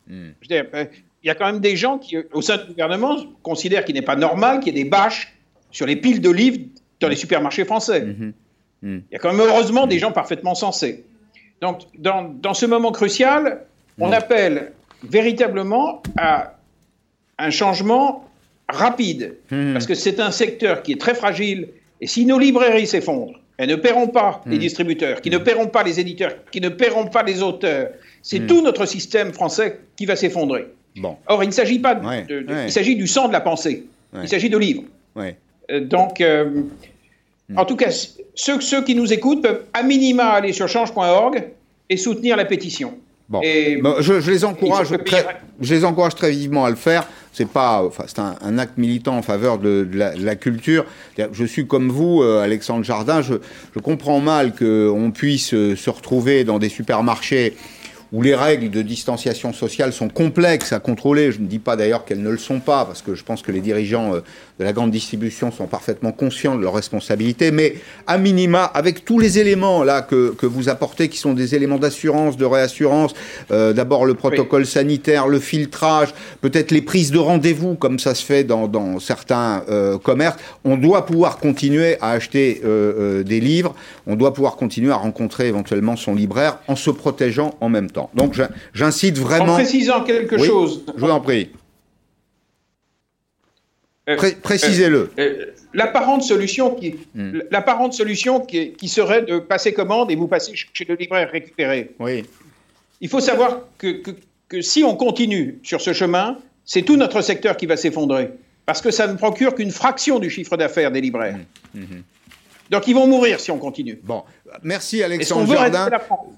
Hmm. 0.09 0.31
Euh, 0.51 0.85
il 1.23 1.29
y 1.29 1.31
a 1.31 1.35
quand 1.35 1.47
même 1.47 1.61
des 1.61 1.77
gens 1.77 1.99
qui, 1.99 2.17
au 2.33 2.43
sein 2.43 2.59
du 2.59 2.67
gouvernement, 2.67 3.17
considèrent 3.43 3.85
qu'il 3.85 3.95
n'est 3.95 4.03
pas 4.03 4.17
normal 4.17 4.61
qu'il 4.61 4.77
y 4.77 4.81
ait 4.81 4.85
des 4.85 4.91
bâches 4.91 5.33
sur 5.71 5.87
les 5.87 5.97
piles 5.97 6.21
de 6.21 6.31
livres 6.31 6.59
dans 7.01 7.09
les 7.09 7.17
supermarchés 7.17 7.65
français. 7.65 8.01
Hmm. 8.03 8.33
Hmm. 8.83 9.01
Il 9.11 9.13
y 9.13 9.17
a 9.17 9.19
quand 9.19 9.33
même 9.33 9.47
heureusement 9.47 9.87
des 9.87 9.99
gens 9.99 10.13
parfaitement 10.13 10.55
sensés. 10.55 11.05
Donc, 11.61 11.83
dans, 11.97 12.55
ce 12.55 12.67
moment 12.67 12.91
crucial, 12.91 13.65
on 14.01 14.11
appelle 14.11 14.73
véritablement 15.05 16.03
à 16.19 16.57
un 17.39 17.51
changement 17.51 18.29
rapide, 18.69 19.37
parce 19.49 19.87
que 19.87 19.95
c'est 19.95 20.19
un 20.19 20.33
secteur 20.33 20.83
qui 20.83 20.93
est 20.93 21.01
très 21.01 21.15
fragile, 21.15 21.69
et 22.01 22.09
si 22.09 22.27
nos 22.27 22.39
librairies 22.39 22.89
s'effondrent, 22.89 23.39
elles 23.59 23.69
ne 23.69 23.77
paieront 23.77 24.09
pas 24.09 24.43
les 24.47 24.59
distributeurs, 24.59 25.21
qui 25.21 25.31
ne 25.31 25.38
paieront 25.38 25.69
pas 25.69 25.83
les 25.83 26.01
éditeurs, 26.01 26.33
qui 26.51 26.61
ne 26.61 26.69
paieront 26.69 27.07
pas 27.07 27.23
les 27.23 27.43
auteurs, 27.43 27.91
c'est 28.23 28.41
hmm. 28.41 28.47
tout 28.47 28.62
notre 28.62 28.87
système 28.87 29.33
français 29.33 29.81
qui 29.97 30.07
va 30.07 30.17
s'effondrer. 30.17 30.67
Bon. 30.97 31.17
Or, 31.27 31.43
il 31.43 31.49
ne 31.49 31.53
s'agit 31.53 31.79
pas 31.79 31.95
de, 31.95 32.65
il 32.67 32.73
s'agit 32.73 32.97
du 32.97 33.07
sang 33.07 33.29
de 33.29 33.33
la 33.33 33.41
pensée. 33.41 33.87
Il 34.21 34.29
s'agit 34.29 34.51
de 34.51 34.59
livres. 34.59 34.85
Euh, 35.17 35.81
donc, 35.81 36.21
euh, 36.21 36.62
hmm. 37.49 37.59
en 37.59 37.65
tout 37.65 37.77
cas, 37.77 37.91
ceux, 38.35 38.61
ceux 38.61 38.83
qui 38.83 38.95
nous 38.95 39.12
écoutent 39.12 39.43
peuvent 39.43 39.65
à 39.73 39.83
minima 39.83 40.31
aller 40.31 40.53
sur 40.53 40.69
change.org 40.69 41.45
et 41.88 41.97
soutenir 41.97 42.37
la 42.37 42.45
pétition. 42.45 42.95
Bon. 43.29 43.41
je, 43.43 44.31
les 44.31 44.45
encourage 44.45 44.91
très, 45.07 45.27
je 45.61 45.75
les 45.75 45.85
encourage 45.85 46.15
très 46.15 46.31
vivement 46.31 46.65
à 46.65 46.71
le 46.71 46.77
faire. 46.77 47.07
C'est 47.33 47.49
pas, 47.49 47.83
enfin, 47.83 48.05
c'est 48.07 48.19
un, 48.19 48.59
acte 48.59 48.77
militant 48.77 49.17
en 49.17 49.23
faveur 49.23 49.59
de, 49.59 49.89
la, 49.95 50.37
culture. 50.37 50.85
Je 51.17 51.45
suis 51.45 51.67
comme 51.67 51.89
vous, 51.89 52.23
euh, 52.23 52.43
Alexandre 52.43 52.85
Jardin. 52.85 53.23
Je, 53.23 53.35
je 53.75 53.81
comprends 53.81 54.21
mal 54.21 54.55
qu'on 54.55 55.11
puisse 55.13 55.55
euh, 55.55 55.75
se 55.75 55.89
retrouver 55.89 56.45
dans 56.45 56.59
des 56.59 56.69
supermarchés 56.69 57.57
où 58.13 58.21
les 58.21 58.35
règles 58.35 58.71
de 58.71 58.83
distanciation 58.83 59.53
sociale 59.55 59.92
sont 59.92 60.11
complexes 60.11 60.73
à 60.73 60.81
contrôler. 60.81 61.33
Je 61.33 61.40
ne 61.40 61.46
dis 61.46 61.59
pas 61.59 61.77
d'ailleurs 61.77 62.05
qu'elles 62.05 62.23
ne 62.23 62.31
le 62.31 62.38
sont 62.38 62.61
pas, 62.61 62.85
parce 62.85 63.01
que 63.01 63.15
je 63.15 63.25
pense 63.25 63.40
que 63.40 63.51
les 63.51 63.61
dirigeants 63.61 64.15
euh, 64.15 64.21
de 64.63 64.67
la 64.67 64.73
grande 64.73 64.92
distribution 64.92 65.50
sont 65.50 65.67
parfaitement 65.67 66.13
conscients 66.13 66.54
de 66.54 66.63
leurs 66.63 66.75
responsabilités, 66.75 67.50
mais 67.50 67.75
à 68.06 68.17
minima, 68.17 68.65
avec 68.65 69.04
tous 69.04 69.19
les 69.19 69.40
éléments 69.40 69.83
là 69.83 70.02
que, 70.02 70.35
que 70.38 70.46
vous 70.46 70.69
apportez, 70.69 71.08
qui 71.08 71.19
sont 71.19 71.35
des 71.35 71.56
éléments 71.56 71.79
d'assurance, 71.79 72.37
de 72.37 72.44
réassurance, 72.44 73.13
euh, 73.50 73.73
d'abord 73.73 74.04
le 74.04 74.15
protocole 74.15 74.65
sanitaire, 74.65 75.27
le 75.27 75.40
filtrage, 75.40 76.15
peut-être 76.40 76.71
les 76.71 76.81
prises 76.83 77.10
de 77.10 77.19
rendez-vous, 77.19 77.75
comme 77.75 77.98
ça 77.98 78.15
se 78.15 78.25
fait 78.25 78.44
dans, 78.44 78.69
dans 78.69 79.00
certains 79.00 79.65
euh, 79.69 79.98
commerces, 79.98 80.37
on 80.65 80.77
doit 80.77 81.06
pouvoir 81.06 81.38
continuer 81.38 81.96
à 82.00 82.10
acheter 82.10 82.63
des 82.63 83.40
livres, 83.40 83.75
on 84.06 84.15
doit 84.15 84.33
pouvoir 84.33 84.54
continuer 84.56 84.92
à 84.92 84.96
rencontrer 84.96 85.48
éventuellement 85.48 85.96
son 85.96 86.15
libraire 86.15 86.58
en 86.69 86.77
se 86.77 86.90
protégeant 86.90 87.54
en 87.60 87.69
même 87.69 87.90
temps. 87.90 88.10
Donc 88.15 88.40
j'incite 88.75 89.19
vraiment. 89.19 89.54
En 89.54 89.56
précisant 89.56 90.02
quelque 90.02 90.38
chose. 90.38 90.85
Je 90.96 91.04
vous 91.04 91.10
en 91.10 91.21
prie. 91.21 91.50
Euh, 94.09 94.17
précisez-le. 94.42 95.11
Euh, 95.19 95.21
euh, 95.21 95.46
l'apparente 95.75 96.23
solution, 96.23 96.75
qui, 96.75 96.96
hmm. 97.15 97.42
l'apparente 97.50 97.92
solution 97.92 98.40
qui, 98.40 98.73
qui, 98.73 98.88
serait 98.88 99.23
de 99.23 99.38
passer 99.38 99.73
commande 99.73 100.11
et 100.11 100.17
vous 100.17 100.27
passer 100.27 100.53
chez 100.55 100.85
le 100.85 100.96
libraire 100.96 101.31
récupérer. 101.31 101.92
Oui. 102.00 102.25
Il 103.00 103.09
faut 103.09 103.21
savoir 103.21 103.61
que, 103.79 104.03
que, 104.48 104.61
si 104.61 104.83
on 104.83 104.96
continue 104.96 105.61
sur 105.63 105.81
ce 105.81 105.92
chemin, 105.92 106.37
c'est 106.65 106.83
tout 106.83 106.96
notre 106.96 107.21
secteur 107.21 107.57
qui 107.57 107.67
va 107.67 107.77
s'effondrer. 107.77 108.31
Parce 108.67 108.81
que 108.81 108.90
ça 108.90 109.07
ne 109.07 109.17
procure 109.17 109.55
qu'une 109.55 109.71
fraction 109.71 110.19
du 110.19 110.31
chiffre 110.31 110.57
d'affaires 110.57 110.90
des 110.90 111.00
libraires. 111.00 111.38
Hmm. 111.73 111.81
Hmm. 111.81 112.03
Donc 112.71 112.88
ils 112.88 112.94
vont 112.94 113.07
mourir 113.07 113.38
si 113.38 113.53
on 113.53 113.59
continue. 113.59 114.00
Bon, 114.03 114.25
merci 114.63 115.03
Alexandre 115.03 115.53
Jardin. 115.53 115.88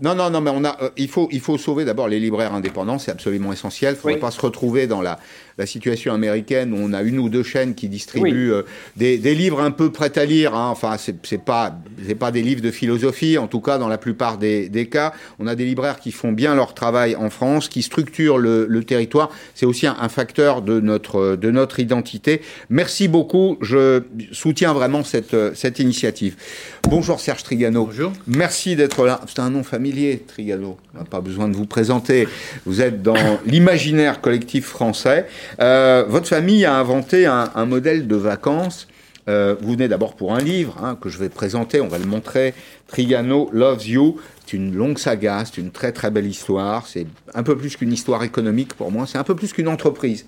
Non, 0.01 0.15
non, 0.15 0.31
non, 0.31 0.41
mais 0.41 0.51
on 0.55 0.65
a, 0.65 0.77
euh, 0.83 0.91
il 0.97 1.09
faut, 1.09 1.29
il 1.33 1.41
faut 1.41 1.59
sauver 1.59 1.85
d'abord 1.85 2.09
les 2.09 2.21
libraires 2.21 2.55
indépendants, 2.55 2.99
c'est 2.99 3.11
absolument 3.11 3.53
essentiel. 3.53 3.95
Il 3.95 3.97
ne 3.97 4.01
faudrait 4.01 4.19
pas 4.19 4.31
se 4.31 4.41
retrouver 4.41 4.87
dans 4.87 5.03
la, 5.03 5.19
la 5.59 5.67
situation 5.67 6.13
américaine 6.13 6.73
où 6.73 6.77
on 6.77 6.93
a 6.93 7.03
une 7.03 7.19
ou 7.19 7.29
deux 7.29 7.43
chaînes 7.43 7.75
qui 7.75 7.89
distribuent 7.89 8.53
euh, 8.53 8.63
des, 8.97 9.19
des, 9.19 9.35
livres 9.35 9.61
un 9.61 9.71
peu 9.71 9.91
prêts 9.91 10.17
à 10.19 10.25
lire. 10.25 10.55
Hein. 10.55 10.69
Enfin, 10.71 10.97
c'est 10.99 11.45
pas, 11.45 11.77
c'est 12.07 12.15
pas 12.15 12.31
des 12.31 12.43
livres 12.43 12.61
de 12.63 12.71
philosophie, 12.71 13.39
en 13.39 13.47
tout 13.47 13.61
cas 13.61 13.79
dans 13.79 13.89
la 13.89 13.99
plupart 13.99 14.39
des, 14.39 14.69
des, 14.69 14.87
cas. 14.87 15.13
On 15.39 15.47
a 15.47 15.55
des 15.55 15.65
libraires 15.65 16.01
qui 16.01 16.13
font 16.13 16.33
bien 16.33 16.55
leur 16.55 16.75
travail 16.75 17.17
en 17.17 17.31
France, 17.31 17.69
qui 17.69 17.83
structurent 17.83 18.39
le, 18.39 18.67
le 18.69 18.85
territoire. 18.85 19.31
C'est 19.55 19.67
aussi 19.67 19.87
un, 19.87 19.97
un, 20.01 20.09
facteur 20.09 20.63
de 20.63 20.81
notre, 20.81 21.37
de 21.37 21.51
notre 21.51 21.81
identité. 21.81 22.43
Merci 22.69 23.09
beaucoup. 23.09 23.57
Je 23.61 24.03
soutiens 24.33 24.73
vraiment 24.73 25.05
cette, 25.05 25.55
cette 25.55 25.79
initiative. 25.79 26.37
Bonjour 26.85 27.21
Serge 27.21 27.43
Trigano. 27.43 27.87
Bonjour. 27.87 28.04
Merci 28.27 28.77
d'être 28.77 29.05
là. 29.05 29.21
C'est 29.27 29.41
un 29.41 29.51
nom 29.51 29.63
familier, 29.63 30.25
Trigano. 30.27 30.77
On 30.95 30.99
n'a 30.99 31.05
pas 31.05 31.21
besoin 31.21 31.49
de 31.49 31.57
vous 31.57 31.67
présenter. 31.67 32.29
Vous 32.67 32.81
êtes 32.81 33.03
dans 33.03 33.15
l'imaginaire 33.47 34.21
collectif 34.21 34.67
français. 34.67 35.27
Euh, 35.61 36.05
votre 36.09 36.29
famille 36.29 36.65
a 36.65 36.77
inventé 36.77 37.27
un, 37.27 37.67
modèle 37.67 38.07
de 38.07 38.17
vacances. 38.17 38.89
Euh, 39.29 39.55
vous 39.61 39.73
venez 39.73 39.89
d'abord 39.89 40.15
pour 40.17 40.35
un 40.35 40.41
livre 40.41 40.77
hein, 40.83 40.99
que 41.01 41.09
je 41.09 41.17
vais 41.19 41.31
présenter, 41.31 41.81
on 41.81 41.89
va 41.89 41.99
le 41.99 42.05
montrer. 42.05 42.53
Trigano 42.89 43.49
Loves 43.53 43.87
You. 43.87 44.21
C'est 44.45 44.57
une 44.57 44.75
longue 44.75 44.99
saga, 44.99 45.45
c'est 45.47 45.61
une 45.61 45.71
très 45.71 45.93
très 45.93 46.11
belle 46.11 46.27
histoire. 46.27 46.87
C'est 46.87 47.07
un 47.35 47.43
peu 47.43 47.57
plus 47.57 47.77
qu'une 47.77 47.93
histoire 47.93 48.23
économique 48.23 48.75
pour 48.75 48.93
moi, 48.93 49.07
c'est 49.07 49.19
un 49.19 49.25
peu 49.25 49.35
plus 49.35 49.53
qu'une 49.53 49.69
entreprise. 49.69 50.27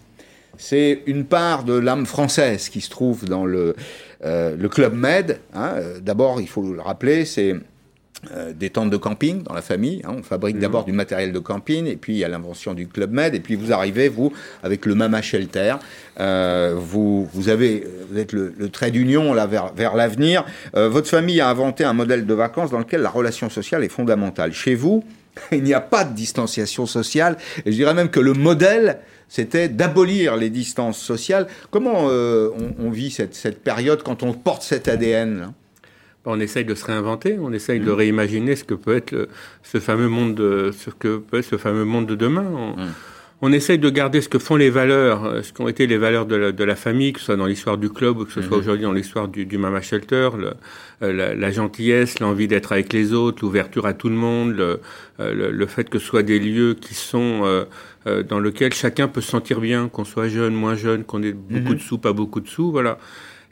C'est 0.59 1.03
une 1.07 1.27
part 1.27 1.65
de 1.65 1.75
l'âme 1.75 2.07
française 2.07 2.71
qui 2.71 2.81
se 2.81 2.89
trouve 2.89 3.27
dans 3.27 3.45
le, 3.45 3.77
le 4.23 4.67
Club 4.69 4.95
Med. 4.95 5.39
Hein. 5.55 5.75
D'abord, 6.01 6.41
il 6.41 6.49
faut 6.49 6.63
le 6.63 6.81
rappeler, 6.81 7.25
c'est 7.25 7.55
euh, 8.35 8.53
des 8.53 8.71
tentes 8.71 8.89
de 8.89 8.97
camping 8.97 9.43
dans 9.43 9.53
la 9.53 9.61
famille. 9.61 10.01
Hein. 10.05 10.15
On 10.19 10.23
fabrique 10.23 10.59
d'abord 10.59 10.81
mhm. 10.81 10.87
du 10.87 10.93
matériel 10.93 11.33
de 11.33 11.39
camping, 11.39 11.87
et 11.87 11.97
puis 11.97 12.15
il 12.15 12.19
y 12.19 12.25
a 12.25 12.29
l'invention 12.29 12.73
du 12.73 12.89
Club 12.89 13.13
Med, 13.13 13.35
et 13.35 13.41
puis 13.41 13.57
vous 13.57 13.75
arrivez, 13.75 14.09
vous, 14.09 14.33
avec 14.63 14.87
le 14.87 14.95
Mama 14.95 15.21
Shelter. 15.21 15.75
Euh, 16.19 16.75
vous, 16.77 17.29
vous, 17.33 17.49
avez, 17.51 17.87
vous 18.11 18.19
êtes 18.19 18.33
le, 18.33 18.53
trait 18.71 18.91
d'union 18.91 19.35
là 19.35 19.47
vers, 19.47 19.75
vers 19.75 19.95
l'avenir. 19.95 20.47
Euh, 20.75 20.89
votre 20.89 21.09
famille 21.09 21.43
a 21.43 21.51
inventé 21.51 21.85
un 21.85 21.93
modèle 21.93 22.25
de 22.25 22.35
vacances 22.35 22.71
dans 22.71 22.79
lequel 22.79 23.03
la 23.03 23.11
relation 23.11 23.51
sociale 23.51 23.85
est 23.85 23.91
fondamentale. 23.91 24.55
Chez 24.55 24.75
vous, 24.75 25.05
il 25.53 25.63
n'y 25.63 25.75
a 25.75 25.83
pas 25.83 26.05
de 26.05 26.15
distanciation 26.15 26.87
sociale, 26.87 27.37
et 27.67 27.71
je 27.71 27.77
dirais 27.77 27.95
même 27.95 28.09
que 28.09 28.21
le 28.21 28.33
modèle, 28.33 28.99
c'était 29.29 29.69
d'abolir 29.69 30.37
les 30.37 30.51
distances 30.51 30.99
sociales. 30.99 31.47
Comment 31.71 32.07
on, 32.07 32.53
on, 32.79 32.91
vit 32.91 33.11
cette, 33.11 33.35
cette, 33.35 33.63
période 33.63 34.03
quand 34.03 34.23
on 34.23 34.33
porte 34.33 34.63
cet 34.63 34.89
ADN 34.89 35.39
là? 35.39 35.53
On 36.29 36.41
essaye 36.41 36.65
de 36.65 36.75
se 36.75 36.85
réinventer, 36.85 37.39
on 37.41 37.53
essaye 37.53 37.79
de 37.79 37.91
mm. 37.93 37.95
réimaginer 37.95 38.57
ce 38.57 38.65
que 38.65 38.75
peut 38.75 38.97
être 38.97 39.29
ce 39.63 39.79
fameux 39.79 40.09
monde, 40.09 40.35
de, 40.35 40.73
ce 40.77 40.91
que 40.91 41.19
peut 41.19 41.39
être 41.39 41.45
ce 41.45 41.57
fameux 41.57 41.85
monde 41.85 42.07
de 42.07 42.17
demain. 42.17 42.47
On, 42.53 42.75
mm. 43.43 43.55
essaye 43.55 43.79
de 43.79 43.91
garder 43.91 44.21
ce 44.21 44.29
que 44.29 44.39
font 44.39 44.57
les 44.57 44.71
valeurs, 44.71 45.25
euh, 45.25 45.43
ce 45.43 45.53
qu'ont 45.53 45.69
été 45.69 45.87
les 45.87 45.99
valeurs 45.99 46.27
de 46.27 46.65
la, 46.65 46.77
famille, 46.77 47.13
que 47.13 47.21
ce 47.21 47.27
soit 47.27 47.37
dans 47.37 47.47
l'histoire 47.47 47.79
du 47.79 47.91
club 47.91 48.19
ou 48.19 48.25
que 48.25 48.33
ce 48.33 48.43
soit 48.43 48.57
mm-hmm. 48.57 48.61
aujourd'hui 48.61 48.83
dans 48.85 48.93
l'histoire 48.93 49.29
du, 49.29 49.59
Mama 49.59 49.81
Shelter, 49.81 50.31
euh, 51.03 51.35
la, 51.35 51.51
gentillesse, 51.51 52.21
l'envie 52.21 52.49
d'être 52.49 52.73
avec 52.73 52.93
les 52.93 53.13
autres, 53.13 53.39
l'ouverture 53.43 53.87
à 53.87 53.95
tout 53.95 54.09
le 54.09 54.15
monde, 54.15 54.53
le, 54.53 54.81
euh, 55.21 55.67
fait 55.67 55.89
que 55.89 55.99
ce 55.99 56.07
soit 56.07 56.23
des 56.23 56.39
lieux 56.39 56.75
qui 56.75 56.95
sont 56.95 57.67
dans 58.29 58.39
lesquels 58.39 58.73
chacun 58.73 59.09
peut 59.09 59.21
se 59.21 59.31
sentir 59.31 59.61
bien, 59.61 59.89
qu'on 59.89 60.05
soit 60.05 60.29
jeune, 60.29 60.55
moins 60.55 60.77
jeune, 60.77 61.05
qu'on 61.05 61.23
ait 61.23 61.33
beaucoup 61.33 61.73
mm-hmm. 61.73 61.75
de 61.75 61.81
sous, 61.81 61.99
pas 61.99 62.13
beaucoup 62.13 62.41
de 62.41 62.49
sous, 62.49 62.71
voilà. 62.71 62.99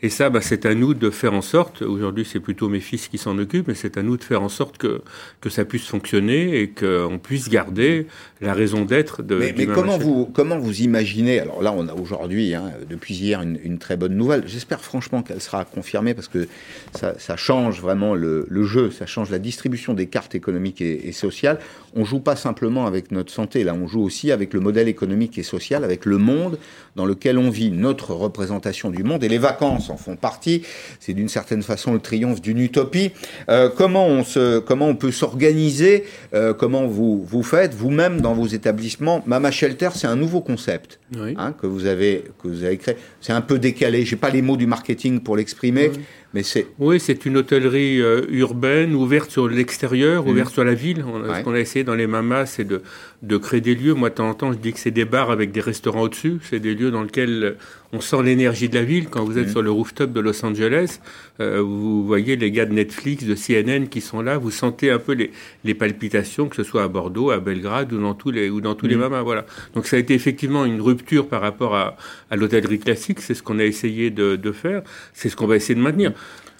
Et 0.05 0.11
ça, 0.11 0.29
bah, 0.29 0.43
c'est 0.43 0.67
à 0.67 0.75
nous 0.75 0.93
de 0.93 1.09
faire 1.09 1.33
en 1.33 1.41
sorte, 1.41 1.81
aujourd'hui 1.81 2.27
c'est 2.31 2.39
plutôt 2.39 2.69
mes 2.69 2.81
fils 2.81 3.09
qui 3.09 3.17
s'en 3.17 3.39
occupent, 3.39 3.69
mais 3.69 3.75
c'est 3.75 3.97
à 3.97 4.03
nous 4.03 4.19
de 4.19 4.23
faire 4.23 4.43
en 4.43 4.51
sorte 4.51 4.77
que, 4.77 5.01
que 5.41 5.49
ça 5.49 5.65
puisse 5.65 5.87
fonctionner 5.87 6.61
et 6.61 6.69
qu'on 6.69 7.19
puisse 7.19 7.49
garder 7.49 8.07
la 8.43 8.53
raison 8.53 8.85
d'être 8.85 9.23
de 9.23 9.37
Mais, 9.37 9.55
mais 9.57 9.65
comment, 9.65 9.97
vous, 9.97 10.27
comment 10.27 10.59
vous 10.59 10.83
imaginez, 10.83 11.41
alors 11.41 11.63
là 11.63 11.73
on 11.75 11.89
a 11.89 11.95
aujourd'hui, 11.95 12.55
hein, 12.55 12.73
depuis 12.87 13.15
hier, 13.15 13.41
une, 13.41 13.59
une, 13.65 13.79
très 13.79 13.97
bonne 13.97 14.15
nouvelle, 14.15 14.43
j'espère 14.47 14.83
franchement 14.83 15.23
qu'elle 15.23 15.41
sera 15.41 15.65
confirmée 15.65 16.13
parce 16.13 16.29
que 16.29 16.49
ça, 16.95 17.19
ça 17.19 17.39
change 17.39 17.81
vraiment 17.81 18.15
le, 18.15 18.47
le, 18.51 18.65
jeu, 18.65 18.91
ça 18.91 19.07
change 19.07 19.31
la 19.31 19.39
distribution 19.39 19.95
des 19.95 20.05
cartes 20.05 20.35
économiques 20.35 20.83
et, 20.83 21.09
et 21.09 21.13
sociales. 21.13 21.59
On 21.97 22.05
joue 22.05 22.21
pas 22.21 22.37
simplement 22.37 22.87
avec 22.87 23.11
notre 23.11 23.33
santé, 23.33 23.65
là 23.65 23.73
on 23.73 23.87
joue 23.87 24.03
aussi 24.03 24.33
avec 24.33 24.53
le 24.53 24.61
modèle 24.61 24.89
économique 24.89 25.39
et 25.39 25.43
social, 25.43 25.83
avec 25.83 26.05
le 26.05 26.19
monde 26.19 26.59
dans 26.95 27.07
lequel 27.07 27.39
on 27.39 27.49
vit, 27.49 27.71
notre 27.71 28.13
représentation 28.13 28.91
du 28.91 29.03
monde 29.03 29.25
et 29.25 29.29
les 29.29 29.39
vacances 29.39 29.94
en 29.95 29.97
font 29.97 30.17
partie. 30.17 30.63
C'est 31.01 31.15
d'une 31.15 31.29
certaine 31.29 31.63
façon 31.63 31.95
le 31.95 32.01
triomphe 32.01 32.41
d'une 32.41 32.59
utopie. 32.59 33.13
Euh, 33.49 33.71
comment 33.75 34.07
on 34.07 34.25
se, 34.25 34.59
comment 34.59 34.89
on 34.89 34.97
peut 34.97 35.13
s'organiser 35.13 36.05
euh, 36.35 36.53
Comment 36.53 36.87
vous 36.87 37.25
vous 37.25 37.43
faites 37.43 37.75
vous-même 37.75 38.21
dans 38.21 38.35
vos 38.35 38.47
établissements? 38.47 39.23
Mama 39.27 39.51
Shelter, 39.51 39.91
c'est 39.95 40.07
un 40.07 40.17
nouveau 40.17 40.41
concept 40.41 41.01
hein, 41.37 41.53
que 41.61 41.67
vous 41.67 41.87
avez 41.87 42.25
que 42.41 42.49
vous 42.49 42.65
avez 42.65 42.77
créé. 42.77 42.97
C'est 43.21 43.33
un 43.33 43.41
peu 43.41 43.59
décalé. 43.59 44.05
J'ai 44.05 44.17
pas 44.17 44.31
les 44.31 44.43
mots 44.43 44.57
du 44.57 44.67
marketing 44.67 45.21
pour 45.21 45.37
l'exprimer. 45.37 45.91
Mais 46.35 46.43
c'est... 46.43 46.67
Oui, 46.81 46.99
c'est 46.99 47.27
une 47.27 47.37
hôtellerie 47.37 48.01
euh, 48.01 48.27
urbaine, 48.29 48.97
ouverte 48.97 49.31
sur 49.31 49.47
l'extérieur, 49.49 50.25
mmh. 50.25 50.29
ouverte 50.29 50.53
sur 50.53 50.65
la 50.65 50.75
ville. 50.75 51.05
Ce 51.33 51.43
qu'on 51.45 51.55
a 51.55 51.61
essayé 51.61 51.85
dans 51.85 51.95
les 51.95 52.09
Mamas, 52.09 52.47
c'est 52.47 52.65
de, 52.65 52.83
de 53.23 53.37
créer 53.37 53.61
des 53.61 53.77
lieux. 53.77 53.95
Moi, 53.95 54.11
de 54.11 54.17
temps 54.17 54.29
en 54.29 54.35
temps, 54.35 54.53
je 54.53 54.59
dis 54.59 54.73
que 54.73 54.81
c'est 54.81 54.91
des 54.91 55.05
bars 55.05 55.31
avec 55.31 55.53
des 55.53 55.61
restaurants 55.61 56.03
au-dessus. 56.03 56.39
C'est 56.51 56.59
des 56.59 56.75
lieux 56.75 56.91
dans 56.91 57.05
lesquels 57.05 57.57
on 57.95 58.01
sent 58.01 58.23
l'énergie 58.23 58.69
de 58.69 58.75
la 58.75 58.83
ville. 58.83 59.09
Quand 59.09 59.25
vous 59.25 59.39
êtes 59.39 59.47
mmh. 59.47 59.53
sur 59.53 59.63
le 59.63 59.71
rooftop 59.71 60.13
de 60.13 60.21
Los 60.21 60.45
Angeles, 60.45 60.99
euh, 61.41 61.61
vous 61.63 62.05
voyez 62.05 62.37
les 62.37 62.51
gars 62.51 62.67
de 62.67 62.73
Netflix, 62.73 63.25
de 63.25 63.35
CNN 63.35 63.87
qui 63.87 64.01
sont 64.01 64.21
là. 64.21 64.37
Vous 64.37 64.51
sentez 64.51 64.91
un 64.91 64.99
peu 64.99 65.13
les, 65.13 65.31
les 65.65 65.75
palpitations, 65.75 66.49
que 66.49 66.57
ce 66.57 66.65
soit 66.65 66.83
à 66.83 66.89
Bordeaux, 66.89 67.31
à 67.31 67.39
Belgrade 67.39 67.93
ou 67.93 68.01
dans 68.01 68.15
tous 68.15 68.33
les, 68.33 68.51
ou 68.51 68.61
dans 68.61 68.75
tous 68.75 68.87
les 68.87 68.97
mmh. 68.97 69.01
Mamas. 69.01 69.23
Voilà. 69.23 69.47
Donc 69.75 69.87
ça 69.87 69.97
a 69.97 69.99
été 70.01 70.13
effectivement 70.15 70.65
une 70.65 70.81
rupture 70.81 71.29
par 71.29 71.41
rapport 71.41 71.77
à, 71.77 71.97
à 72.31 72.37
l'hôtellerie 72.37 72.81
classique. 72.81 73.21
C'est 73.21 73.35
ce 73.35 73.43
qu'on 73.43 73.61
a 73.61 73.65
essayé 73.65 74.11
de, 74.11 74.35
de 74.35 74.53
faire. 74.53 74.83
C'est 75.13 75.29
ce 75.29 75.37
qu'on 75.37 75.47
va 75.47 75.57
essayer 75.57 75.77
de 75.77 75.81
maintenir. 75.81 76.13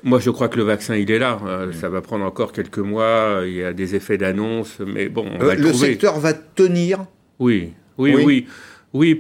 Moi, 0.05 0.21
je 0.21 0.31
crois 0.31 0.49
que 0.49 0.59
le 0.59 0.65
vaccin, 0.65 0.95
il 0.97 1.11
est 1.11 1.19
là. 1.19 1.41
Euh, 1.47 1.73
ça 1.73 1.89
va 1.89 2.01
prendre 2.01 2.25
encore 2.25 2.53
quelques 2.53 2.79
mois. 2.79 3.41
Il 3.45 3.55
y 3.55 3.65
a 3.65 3.73
des 3.73 3.97
effets 3.97 4.19
d'annonce, 4.19 4.79
mais 4.87 5.09
bon, 5.09 5.27
on 5.41 5.45
va 5.45 5.55
le, 5.55 5.63
le 5.63 5.73
secteur 5.73 6.21
va 6.21 6.35
tenir? 6.35 7.07
Oui, 7.39 7.73
oui, 7.99 8.15
oui. 8.15 8.23
oui. 8.25 8.47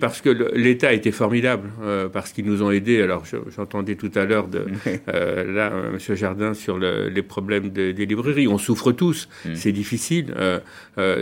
Parce 0.00 0.20
que 0.20 0.30
l'État 0.54 0.88
a 0.88 0.92
été 0.92 1.10
formidable, 1.10 1.68
euh, 1.82 2.08
parce 2.08 2.32
qu'ils 2.32 2.44
nous 2.44 2.62
ont 2.62 2.70
aidés. 2.70 3.02
Alors, 3.02 3.24
j'entendais 3.54 3.96
tout 3.96 4.10
à 4.14 4.24
l'heure 4.24 4.46
de 4.46 4.66
euh, 5.08 5.52
là, 5.52 5.72
Monsieur 5.92 6.14
Jardin 6.14 6.54
sur 6.54 6.78
le, 6.78 7.08
les 7.08 7.22
problèmes 7.22 7.70
des 7.70 7.92
librairies. 8.06 8.46
On 8.46 8.58
souffre 8.58 8.92
tous, 8.92 9.28
mm. 9.44 9.54
c'est 9.54 9.72
difficile. 9.72 10.34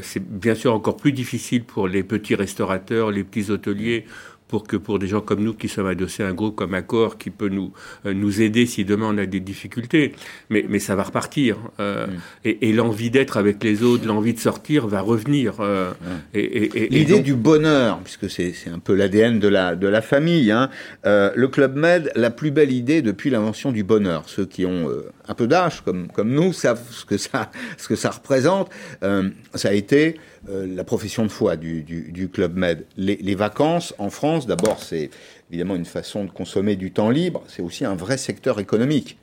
c'est 0.02 0.22
bien 0.22 0.54
sûr 0.54 0.74
encore 0.74 0.96
plus 0.96 1.12
difficile 1.12 1.64
pour 1.64 1.88
les 1.88 2.02
petits 2.02 2.34
restaurateurs, 2.34 3.10
les 3.10 3.24
petits 3.24 3.50
hôteliers 3.50 4.04
pour 4.52 4.64
que 4.64 4.76
pour 4.76 4.98
des 4.98 5.06
gens 5.06 5.22
comme 5.22 5.42
nous 5.42 5.54
qui 5.54 5.66
sommes 5.66 5.86
adossés 5.86 6.22
à 6.22 6.28
un 6.28 6.34
groupe 6.34 6.56
comme 6.56 6.74
Accor 6.74 7.16
qui 7.16 7.30
peut 7.30 7.48
nous 7.48 7.72
euh, 8.04 8.12
nous 8.12 8.42
aider 8.42 8.66
si 8.66 8.84
demain 8.84 9.06
on 9.08 9.16
a 9.16 9.24
des 9.24 9.40
difficultés. 9.40 10.12
Mais 10.50 10.66
mais 10.68 10.78
ça 10.78 10.94
va 10.94 11.04
repartir 11.04 11.56
euh, 11.80 12.06
mm. 12.06 12.10
et, 12.44 12.68
et 12.68 12.72
l'envie 12.74 13.08
d'être 13.08 13.38
avec 13.38 13.64
les 13.64 13.82
autres, 13.82 14.06
l'envie 14.06 14.34
de 14.34 14.38
sortir 14.38 14.86
va 14.86 15.00
revenir. 15.00 15.54
Euh, 15.60 15.90
et, 16.34 16.88
L'idée 16.90 17.20
du 17.20 17.34
bonheur, 17.34 18.00
puisque 18.00 18.28
c'est 18.28 18.52
un 18.70 18.78
peu 18.78 18.94
l'ADN 18.94 19.40
de 19.40 19.48
la 19.48 19.74
de 19.74 19.88
la 19.88 20.02
famille. 20.02 20.50
Hein, 20.50 20.68
le 21.02 21.46
Club 21.46 21.74
Med, 21.74 22.12
la 22.14 22.28
plus 22.28 22.50
belle 22.50 22.72
idée 22.72 23.00
depuis 23.00 23.30
l'invention 23.30 23.72
du 23.72 23.84
bonheur. 23.84 24.24
Ceux 24.26 24.44
qui 24.44 24.66
ont 24.66 24.86
un 25.28 25.34
peu 25.34 25.46
d'âge 25.46 25.80
comme 25.80 26.08
comme 26.08 26.30
nous 26.30 26.52
savent 26.52 26.86
ce 26.90 27.06
que 27.06 27.16
ça 27.16 27.50
ce 27.78 27.88
que 27.88 27.96
ça 27.96 28.10
représente. 28.10 28.68
ça 29.00 29.68
a 29.70 29.72
été 29.72 30.18
la 30.48 30.84
profession 30.84 31.24
de 31.24 31.30
foi 31.30 31.56
du, 31.56 32.30
Club 32.32 32.56
Med. 32.56 32.84
Les, 32.96 33.16
les 33.16 33.34
vacances 33.34 33.94
en 33.98 34.10
France 34.10 34.46
D'abord, 34.46 34.82
c'est 34.82 35.10
évidemment 35.50 35.76
une 35.76 35.84
façon 35.84 36.24
de 36.24 36.30
consommer 36.30 36.76
du 36.76 36.90
temps 36.90 37.10
libre. 37.10 37.44
C'est 37.46 37.62
aussi 37.62 37.84
un 37.84 37.94
vrai 37.94 38.16
secteur 38.16 38.58
économique. 38.58 39.18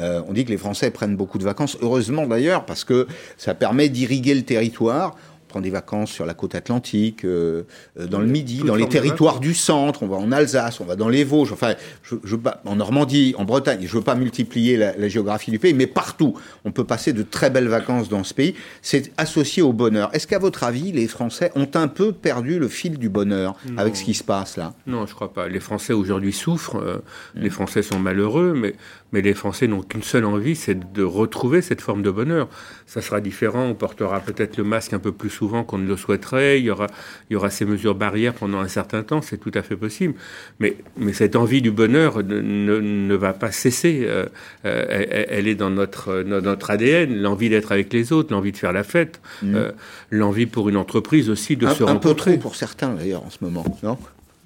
Euh, 0.00 0.22
on 0.26 0.32
dit 0.32 0.44
que 0.44 0.50
les 0.50 0.56
Français 0.56 0.90
prennent 0.90 1.16
beaucoup 1.16 1.38
de 1.38 1.44
vacances, 1.44 1.76
heureusement 1.80 2.26
d'ailleurs, 2.26 2.64
parce 2.64 2.84
que 2.84 3.06
ça 3.36 3.54
permet 3.54 3.88
d'irriguer 3.88 4.34
le 4.34 4.42
territoire 4.42 5.16
des 5.60 5.70
vacances 5.70 6.10
sur 6.10 6.26
la 6.26 6.34
côte 6.34 6.54
atlantique, 6.54 7.24
euh, 7.24 7.62
euh, 7.98 8.06
dans 8.06 8.20
le 8.20 8.26
Midi, 8.26 8.62
dans 8.64 8.74
les 8.74 8.88
territoires 8.88 9.40
du 9.40 9.54
centre, 9.54 10.02
on 10.02 10.06
va 10.06 10.16
en 10.16 10.32
Alsace, 10.32 10.80
on 10.80 10.84
va 10.84 10.96
dans 10.96 11.08
les 11.08 11.24
Vosges, 11.24 11.52
enfin, 11.52 11.74
je, 12.02 12.36
en 12.64 12.76
Normandie, 12.76 13.34
en 13.38 13.44
Bretagne. 13.44 13.80
Je 13.82 13.92
ne 13.92 13.98
veux 13.98 14.04
pas 14.04 14.14
multiplier 14.14 14.76
la, 14.76 15.08
géographie 15.08 15.50
du 15.50 15.58
pays, 15.58 15.74
mais 15.74 15.86
partout, 15.86 16.34
on 16.64 16.72
peut 16.72 16.84
passer 16.84 17.12
de 17.12 17.22
très 17.22 17.50
belles 17.50 17.68
vacances 17.68 18.08
dans 18.08 18.24
ce 18.24 18.34
pays. 18.34 18.54
C'est 18.82 19.12
associé 19.16 19.62
au 19.62 19.72
bonheur. 19.72 20.10
Est-ce 20.14 20.26
qu'à 20.26 20.38
votre 20.38 20.64
avis, 20.64 20.92
les 20.92 21.06
Français 21.06 21.52
ont 21.54 21.68
un 21.74 21.88
peu 21.88 22.12
perdu 22.12 22.58
le 22.58 22.68
fil 22.68 22.98
du 22.98 23.08
bonheur 23.08 23.56
avec 23.76 23.96
ce 23.96 24.04
qui 24.04 24.14
se 24.14 24.24
passe 24.24 24.56
là? 24.56 24.72
Non, 24.86 25.06
je 25.06 25.14
crois 25.14 25.32
pas. 25.32 25.48
Les 25.48 25.60
Français 25.60 25.92
aujourd'hui 25.92 26.32
souffrent. 26.32 26.76
Euh, 26.76 27.02
les 27.34 27.50
Français 27.50 27.82
sont 27.82 27.98
malheureux, 27.98 28.54
mais 28.54 28.74
mais 29.14 29.22
les 29.22 29.32
Français 29.32 29.68
n'ont 29.68 29.80
qu'une 29.80 30.02
seule 30.02 30.24
envie, 30.24 30.56
c'est 30.56 30.92
de 30.92 31.04
retrouver 31.04 31.62
cette 31.62 31.80
forme 31.80 32.02
de 32.02 32.10
bonheur. 32.10 32.48
Ça 32.84 33.00
sera 33.00 33.20
différent, 33.20 33.64
on 33.66 33.74
portera 33.74 34.18
peut-être 34.18 34.56
le 34.56 34.64
masque 34.64 34.92
un 34.92 34.98
peu 34.98 35.12
plus 35.12 35.30
souvent 35.30 35.62
qu'on 35.62 35.78
ne 35.78 35.86
le 35.86 35.96
souhaiterait, 35.96 36.58
il 36.58 36.64
y 36.64 36.70
aura, 36.70 36.88
il 37.30 37.34
y 37.34 37.36
aura 37.36 37.48
ces 37.48 37.64
mesures 37.64 37.94
barrières 37.94 38.34
pendant 38.34 38.58
un 38.58 38.66
certain 38.66 39.04
temps, 39.04 39.22
c'est 39.22 39.38
tout 39.38 39.52
à 39.54 39.62
fait 39.62 39.76
possible. 39.76 40.14
Mais, 40.58 40.76
mais 40.96 41.12
cette 41.12 41.36
envie 41.36 41.62
du 41.62 41.70
bonheur 41.70 42.24
ne, 42.24 42.40
ne, 42.40 43.14
va 43.14 43.32
pas 43.34 43.52
cesser. 43.52 44.02
Euh, 44.04 44.26
euh, 44.64 45.24
elle, 45.28 45.46
est 45.46 45.54
dans 45.54 45.70
notre, 45.70 46.22
notre 46.22 46.72
ADN, 46.72 47.16
l'envie 47.16 47.50
d'être 47.50 47.70
avec 47.70 47.92
les 47.92 48.12
autres, 48.12 48.32
l'envie 48.32 48.50
de 48.50 48.56
faire 48.56 48.72
la 48.72 48.82
fête, 48.82 49.20
mmh. 49.44 49.54
euh, 49.54 49.70
l'envie 50.10 50.46
pour 50.46 50.68
une 50.68 50.76
entreprise 50.76 51.30
aussi 51.30 51.56
de 51.56 51.68
se 51.68 51.84
rencontrer. 51.84 52.10
Un 52.10 52.14
peu 52.14 52.14
trop 52.16 52.36
pour 52.38 52.56
certains 52.56 52.94
d'ailleurs 52.94 53.22
en 53.24 53.30
ce 53.30 53.38
moment, 53.42 53.64
non? 53.84 53.96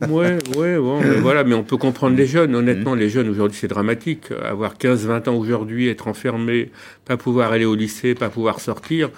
Ouais, 0.03 0.39
ouais, 0.57 0.77
bon, 0.77 1.01
mais 1.01 1.17
voilà, 1.17 1.43
mais 1.43 1.55
on 1.55 1.65
peut 1.65 1.77
comprendre 1.77 2.17
les 2.17 2.27
jeunes. 2.27 2.55
Honnêtement, 2.55 2.95
les 2.95 3.09
jeunes 3.09 3.29
aujourd'hui, 3.29 3.59
c'est 3.61 3.69
dramatique. 3.69 4.31
Avoir 4.45 4.75
15-20 4.75 5.29
ans 5.29 5.35
aujourd'hui, 5.35 5.89
être 5.89 6.07
enfermé, 6.07 6.71
pas 7.05 7.17
pouvoir 7.17 7.53
aller 7.53 7.65
au 7.65 7.75
lycée, 7.75 8.15
pas 8.15 8.29
pouvoir 8.29 8.61
sortir. 8.61 9.11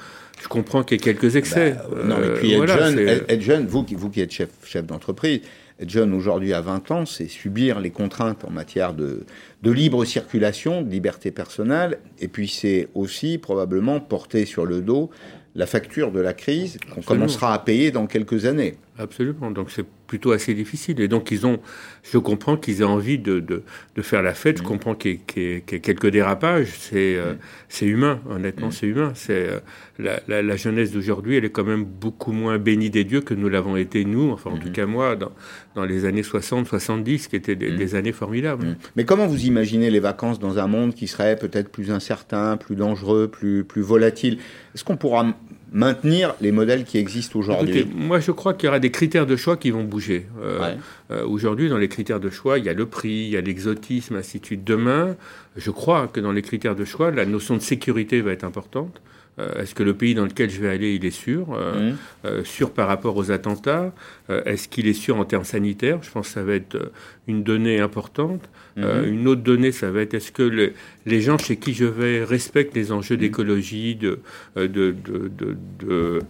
Je 0.42 0.48
comprends 0.48 0.82
qu'il 0.82 0.96
y 0.96 1.00
ait 1.00 1.04
quelques 1.12 1.36
excès. 1.36 1.72
Bah, 1.72 1.98
non, 2.04 2.16
mais 2.18 2.34
puis 2.34 2.54
euh, 2.54 3.20
être, 3.28 3.42
jeune, 3.42 3.66
vous, 3.66 3.84
vous 3.90 4.08
qui 4.08 4.22
êtes 4.22 4.32
chef, 4.32 4.48
chef 4.64 4.86
d'entreprise, 4.86 5.42
être 5.78 5.90
jeune 5.90 6.14
aujourd'hui 6.14 6.54
à 6.54 6.62
20 6.62 6.90
ans, 6.92 7.06
c'est 7.06 7.28
subir 7.28 7.78
les 7.78 7.90
contraintes 7.90 8.44
en 8.46 8.50
matière 8.50 8.94
de, 8.94 9.24
de 9.62 9.70
libre 9.70 10.06
circulation, 10.06 10.80
de 10.80 10.90
liberté 10.90 11.30
personnelle, 11.30 11.98
et 12.20 12.28
puis 12.28 12.48
c'est 12.48 12.88
aussi 12.94 13.36
probablement 13.36 14.00
porter 14.00 14.46
sur 14.46 14.64
le 14.64 14.80
dos 14.80 15.10
la 15.54 15.66
facture 15.66 16.12
de 16.12 16.20
la 16.20 16.32
crise 16.32 16.78
qu'on 16.94 17.02
commencera 17.02 17.52
à 17.52 17.58
payer 17.58 17.90
dans 17.90 18.06
quelques 18.06 18.46
années. 18.46 18.76
Absolument. 19.00 19.50
Donc 19.50 19.70
c'est 19.70 19.86
plutôt 20.06 20.32
assez 20.32 20.52
difficile. 20.52 21.00
Et 21.00 21.08
donc 21.08 21.30
ils 21.30 21.46
ont, 21.46 21.60
je 22.02 22.18
comprends 22.18 22.56
qu'ils 22.56 22.82
aient 22.82 22.84
envie 22.84 23.18
de, 23.18 23.40
de, 23.40 23.62
de, 23.94 24.02
faire 24.02 24.22
la 24.22 24.34
fête. 24.34 24.58
Je 24.58 24.62
comprends 24.62 24.94
qu'il 24.94 25.20
y, 25.36 25.40
ait 25.40 25.60
quelques 25.62 26.08
dérapages. 26.08 26.72
C'est 26.78 27.16
euh, 27.16 27.34
c'est 27.68 27.86
humain. 27.86 28.20
Honnêtement, 28.28 28.70
c'est 28.70 28.86
humain. 28.86 29.12
C'est 29.14 29.48
euh, 29.48 29.60
la, 29.98 30.20
la, 30.28 30.42
la, 30.42 30.56
jeunesse 30.56 30.92
d'aujourd'hui, 30.92 31.36
elle 31.36 31.44
est 31.46 31.50
quand 31.50 31.64
même 31.64 31.84
beaucoup 31.84 32.32
moins 32.32 32.58
bénie 32.58 32.90
des 32.90 33.04
dieux 33.04 33.22
que 33.22 33.32
nous 33.32 33.48
l'avons 33.48 33.76
été 33.76 34.04
nous. 34.04 34.30
Enfin, 34.32 34.50
en 34.50 34.58
tout 34.58 34.70
cas 34.70 34.84
moi, 34.84 35.16
dans, 35.16 35.32
dans 35.74 35.84
les 35.84 36.04
années 36.04 36.22
60, 36.22 36.66
70, 36.66 37.28
qui 37.28 37.36
étaient 37.36 37.56
des, 37.56 37.70
des 37.70 37.94
années 37.94 38.12
formidables. 38.12 38.76
Mais 38.96 39.04
comment 39.04 39.26
vous 39.26 39.46
imaginez 39.46 39.90
les 39.90 40.00
vacances 40.00 40.38
dans 40.38 40.58
un 40.58 40.66
monde 40.66 40.94
qui 40.94 41.06
serait 41.06 41.36
peut-être 41.36 41.70
plus 41.70 41.90
incertain, 41.90 42.58
plus 42.58 42.76
dangereux, 42.76 43.28
plus 43.28 43.64
plus 43.64 43.82
volatile? 43.82 44.38
Est-ce 44.74 44.84
qu'on 44.84 44.96
pourra 44.96 45.34
maintenir 45.72 46.34
les 46.40 46.52
modèles 46.52 46.84
qui 46.84 46.98
existent 46.98 47.38
aujourd'hui 47.38 47.86
Moi, 47.94 48.20
je 48.20 48.32
crois 48.32 48.54
qu'il 48.54 48.66
y 48.66 48.68
aura 48.68 48.80
des 48.80 48.90
critères 48.90 49.26
de 49.26 49.36
choix 49.36 49.56
qui 49.56 49.70
vont 49.70 49.84
bouger. 49.84 50.26
Euh, 50.42 50.74
euh, 51.10 51.24
aujourd'hui, 51.24 51.68
dans 51.68 51.78
les 51.78 51.88
critères 51.88 52.20
de 52.20 52.30
choix, 52.30 52.58
il 52.58 52.64
y 52.64 52.68
a 52.68 52.74
le 52.74 52.86
prix, 52.86 53.26
il 53.26 53.30
y 53.30 53.36
a 53.36 53.40
l'exotisme, 53.40 54.16
ainsi 54.16 54.40
de 54.40 54.46
suite. 54.46 54.64
Demain, 54.64 55.16
je 55.56 55.70
crois 55.70 56.08
que 56.08 56.20
dans 56.20 56.32
les 56.32 56.42
critères 56.42 56.74
de 56.74 56.84
choix, 56.84 57.10
la 57.10 57.24
notion 57.24 57.56
de 57.56 57.62
sécurité 57.62 58.20
va 58.20 58.32
être 58.32 58.44
importante. 58.44 59.00
Euh, 59.38 59.62
est-ce 59.62 59.74
que 59.74 59.82
le 59.82 59.94
pays 59.94 60.14
dans 60.14 60.24
lequel 60.24 60.50
je 60.50 60.60
vais 60.60 60.68
aller, 60.68 60.94
il 60.94 61.04
est 61.04 61.10
sûr 61.10 61.48
euh, 61.52 61.92
mmh. 61.92 61.96
euh, 62.26 62.44
Sûr 62.44 62.72
par 62.72 62.88
rapport 62.88 63.16
aux 63.16 63.30
attentats 63.30 63.92
Est-ce 64.28 64.68
qu'il 64.68 64.86
est 64.86 64.94
sûr 64.94 65.16
en 65.16 65.24
termes 65.24 65.44
sanitaires? 65.44 65.98
Je 66.02 66.10
pense 66.10 66.28
que 66.28 66.34
ça 66.34 66.42
va 66.42 66.54
être 66.54 66.92
une 67.26 67.42
donnée 67.42 67.80
importante. 67.80 68.48
Mmh. 68.76 68.82
une 69.06 69.28
autre 69.28 69.42
donnée, 69.42 69.72
ça 69.72 69.90
va 69.90 70.02
être 70.02 70.14
est-ce 70.14 70.32
que 70.32 70.72
les 71.06 71.20
gens 71.20 71.38
chez 71.38 71.56
qui 71.56 71.74
je 71.74 71.84
vais 71.84 72.24
respectent 72.24 72.74
les 72.74 72.92
enjeux 72.92 73.16
mmh. 73.16 73.20
d'écologie, 73.20 73.94
de, 73.96 74.20
de, 74.56 74.66
de, 74.66 75.30
de, 75.78 76.20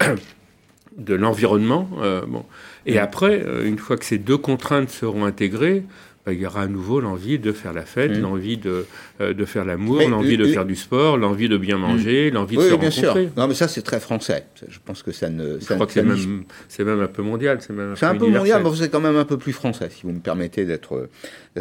de 0.97 1.15
l'environnement. 1.15 1.89
bon. 2.29 2.45
Et 2.87 2.99
après, 2.99 3.45
une 3.65 3.79
fois 3.79 3.97
que 3.97 4.05
ces 4.05 4.19
deux 4.19 4.39
contraintes 4.39 4.91
seront 4.91 5.25
intégrées, 5.25 5.85
bah, 6.27 6.35
il 6.35 6.41
y 6.41 6.47
aura 6.47 6.63
à 6.63 6.67
nouveau 6.67 7.01
l'envie 7.01 7.39
de 7.39 7.51
faire 7.51 7.73
la 7.73 7.87
fête, 7.87 8.11
mmh. 8.11 8.21
l'envie 8.21 8.59
de, 8.59 8.85
euh, 9.23 9.33
de 9.33 9.45
faire 9.47 9.65
l'amour, 9.65 10.03
l'envie 10.07 10.37
de 10.37 10.45
faire 10.45 10.67
du 10.67 10.77
sport, 10.77 11.17
l'envie 11.17 11.49
de 11.49 11.57
bien 11.57 11.79
mmh. 11.79 11.81
manger, 11.81 12.31
l'envie 12.31 12.57
de 12.57 12.63
se 12.63 12.75
bien 12.75 12.91
Sûr. 12.91 13.17
Non, 13.37 13.47
mais 13.47 13.55
ça, 13.55 13.69
c'est 13.69 13.81
très 13.83 14.01
français. 14.01 14.45
Je 14.69 14.79
pense 14.85 15.03
que 15.03 15.13
ça 15.13 15.31
ne. 15.31 15.59
Je 15.59 15.65
crois 15.65 15.87
que 15.87 15.93
c'est 15.93 16.03
même, 16.03 16.45
même, 16.79 17.01
un 17.01 17.07
peu 17.07 17.23
mondial. 17.23 17.59
C'est 17.61 17.73
un, 17.73 18.11
un, 18.11 18.17
peu 18.17 18.27
mondial, 18.27 18.63
mais 18.63 18.71
c'est 18.77 18.91
quand 18.91 19.01
même 19.01 19.17
un 19.17 19.25
peu 19.25 19.39
plus 19.39 19.53
français, 19.53 19.89
si 19.91 20.03
vous 20.03 20.13
me 20.13 20.21
permettez 20.21 20.67
d'être 20.67 21.09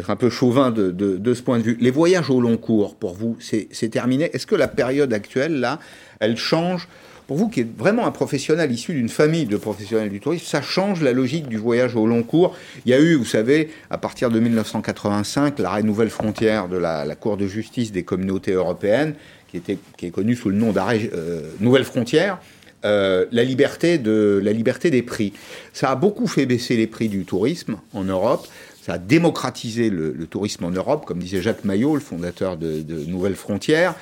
un 0.08 0.16
peu 0.16 0.28
chauvin 0.28 0.70
de, 0.70 0.90
de, 0.90 1.16
de, 1.16 1.34
ce 1.34 1.42
point 1.42 1.58
de 1.58 1.62
vue. 1.62 1.78
Les 1.80 1.90
voyages 1.90 2.28
au 2.28 2.40
long 2.40 2.56
cours, 2.58 2.96
pour 2.96 3.14
vous, 3.14 3.38
c'est 3.40 3.88
terminé. 3.88 4.30
Est-ce 4.34 4.46
que 4.46 4.56
la 4.56 4.68
période 4.68 5.12
actuelle, 5.12 5.60
là, 5.60 5.78
elle 6.18 6.36
change 6.36 6.86
pour 7.30 7.36
vous 7.36 7.48
qui 7.48 7.60
êtes 7.60 7.78
vraiment 7.78 8.08
un 8.08 8.10
professionnel 8.10 8.72
issu 8.72 8.92
d'une 8.92 9.08
famille 9.08 9.46
de 9.46 9.56
professionnels 9.56 10.08
du 10.08 10.18
tourisme, 10.18 10.44
ça 10.44 10.62
change 10.62 11.00
la 11.00 11.12
logique 11.12 11.46
du 11.46 11.58
voyage 11.58 11.94
au 11.94 12.04
long 12.04 12.24
cours. 12.24 12.56
Il 12.84 12.90
y 12.90 12.92
a 12.92 12.98
eu, 12.98 13.14
vous 13.14 13.24
savez, 13.24 13.70
à 13.88 13.98
partir 13.98 14.30
de 14.30 14.40
1985, 14.40 15.60
l'arrêt 15.60 15.84
Nouvelle 15.84 16.10
Frontière 16.10 16.66
de 16.66 16.76
la, 16.76 17.06
Cour 17.14 17.36
de 17.36 17.46
justice 17.46 17.92
des 17.92 18.02
communautés 18.02 18.50
européennes, 18.50 19.14
qui, 19.46 19.58
était, 19.58 19.78
qui 19.96 20.06
est 20.06 20.10
connu 20.10 20.34
sous 20.34 20.48
le 20.48 20.56
nom 20.56 20.72
d'arrêt 20.72 21.08
euh, 21.14 21.42
Nouvelle 21.60 21.84
Frontière. 21.84 22.40
Euh, 22.84 23.26
la, 23.30 23.44
liberté 23.44 23.98
de, 23.98 24.40
la 24.42 24.52
liberté 24.52 24.90
des 24.90 25.02
prix. 25.02 25.32
Ça 25.72 25.90
a 25.90 25.94
beaucoup 25.94 26.26
fait 26.26 26.46
baisser 26.46 26.76
les 26.76 26.88
prix 26.88 27.08
du 27.08 27.24
tourisme 27.24 27.76
en 27.92 28.02
Europe. 28.02 28.48
Ça 28.82 28.94
a 28.94 28.98
démocratisé 28.98 29.90
le, 29.90 30.14
tourisme 30.26 30.64
en 30.64 30.70
Europe, 30.70 31.04
comme 31.04 31.20
disait 31.20 31.42
Jacques 31.42 31.64
Maillot, 31.64 31.94
le 31.94 32.00
fondateur 32.00 32.56
de, 32.56 32.80
de 32.80 33.04
Nouvelle 33.04 33.36
Frontière. 33.36 33.94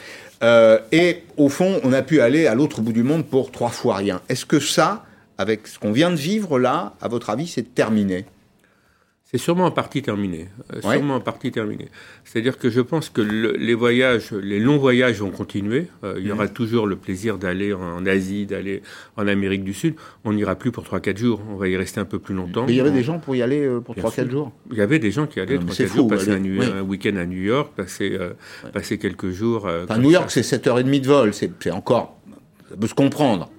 Euh, 0.43 0.79
et 0.93 1.25
au 1.37 1.49
fond, 1.49 1.81
on 1.85 1.93
a 1.93 2.03
pu 2.03 2.21
aller 2.21 2.47
à 2.47 2.55
l'autre 2.55 2.81
bout 2.81 2.93
du 2.93 3.03
monde 3.03 3.27
pour 3.27 3.51
trois 3.51 3.71
fois 3.71 3.97
rien. 3.97 4.21
Est-ce 4.29 4.47
que 4.47 4.61
ça, 4.61 5.05
avec 5.37 5.67
ce 5.67 5.79
qu'on 5.79 5.93
vient 5.93 6.11
de 6.11 6.17
vivre 6.17 6.59
là, 6.59 6.95
à 7.01 7.09
votre 7.09 7.31
avis, 7.31 7.47
c'est 7.47 7.75
terminé? 7.75 8.25
C'est 9.31 9.37
sûrement 9.37 9.67
en 9.67 9.71
partie 9.71 10.01
terminé. 10.01 10.49
Euh, 10.73 10.81
sûrement 10.81 11.17
en 11.17 11.21
partie 11.21 11.51
terminé. 11.51 11.89
C'est-à-dire 12.25 12.57
que 12.57 12.71
je 12.71 12.81
pense 12.81 13.11
que 13.11 13.21
les 13.21 13.75
voyages, 13.75 14.33
les 14.33 14.59
longs 14.59 14.79
voyages 14.79 15.21
vont 15.21 15.31
continuer. 15.31 15.89
Euh, 16.03 16.15
il 16.19 16.27
y 16.27 16.33
aura 16.33 16.45
mhm. 16.45 16.53
toujours 16.55 16.87
le 16.87 16.97
plaisir 16.97 17.37
d'aller 17.37 17.75
en, 17.75 18.07
Asie, 18.07 18.47
d'aller 18.47 18.83
en 19.19 19.29
Amérique 19.29 19.65
du 19.65 19.75
Sud. 19.75 19.97
On 20.25 20.33
n'ira 20.33 20.55
plus 20.55 20.73
pour 20.73 20.85
3-4 20.85 21.19
jours. 21.19 21.43
On 21.51 21.57
va 21.57 21.69
y 21.69 21.77
rester 21.77 22.01
un 22.01 22.07
peu 22.07 22.19
plus 22.19 22.35
longtemps. 22.35 22.65
Mais 22.67 22.73
il 22.73 22.77
y 22.77 22.81
avait 22.81 22.91
des 22.91 23.03
gens 23.03 23.19
pour 23.19 23.37
y 23.37 23.43
aller 23.43 23.61
euh, 23.61 23.81
pour 23.81 23.97
3-4 23.97 24.31
jours 24.31 24.51
Il 24.71 24.79
y 24.79 24.81
avait 24.81 24.99
des 24.99 25.11
gens 25.11 25.27
qui 25.27 25.41
allaient 25.41 25.59
3-4 25.59 25.95
jours, 25.95 26.09
passer 26.09 26.31
un, 26.31 26.81
week-end 26.81 27.17
à 27.17 27.27
New 27.27 27.43
York, 27.43 27.75
passer, 27.77 28.19
passer 28.73 28.97
quelques 28.97 29.29
jours. 29.29 29.69
Enfin, 29.85 29.99
New 29.99 30.11
York, 30.11 30.31
c'est 30.31 30.41
7h30 30.41 31.01
de 31.03 31.07
vol. 31.07 31.35
C'est 31.35 31.71
encore. 31.71 32.19
Ça 32.71 32.77
peut 32.77 32.87
se 32.87 32.95
comprendre. 32.95 33.51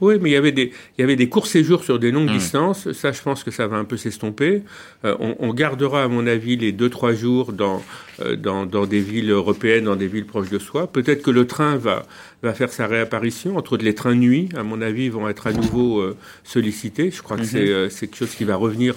Oui, 0.00 0.18
mais 0.20 0.30
il 0.30 0.32
y 0.32 0.36
avait 0.36 0.52
des, 0.52 0.72
il 0.96 1.00
y 1.00 1.04
avait 1.04 1.16
des 1.16 1.28
courts 1.28 1.46
séjours 1.46 1.84
sur 1.84 1.98
des 1.98 2.10
longues 2.10 2.30
mmh. 2.30 2.38
distances. 2.38 2.92
Ça, 2.92 3.12
je 3.12 3.20
pense 3.22 3.44
que 3.44 3.50
ça 3.50 3.66
va 3.66 3.76
un 3.76 3.84
peu 3.84 3.96
s'estomper. 3.96 4.62
Euh, 5.04 5.14
on, 5.20 5.36
on, 5.38 5.54
gardera, 5.54 6.04
à 6.04 6.08
mon 6.08 6.26
avis, 6.26 6.56
les 6.56 6.72
deux 6.72 6.88
trois 6.88 7.12
jours 7.12 7.52
dans, 7.52 7.82
euh, 8.22 8.36
dans, 8.36 8.66
dans 8.66 8.86
des 8.86 9.00
villes 9.00 9.30
européennes, 9.30 9.84
dans 9.84 9.96
des 9.96 10.06
villes 10.06 10.26
proches 10.26 10.50
de 10.50 10.58
soi. 10.58 10.86
Peut-être 10.86 11.22
que 11.22 11.30
le 11.30 11.46
train 11.46 11.76
va 11.76 12.04
va 12.42 12.54
faire 12.54 12.72
sa 12.72 12.86
réapparition. 12.86 13.58
Entre 13.58 13.74
autres, 13.74 13.84
les 13.84 13.94
trains 13.94 14.14
nuit, 14.14 14.48
à 14.56 14.62
mon 14.62 14.80
avis, 14.80 15.10
vont 15.10 15.28
être 15.28 15.46
à 15.46 15.52
nouveau 15.52 16.00
euh, 16.00 16.16
sollicités. 16.42 17.10
Je 17.10 17.20
crois 17.20 17.36
que 17.36 17.42
mmh. 17.42 17.90
c'est 17.90 18.06
quelque 18.06 18.16
chose 18.16 18.34
qui 18.34 18.44
va 18.44 18.56
revenir. 18.56 18.94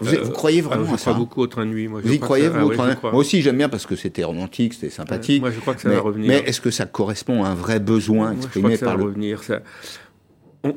Vous, 0.00 0.14
vous, 0.22 0.30
croyez 0.32 0.60
vraiment 0.60 0.92
à 0.92 0.98
ça? 0.98 1.14
beaucoup 1.14 1.40
au 1.40 1.46
train 1.46 1.64
nuit. 1.64 1.88
Moi, 1.88 2.02
vous 2.04 2.12
y 2.12 2.18
croyez 2.18 2.48
vous, 2.48 2.72
ah 2.78 2.96
Moi 3.02 3.14
aussi, 3.14 3.40
j'aime 3.40 3.56
bien 3.56 3.70
parce 3.70 3.86
que 3.86 3.96
c'était 3.96 4.24
romantique, 4.24 4.74
c'était 4.74 4.90
sympathique. 4.90 5.40
moi, 5.40 5.50
je 5.50 5.60
crois 5.60 5.74
que 5.74 5.80
ça 5.80 5.88
va 5.88 6.00
revenir. 6.00 6.28
Mais 6.28 6.38
est-ce 6.46 6.60
que 6.60 6.70
ça 6.70 6.84
correspond 6.84 7.44
à 7.44 7.48
un 7.48 7.54
vrai 7.54 7.80
besoin 7.80 8.32
exprimé 8.32 8.68
moi, 8.68 8.70
je 8.72 8.76
crois 8.76 8.76
que 8.76 8.76
ça 8.78 8.86
par 8.86 8.96
va 8.96 9.02
le... 9.02 9.08
revenir. 9.08 9.42
Ça 9.42 9.62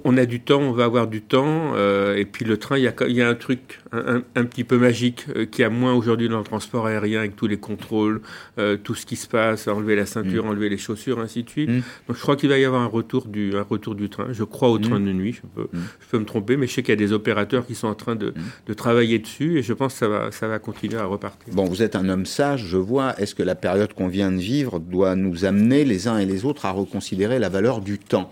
on, 0.03 0.17
a 0.17 0.25
du 0.25 0.41
temps, 0.41 0.59
on 0.59 0.73
va 0.73 0.83
avoir 0.83 1.07
du 1.07 1.21
temps, 1.21 1.73
euh, 1.75 2.17
et 2.17 2.25
puis 2.25 2.43
le 2.43 2.57
train, 2.57 2.77
il 2.77 2.83
y 2.83 2.87
a, 2.87 2.93
y 3.07 3.21
a 3.21 3.27
un 3.27 3.35
truc 3.35 3.79
un, 3.93 4.21
un, 4.35 4.43
petit 4.43 4.65
peu 4.65 4.77
magique 4.77 5.25
euh, 5.33 5.45
qui 5.45 5.63
a 5.63 5.69
moins 5.69 5.93
aujourd'hui 5.93 6.27
dans 6.27 6.39
le 6.39 6.43
transport 6.43 6.87
aérien 6.87 7.19
avec 7.19 7.37
tous 7.37 7.47
les 7.47 7.57
contrôles, 7.57 8.21
euh, 8.59 8.75
tout 8.75 8.95
ce 8.95 9.05
qui 9.05 9.15
se 9.15 9.27
passe, 9.27 9.67
enlever 9.69 9.95
la 9.95 10.05
ceinture, 10.05 10.43
mm. 10.43 10.49
enlever 10.49 10.67
les 10.67 10.77
chaussures, 10.77 11.19
ainsi 11.19 11.43
de 11.43 11.49
suite. 11.49 11.69
Mm. 11.69 11.81
Donc 12.07 12.17
je 12.17 12.21
crois 12.21 12.35
qu'il 12.35 12.49
va 12.49 12.57
y 12.57 12.65
avoir 12.65 12.81
un 12.81 12.87
retour 12.87 13.27
du, 13.27 13.55
un 13.55 13.63
retour 13.63 13.95
du 13.95 14.09
train. 14.09 14.27
Je 14.31 14.43
crois 14.43 14.69
au 14.69 14.77
train 14.77 14.99
mm. 14.99 15.05
de 15.05 15.11
nuit, 15.13 15.33
je 15.33 15.41
peux, 15.55 15.69
je 15.73 16.07
peux 16.11 16.19
me 16.19 16.25
tromper, 16.25 16.57
mais 16.57 16.67
je 16.67 16.73
sais 16.73 16.83
qu'il 16.83 16.91
y 16.91 16.93
a 16.93 16.97
des 16.97 17.13
opérateurs 17.13 17.65
qui 17.65 17.75
sont 17.75 17.87
en 17.87 17.95
train 17.95 18.15
de, 18.15 18.33
de, 18.65 18.73
travailler 18.73 19.19
dessus, 19.19 19.57
et 19.57 19.63
je 19.63 19.71
pense 19.71 19.93
que 19.93 19.99
ça 19.99 20.07
va, 20.09 20.31
ça 20.31 20.49
va 20.49 20.59
continuer 20.59 20.97
à 20.97 21.05
repartir. 21.05 21.53
Bon, 21.53 21.63
vous 21.63 21.81
êtes 21.81 21.95
un 21.95 22.09
homme 22.09 22.25
sage, 22.25 22.65
je 22.65 22.77
vois. 22.77 23.17
Est-ce 23.21 23.35
que 23.35 23.43
la 23.43 23.55
période 23.55 23.93
qu'on 23.93 24.09
vient 24.09 24.33
de 24.33 24.37
vivre 24.37 24.79
doit 24.79 25.15
nous 25.15 25.45
amener 25.45 25.85
les 25.85 26.09
uns 26.09 26.17
et 26.17 26.25
les 26.25 26.43
autres 26.43 26.65
à 26.65 26.71
reconsidérer 26.71 27.39
la 27.39 27.47
valeur 27.47 27.79
du 27.79 27.99
temps? 27.99 28.29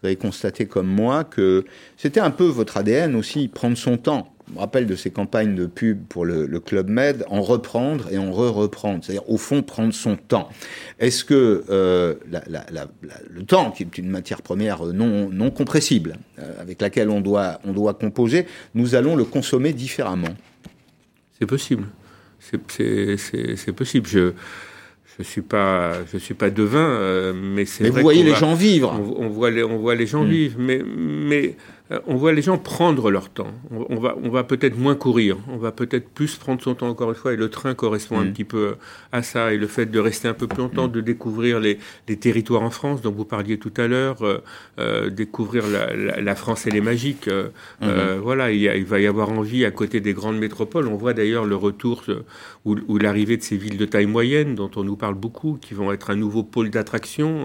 Vous 0.00 0.06
avez 0.06 0.16
constaté 0.16 0.66
comme 0.66 0.86
moi 0.86 1.24
que 1.24 1.64
c'était 1.96 2.20
un 2.20 2.30
peu 2.30 2.44
votre 2.44 2.76
ADN 2.76 3.14
aussi, 3.14 3.48
prendre 3.48 3.76
son 3.76 3.96
temps. 3.96 4.32
Je 4.48 4.54
me 4.54 4.58
rappelle 4.58 4.86
de 4.86 4.96
ces 4.96 5.10
campagnes 5.10 5.54
de 5.54 5.66
pub 5.66 6.06
pour 6.08 6.24
le, 6.24 6.48
Club 6.58 6.88
Med, 6.88 7.24
en 7.28 7.40
reprendre 7.40 8.10
et 8.10 8.18
en 8.18 8.32
re-reprendre, 8.32 9.04
c'est-à-dire 9.04 9.28
au 9.30 9.36
fond 9.36 9.62
prendre 9.62 9.94
son 9.94 10.16
temps. 10.16 10.48
Est-ce 10.98 11.24
que 11.24 11.64
euh, 11.70 12.14
le 13.28 13.42
temps, 13.44 13.70
qui 13.70 13.84
est 13.84 13.98
une 13.98 14.10
matière 14.10 14.42
première 14.42 14.84
non, 14.86 15.28
non 15.30 15.50
compressible, 15.50 16.16
euh, 16.40 16.60
avec 16.60 16.80
laquelle 16.80 17.10
on 17.10 17.20
doit, 17.20 17.60
on 17.64 17.72
doit 17.72 17.94
composer, 17.94 18.46
nous 18.74 18.96
allons 18.96 19.14
le 19.14 19.24
consommer 19.24 19.72
différemment? 19.72 20.34
C'est 21.38 21.46
possible. 21.46 21.86
C'est 22.40 23.72
possible. 23.72 24.08
Je, 24.08 24.32
je 25.20 25.28
suis 25.28 25.42
pas, 25.42 25.92
je 26.12 26.18
suis 26.18 26.34
pas 26.34 26.50
devin, 26.50 26.78
euh, 26.78 27.32
mais 27.34 27.66
c'est. 27.66 27.84
Mais 27.84 27.90
vous 27.90 28.00
voyez 28.00 28.22
les 28.22 28.34
gens 28.34 28.54
vivre. 28.54 28.98
On, 29.16 29.28
voit 29.28 29.50
les, 29.50 29.62
on 29.62 29.78
voit 29.78 29.94
les 29.94 30.06
gens 30.06 30.24
hmm. 30.24 30.30
vivre, 30.30 30.56
mais, 30.58 30.82
mais 30.84 31.56
on 32.06 32.16
voit 32.16 32.32
les 32.32 32.42
gens 32.42 32.56
prendre 32.56 33.10
leur 33.10 33.30
temps. 33.30 33.52
On, 33.70 33.98
va, 33.98 34.16
on 34.22 34.28
va 34.28 34.44
peut-être 34.44 34.78
moins 34.78 34.94
courir, 34.94 35.36
on 35.48 35.56
va 35.56 35.72
peut-être 35.72 36.08
plus 36.08 36.36
prendre 36.36 36.62
son 36.62 36.74
temps 36.74 36.88
encore 36.88 37.10
une 37.10 37.16
fois, 37.16 37.32
et 37.32 37.36
le 37.36 37.50
train 37.50 37.74
correspond 37.74 38.18
un 38.18 38.26
mm. 38.26 38.32
petit 38.32 38.44
peu 38.44 38.76
à 39.10 39.22
ça, 39.22 39.52
et 39.52 39.56
le 39.56 39.66
fait 39.66 39.86
de 39.86 39.98
rester 39.98 40.28
un 40.28 40.34
peu 40.34 40.46
plus 40.46 40.58
longtemps, 40.58 40.86
mm. 40.86 40.92
de 40.92 41.00
découvrir 41.00 41.58
les, 41.58 41.78
les, 42.06 42.16
territoires 42.16 42.62
en 42.62 42.70
France 42.70 43.02
dont 43.02 43.10
vous 43.10 43.24
parliez 43.24 43.58
tout 43.58 43.72
à 43.76 43.88
l'heure, 43.88 44.22
euh, 44.22 44.38
euh 44.78 45.10
découvrir 45.10 45.64
la, 45.66 46.20
la, 46.20 46.34
France 46.36 46.66
et 46.66 46.70
les 46.70 46.80
magiques. 46.80 47.26
Euh, 47.26 47.48
mm-hmm. 47.82 48.18
voilà, 48.18 48.52
il, 48.52 48.62
il, 48.62 48.84
va 48.84 49.00
y 49.00 49.06
avoir 49.06 49.30
envie 49.30 49.64
à 49.64 49.70
côté 49.72 50.00
des 50.00 50.12
grandes 50.12 50.38
métropoles. 50.38 50.86
On 50.86 50.96
voit 50.96 51.12
d'ailleurs 51.12 51.44
le 51.44 51.56
retour 51.56 52.04
ou, 52.64 52.76
ou 52.86 52.98
l'arrivée 52.98 53.36
de 53.36 53.42
ces 53.42 53.56
villes 53.56 53.78
de 53.78 53.86
taille 53.86 54.06
moyenne 54.06 54.54
dont 54.54 54.70
on 54.76 54.84
nous 54.84 54.96
parle 54.96 55.14
beaucoup, 55.14 55.58
qui 55.60 55.74
vont 55.74 55.92
être 55.92 56.10
un 56.10 56.16
nouveau 56.16 56.44
pôle 56.44 56.70
d'attraction. 56.70 57.42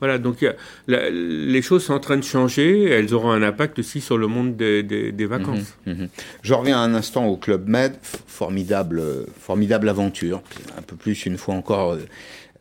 Voilà, 0.00 0.18
donc 0.18 0.46
les 0.88 1.62
choses 1.62 1.84
sont 1.84 1.94
en 1.94 2.00
train 2.00 2.16
de 2.16 2.24
changer, 2.24 2.84
elles 2.84 3.12
auront 3.12 3.30
un 3.30 3.42
impact 3.42 3.81
aussi 3.82 4.00
sur 4.00 4.16
le 4.16 4.26
monde 4.26 4.56
des, 4.56 5.26
vacances. 5.26 5.76
Mhm, 5.86 5.94
mhm. 5.94 6.08
Je 6.42 6.54
reviens 6.54 6.80
un 6.80 6.94
instant 6.94 7.26
au 7.26 7.36
Club 7.36 7.68
Med, 7.68 7.94
formidable, 8.02 9.02
formidable 9.38 9.88
aventure, 9.88 10.42
un 10.78 10.82
peu 10.82 10.96
plus 10.96 11.26
une 11.26 11.36
fois 11.36 11.54
encore 11.54 11.98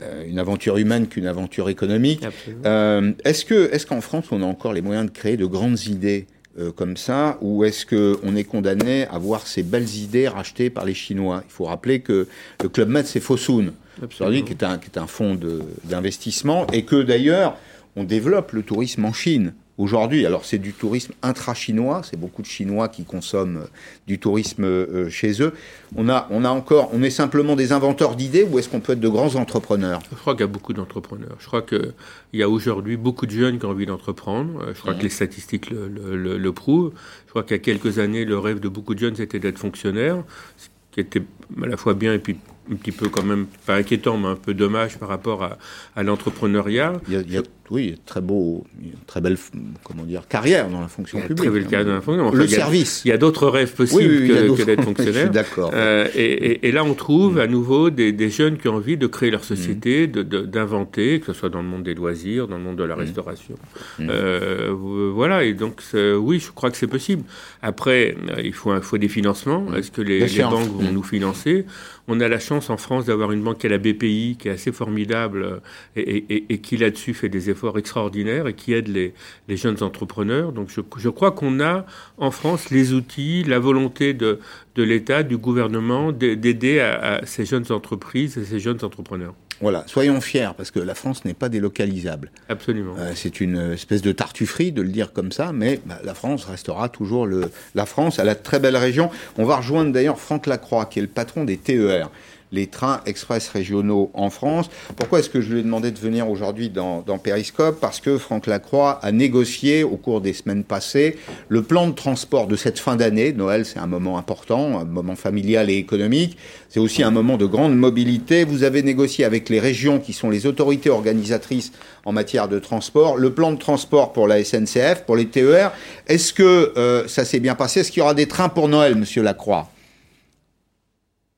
euh, 0.01 0.25
une 0.25 0.39
aventure 0.39 0.77
humaine 0.77 1.07
qu'une 1.07 1.27
aventure 1.27 1.69
économique. 1.69 2.25
Euh, 2.65 3.11
est-ce 3.23 3.45
que, 3.45 3.71
est-ce 3.71 3.85
qu'en 3.85 4.01
France 4.01 4.25
on 4.31 4.41
a 4.41 4.45
encore 4.45 4.73
les 4.73 4.81
moyens 4.81 5.05
de 5.05 5.11
créer 5.11 5.37
de 5.37 5.45
grandes 5.45 5.85
idées 5.85 6.25
euh, 6.59 6.71
comme 6.71 6.97
ça, 6.97 7.37
ou 7.41 7.63
est-ce 7.63 7.85
qu'on 7.85 8.35
est 8.35 8.43
condamné 8.43 9.05
à 9.07 9.17
voir 9.19 9.45
ces 9.45 9.63
belles 9.63 9.95
idées 9.95 10.27
rachetées 10.27 10.69
par 10.69 10.85
les 10.85 10.93
Chinois? 10.93 11.43
Il 11.47 11.51
faut 11.51 11.65
rappeler 11.65 11.99
que 11.99 12.27
le 12.61 12.69
Club 12.69 12.89
Med, 12.89 13.05
c'est 13.05 13.19
Fosun, 13.19 13.73
qui 14.09 14.43
qui 14.43 14.53
est 14.53 14.97
un 14.97 15.07
fonds 15.07 15.37
d'investissement, 15.85 16.67
et 16.73 16.83
que 16.83 17.01
d'ailleurs, 17.01 17.57
on 17.95 18.03
développe 18.03 18.53
le 18.53 18.63
tourisme 18.63 19.05
en 19.05 19.13
Chine. 19.13 19.53
Aujourd'hui, 19.81 20.27
alors 20.27 20.45
c'est 20.45 20.59
du 20.59 20.73
tourisme 20.73 21.13
intra-chinois, 21.23 22.01
c'est 22.03 22.15
beaucoup 22.15 22.43
de 22.43 22.47
Chinois 22.47 22.87
qui 22.87 23.03
consomment 23.03 23.61
euh, 23.63 23.67
du 24.05 24.19
tourisme 24.19 24.63
euh, 24.63 25.09
chez 25.09 25.41
eux. 25.41 25.53
On 25.95 26.07
a, 26.07 26.27
on 26.29 26.45
a 26.45 26.49
encore, 26.49 26.91
on 26.93 27.01
est 27.01 27.09
simplement 27.09 27.55
des 27.55 27.71
inventeurs 27.71 28.15
d'idées 28.15 28.43
ou 28.43 28.59
est-ce 28.59 28.69
qu'on 28.69 28.79
peut 28.79 28.93
être 28.93 28.99
de 28.99 29.09
grands 29.09 29.33
entrepreneurs? 29.37 29.99
Je 30.11 30.17
crois 30.17 30.33
qu'il 30.33 30.41
y 30.41 30.43
a 30.43 30.47
beaucoup 30.47 30.73
d'entrepreneurs. 30.73 31.35
Je 31.39 31.47
crois 31.47 31.63
qu'il 31.63 31.93
y 32.33 32.43
a 32.43 32.49
aujourd'hui 32.49 32.95
beaucoup 32.95 33.25
de 33.25 33.31
jeunes 33.31 33.57
qui 33.57 33.65
ont 33.65 33.71
envie 33.71 33.87
d'entreprendre. 33.87 34.61
Euh, 34.61 34.73
je 34.75 34.81
crois 34.81 34.93
que 34.93 35.01
les 35.01 35.09
statistiques 35.09 35.71
le, 35.71 36.37
le 36.37 36.51
prouvent. 36.53 36.93
Je 37.25 37.31
crois 37.31 37.41
qu'il 37.41 37.57
y 37.57 37.59
a 37.59 37.63
quelques 37.63 37.97
années, 37.97 38.23
le 38.23 38.37
rêve 38.37 38.59
de 38.59 38.69
beaucoup 38.69 38.93
de 38.93 38.99
jeunes, 38.99 39.15
c'était 39.15 39.39
d'être 39.39 39.57
fonctionnaire, 39.57 40.23
ce 40.57 40.67
qui 40.91 40.99
était 40.99 41.23
à 41.59 41.65
la 41.65 41.75
fois 41.75 41.95
bien 41.95 42.13
et 42.13 42.19
puis 42.19 42.37
un 42.71 42.75
petit 42.75 42.91
peu 42.91 43.09
quand 43.09 43.23
même, 43.23 43.47
pas 43.65 43.75
inquiétant, 43.75 44.17
mais 44.19 44.27
un 44.27 44.35
peu 44.35 44.53
dommage 44.53 44.99
par 44.99 45.09
rapport 45.09 45.43
à, 45.43 45.57
à 45.95 46.03
l'entrepreneuriat. 46.03 47.01
Il 47.09 47.31
y 47.31 47.37
a, 47.37 47.41
oui, 47.71 47.95
très 48.05 48.19
beau, 48.19 48.65
très 49.07 49.21
belle, 49.21 49.37
comment 49.83 50.03
dire, 50.03 50.27
carrière 50.27 50.69
dans 50.69 50.81
la 50.81 50.89
fonction 50.89 51.19
publique. 51.21 51.37
Très 51.37 51.49
belle 51.49 51.67
carrière 51.67 51.87
dans 51.87 51.93
la 51.93 52.01
fonction. 52.01 52.29
le 52.29 52.47
service. 52.47 53.01
Il 53.05 53.07
y 53.07 53.11
a 53.13 53.17
d'autres 53.17 53.47
rêves 53.47 53.73
possibles 53.73 54.27
que, 54.27 54.63
d'être 54.63 54.83
fonctionnaire. 54.91 55.31
d'accord. 55.31 55.71
Euh, 55.73 56.05
et, 56.13 56.67
et, 56.67 56.71
là, 56.73 56.83
on 56.83 56.93
trouve 56.93 57.39
à 57.39 57.47
nouveau 57.47 57.89
des, 57.89 58.11
des, 58.11 58.29
jeunes 58.29 58.57
qui 58.57 58.67
ont 58.67 58.75
envie 58.75 58.97
de 58.97 59.07
créer 59.07 59.31
leur 59.31 59.45
société, 59.45 60.05
mm. 60.05 60.21
d'inventer, 60.47 61.21
que 61.21 61.27
ce 61.27 61.33
soit 61.33 61.47
dans 61.47 61.61
le 61.61 61.67
monde 61.67 61.83
des 61.83 61.93
loisirs, 61.93 62.49
dans 62.49 62.57
le 62.57 62.63
monde 62.63 62.75
de 62.75 62.83
la 62.83 62.97
mm. 62.97 62.99
restauration. 62.99 63.55
Mm. 63.99 64.07
Euh, 64.09 64.73
voilà. 65.13 65.45
Et 65.45 65.53
donc, 65.53 65.81
oui, 65.93 66.39
je 66.39 66.51
crois 66.51 66.71
que 66.71 66.77
c'est 66.77 66.87
possible. 66.87 67.23
Après, 67.61 68.17
euh, 68.29 68.41
il 68.43 68.53
faut, 68.53 68.75
il 68.75 68.81
faut 68.81 68.97
des 68.97 69.07
financements. 69.07 69.73
Est-ce 69.75 69.91
que 69.91 70.01
les, 70.01 70.27
les 70.27 70.43
banques 70.43 70.69
vont 70.69 70.91
nous 70.91 71.03
financer? 71.03 71.65
On 72.07 72.19
a 72.19 72.27
la 72.27 72.39
chance 72.39 72.69
en 72.69 72.77
France 72.77 73.05
d'avoir 73.05 73.31
une 73.31 73.41
banque 73.41 73.59
qui 73.59 73.67
est 73.67 73.69
la 73.69 73.77
BPI, 73.77 74.35
qui 74.37 74.47
est 74.47 74.51
assez 74.51 74.71
formidable 74.71 75.43
euh, 75.43 75.59
et, 75.95 76.57
qui 76.59 76.75
là-dessus 76.77 77.13
fait 77.13 77.29
des 77.29 77.49
efforts 77.49 77.60
extraordinaires 77.69 78.47
et 78.47 78.53
qui 78.53 78.73
aide 78.73 78.87
les, 78.87 79.13
jeunes 79.49 79.81
entrepreneurs. 79.83 80.51
Donc 80.51 80.69
je, 80.69 81.09
crois 81.09 81.31
qu'on 81.31 81.59
a 81.59 81.85
en 82.17 82.31
France 82.31 82.69
les 82.69 82.93
outils, 82.93 83.43
la 83.43 83.59
volonté 83.59 84.13
de, 84.13 84.39
l'État, 84.75 85.23
du 85.23 85.37
gouvernement 85.37 86.11
d'aider 86.11 86.79
à, 86.79 87.21
ces 87.25 87.45
jeunes 87.45 87.71
entreprises 87.71 88.37
et 88.37 88.45
ces 88.45 88.59
jeunes 88.59 88.83
entrepreneurs. 88.83 89.33
Voilà, 89.61 89.83
soyons 89.85 90.21
fiers, 90.21 90.49
parce 90.57 90.71
que 90.71 90.79
la 90.79 90.95
France 90.95 91.23
n'est 91.23 91.35
pas 91.35 91.47
délocalisable. 91.47 92.31
Absolument. 92.49 92.95
Euh, 92.97 93.11
c'est 93.13 93.41
une 93.41 93.73
espèce 93.73 94.01
de 94.01 94.11
tartufferie 94.11 94.71
de 94.71 94.81
le 94.81 94.89
dire 94.89 95.13
comme 95.13 95.31
ça, 95.31 95.51
mais 95.53 95.79
bah, 95.85 95.99
la 96.03 96.15
France 96.15 96.45
restera 96.45 96.89
toujours 96.89 97.27
le, 97.27 97.51
la 97.75 97.85
France. 97.85 98.17
Elle 98.17 98.29
a 98.29 98.33
de 98.33 98.41
très 98.41 98.59
belles 98.59 98.77
régions. 98.77 99.11
On 99.37 99.45
va 99.45 99.57
rejoindre 99.57 99.91
d'ailleurs 99.91 100.19
Franck 100.19 100.47
Lacroix, 100.47 100.85
qui 100.85 100.97
est 100.97 101.03
le 101.03 101.07
patron 101.07 101.43
des 101.43 101.57
TER 101.57 102.09
les 102.51 102.67
trains 102.67 103.01
express 103.05 103.49
régionaux 103.49 104.11
en 104.13 104.29
France. 104.29 104.69
Pourquoi 104.95 105.19
est-ce 105.19 105.29
que 105.29 105.41
je 105.41 105.53
lui 105.53 105.59
ai 105.61 105.63
demandé 105.63 105.91
de 105.91 105.99
venir 105.99 106.29
aujourd'hui 106.29 106.69
dans, 106.69 107.01
dans 107.01 107.17
Périscope 107.17 107.79
Parce 107.79 107.99
que 107.99 108.17
Franck 108.17 108.47
Lacroix 108.47 108.99
a 109.01 109.11
négocié 109.11 109.83
au 109.83 109.97
cours 109.97 110.21
des 110.21 110.33
semaines 110.33 110.63
passées 110.63 111.17
le 111.49 111.63
plan 111.63 111.87
de 111.87 111.93
transport 111.93 112.47
de 112.47 112.55
cette 112.55 112.79
fin 112.79 112.95
d'année. 112.95 113.33
Noël, 113.33 113.65
c'est 113.65 113.79
un 113.79 113.87
moment 113.87 114.17
important, 114.17 114.79
un 114.79 114.85
moment 114.85 115.15
familial 115.15 115.69
et 115.69 115.77
économique. 115.77 116.37
C'est 116.69 116.79
aussi 116.79 117.03
un 117.03 117.11
moment 117.11 117.37
de 117.37 117.45
grande 117.45 117.75
mobilité. 117.75 118.43
Vous 118.43 118.63
avez 118.63 118.83
négocié 118.83 119.25
avec 119.25 119.49
les 119.49 119.59
régions 119.59 119.99
qui 119.99 120.13
sont 120.13 120.29
les 120.29 120.45
autorités 120.45 120.89
organisatrices 120.89 121.71
en 122.05 122.11
matière 122.11 122.47
de 122.47 122.59
transport 122.59 123.17
le 123.17 123.33
plan 123.33 123.51
de 123.51 123.57
transport 123.57 124.13
pour 124.13 124.27
la 124.27 124.43
SNCF, 124.43 125.03
pour 125.05 125.15
les 125.15 125.27
TER. 125.27 125.71
Est-ce 126.07 126.33
que 126.33 126.73
euh, 126.77 127.07
ça 127.07 127.25
s'est 127.25 127.39
bien 127.39 127.55
passé? 127.55 127.81
Est-ce 127.81 127.91
qu'il 127.91 127.99
y 127.99 128.03
aura 128.03 128.13
des 128.13 128.27
trains 128.27 128.49
pour 128.49 128.67
Noël, 128.67 128.95
Monsieur 128.95 129.21
Lacroix? 129.21 129.69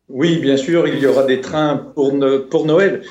Oui, 0.10 0.40
bien 0.40 0.58
sûr, 0.58 0.88
il 0.88 1.00
y 1.00 1.08
aura 1.08 1.24
des 1.24 1.42
trains 1.42 1.78
pour, 1.96 2.14
pour 2.50 2.66
Noël. 2.66 3.02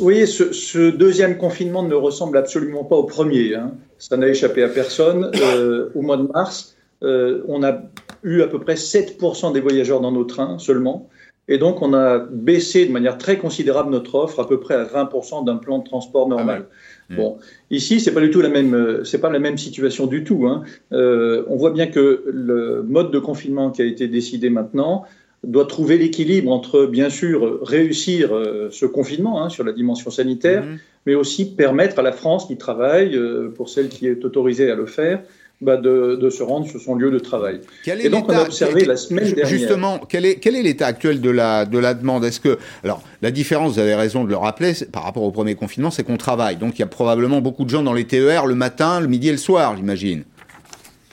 Oui, 0.00 0.26
ce, 0.26 0.52
ce, 0.52 0.90
deuxième 0.90 1.36
confinement 1.36 1.82
ne 1.82 1.94
ressemble 1.94 2.36
absolument 2.36 2.84
pas 2.84 2.96
au 2.96 3.04
premier. 3.04 3.54
Hein. 3.54 3.72
Ça 3.98 4.16
n'a 4.16 4.28
échappé 4.28 4.62
à 4.62 4.68
personne. 4.68 5.30
Euh, 5.40 5.90
au 5.94 6.02
mois 6.02 6.16
de 6.16 6.26
mars, 6.32 6.76
euh, 7.02 7.42
on 7.48 7.62
a 7.62 7.82
eu 8.22 8.42
à 8.42 8.48
peu 8.48 8.58
près 8.58 8.74
7% 8.74 9.52
des 9.52 9.60
voyageurs 9.60 10.00
dans 10.00 10.12
nos 10.12 10.24
trains 10.24 10.58
seulement. 10.58 11.08
Et 11.46 11.58
donc, 11.58 11.82
on 11.82 11.92
a 11.92 12.18
baissé 12.18 12.86
de 12.86 12.92
manière 12.92 13.18
très 13.18 13.36
considérable 13.36 13.90
notre 13.90 14.14
offre, 14.14 14.40
à 14.40 14.48
peu 14.48 14.58
près 14.58 14.74
à 14.74 14.84
20% 14.84 15.44
d'un 15.44 15.56
plan 15.56 15.78
de 15.78 15.84
transport 15.84 16.26
normal. 16.26 16.66
Ah 17.10 17.14
bon, 17.16 17.36
ici, 17.70 18.00
c'est 18.00 18.14
pas 18.14 18.22
du 18.22 18.30
tout 18.30 18.40
la 18.40 18.48
même, 18.48 19.04
c'est 19.04 19.20
pas 19.20 19.28
la 19.28 19.38
même 19.38 19.58
situation 19.58 20.06
du 20.06 20.24
tout. 20.24 20.46
Hein. 20.46 20.64
Euh, 20.92 21.44
on 21.48 21.56
voit 21.56 21.70
bien 21.70 21.86
que 21.86 22.24
le 22.26 22.82
mode 22.82 23.10
de 23.10 23.18
confinement 23.18 23.70
qui 23.70 23.82
a 23.82 23.84
été 23.84 24.08
décidé 24.08 24.48
maintenant 24.48 25.04
doit 25.46 25.66
trouver 25.66 25.98
l'équilibre 25.98 26.50
entre, 26.50 26.86
bien 26.86 27.10
sûr, 27.10 27.60
réussir 27.62 28.34
euh, 28.34 28.68
ce 28.70 28.86
confinement 28.86 29.42
hein, 29.42 29.48
sur 29.48 29.64
la 29.64 29.72
dimension 29.72 30.10
sanitaire, 30.10 30.64
mhm. 30.64 30.78
mais 31.06 31.14
aussi 31.14 31.44
permettre 31.44 31.98
à 31.98 32.02
la 32.02 32.12
France 32.12 32.46
qui 32.46 32.56
travaille, 32.56 33.16
euh, 33.16 33.48
pour 33.54 33.68
celle 33.68 33.88
qui 33.88 34.06
est 34.06 34.24
autorisée 34.24 34.70
à 34.70 34.74
le 34.74 34.86
faire, 34.86 35.20
bah 35.60 35.76
de, 35.76 36.28
se 36.30 36.42
rendre 36.42 36.66
sur 36.66 36.80
son 36.80 36.94
lieu 36.94 37.10
de 37.10 37.18
travail. 37.18 37.60
et 37.86 38.08
donc, 38.08 38.28
on 38.28 38.34
a 38.34 38.42
observé 38.42 38.84
la 38.84 38.96
semaine 38.96 39.32
dernière. 39.32 39.46
Justement, 39.46 39.98
quel 39.98 40.26
est, 40.26 40.36
quel 40.36 40.56
est 40.56 40.62
l'état 40.62 40.86
actuel 40.86 41.20
de 41.20 41.30
la, 41.30 41.64
de 41.64 41.78
la 41.78 41.94
demande? 41.94 42.24
Est-ce 42.24 42.40
que. 42.40 42.58
Alors, 42.82 43.02
la 43.22 43.30
différence, 43.30 43.74
vous 43.74 43.78
avez 43.78 43.94
raison 43.94 44.24
de 44.24 44.30
le 44.30 44.36
rappeler, 44.36 44.72
par 44.92 45.04
rapport 45.04 45.22
au 45.22 45.30
premier 45.30 45.54
confinement, 45.54 45.90
c'est 45.90 46.02
qu'on 46.02 46.16
travaille. 46.16 46.56
Donc, 46.56 46.76
il 46.76 46.80
y 46.80 46.82
a 46.82 46.88
probablement 46.88 47.40
beaucoup 47.40 47.64
de 47.64 47.70
gens 47.70 47.82
dans 47.82 47.94
les 47.94 48.04
TER 48.04 48.46
le 48.46 48.54
matin, 48.54 49.00
le 49.00 49.06
midi 49.06 49.28
et 49.28 49.32
le 49.32 49.38
soir, 49.38 49.76
j'imagine. 49.76 50.24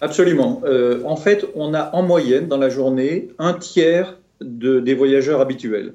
Absolument. 0.02 0.62
Euh, 0.66 1.02
en 1.06 1.16
fait, 1.16 1.46
on 1.56 1.74
a 1.76 1.92
en 1.94 2.02
moyenne, 2.02 2.48
dans 2.48 2.58
la 2.58 2.70
journée, 2.70 3.30
un 3.38 3.54
tiers 3.54 4.18
de, 4.42 4.80
des 4.80 4.94
voyageurs 4.94 5.42
habituels. 5.42 5.94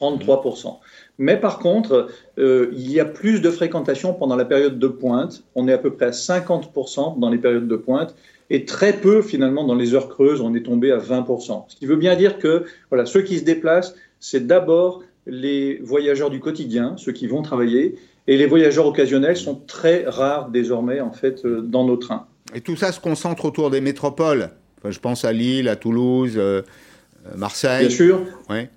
33%. 0.00 0.78
Mais 1.18 1.36
par 1.36 1.58
contre, 1.58 2.08
euh, 2.38 2.70
il 2.72 2.90
y 2.90 2.98
a 2.98 3.04
plus 3.04 3.40
de 3.40 3.50
fréquentation 3.50 4.14
pendant 4.14 4.34
la 4.34 4.44
période 4.44 4.78
de 4.78 4.88
pointe. 4.88 5.44
On 5.54 5.68
est 5.68 5.72
à 5.72 5.78
peu 5.78 5.92
près 5.92 6.06
à 6.06 6.10
50% 6.10 7.20
dans 7.20 7.30
les 7.30 7.38
périodes 7.38 7.68
de 7.68 7.76
pointe 7.76 8.16
et 8.50 8.64
très 8.64 8.94
peu 8.94 9.22
finalement 9.22 9.64
dans 9.64 9.76
les 9.76 9.94
heures 9.94 10.08
creuses. 10.08 10.40
On 10.40 10.54
est 10.54 10.64
tombé 10.64 10.90
à 10.90 10.98
20%. 10.98 11.64
Ce 11.68 11.76
qui 11.76 11.86
veut 11.86 11.96
bien 11.96 12.16
dire 12.16 12.38
que 12.38 12.64
voilà, 12.90 13.06
ceux 13.06 13.22
qui 13.22 13.38
se 13.38 13.44
déplacent, 13.44 13.94
c'est 14.18 14.46
d'abord 14.46 15.02
les 15.26 15.78
voyageurs 15.82 16.30
du 16.30 16.40
quotidien, 16.40 16.94
ceux 16.96 17.12
qui 17.12 17.28
vont 17.28 17.42
travailler, 17.42 17.94
et 18.26 18.36
les 18.36 18.46
voyageurs 18.46 18.86
occasionnels 18.86 19.36
sont 19.36 19.54
très 19.66 20.04
rares 20.06 20.50
désormais 20.50 21.00
en 21.00 21.12
fait 21.12 21.44
euh, 21.44 21.60
dans 21.60 21.84
nos 21.84 21.96
trains. 21.96 22.26
Et 22.54 22.60
tout 22.60 22.76
ça 22.76 22.92
se 22.92 23.00
concentre 23.00 23.44
autour 23.44 23.70
des 23.70 23.80
métropoles. 23.80 24.50
je 24.84 24.98
pense 24.98 25.24
à 25.24 25.32
Lille, 25.32 25.68
à 25.68 25.76
Toulouse, 25.76 26.34
euh, 26.36 26.62
Marseille. 27.36 27.86
Bien 27.86 27.96
sûr. 27.96 28.20
Ouais. 28.50 28.68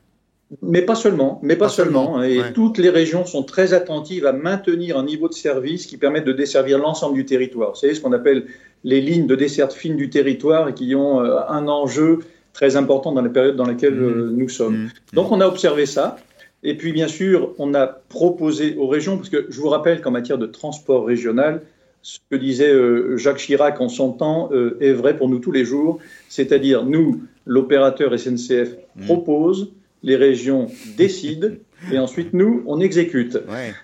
Mais 0.62 0.84
pas 0.84 0.96
seulement, 0.96 1.40
mais 1.42 1.56
pas, 1.56 1.70
seulement. 1.70 2.22
Et 2.22 2.40
toutes 2.54 2.78
les 2.78 2.90
régions 2.90 3.26
sont 3.26 3.44
très 3.44 3.74
attentives 3.74 4.26
à 4.28 4.32
maintenir 4.32 4.98
un 4.98 5.04
niveau 5.04 5.28
de 5.28 5.34
service 5.34 5.88
qui 5.88 5.98
permette 5.98 6.24
de 6.24 6.32
desservir 6.32 6.78
l'ensemble 6.78 7.16
du 7.16 7.26
territoire. 7.26 7.76
Savez 7.76 7.96
ce 7.96 8.02
qu'on 8.02 8.14
appelle 8.14 8.46
les 8.84 9.02
lignes 9.02 9.26
de 9.26 9.36
desserte 9.36 9.74
fine 9.74 9.98
du 9.98 10.10
territoire 10.10 10.70
et 10.70 10.74
qui 10.74 10.94
ont 10.96 11.20
euh, 11.20 11.40
un 11.50 11.68
enjeu 11.68 12.20
très 12.54 12.76
important 12.76 13.12
dans 13.12 13.24
la 13.24 13.30
période 13.30 13.56
dans 13.56 13.66
laquelle 13.66 13.96
mmh. 13.96 14.04
euh, 14.04 14.32
nous 14.32 14.50
sommes. 14.50 14.76
Mmh. 14.76 14.90
Donc 15.14 15.32
on 15.32 15.42
a 15.42 15.48
observé 15.48 15.88
ça. 15.88 16.18
Et 16.62 16.78
puis 16.78 16.94
bien 16.94 17.08
sûr, 17.08 17.54
on 17.58 17.74
a 17.74 17.88
proposé 17.88 18.76
aux 18.78 18.88
régions, 18.88 19.18
parce 19.18 19.30
que 19.30 19.48
je 19.50 19.60
vous 19.60 19.70
rappelle 19.70 20.02
qu'en 20.02 20.12
matière 20.12 20.38
de 20.38 20.46
transport 20.46 21.06
régional, 21.06 21.62
ce 22.04 22.20
que 22.30 22.36
disait 22.36 22.72
euh, 22.72 23.18
Jacques 23.18 23.38
Chirac 23.38 23.82
en 23.82 23.90
son 23.90 24.12
temps 24.12 24.52
est 24.80 24.94
vrai 24.94 25.18
pour 25.18 25.28
nous 25.28 25.40
tous 25.40 25.52
les 25.52 25.66
jours, 25.66 26.00
c'est-à-dire 26.30 26.86
nous, 26.86 27.24
l'opérateur 27.46 28.18
SNCF 28.18 28.76
mmh. 28.96 29.06
propose, 29.06 29.72
les 30.04 30.16
régions 30.16 30.68
décident 30.98 31.50
et 31.92 32.00
ensuite 32.00 32.34
nous, 32.34 32.64
on 32.68 32.80
exécute. 32.80 33.38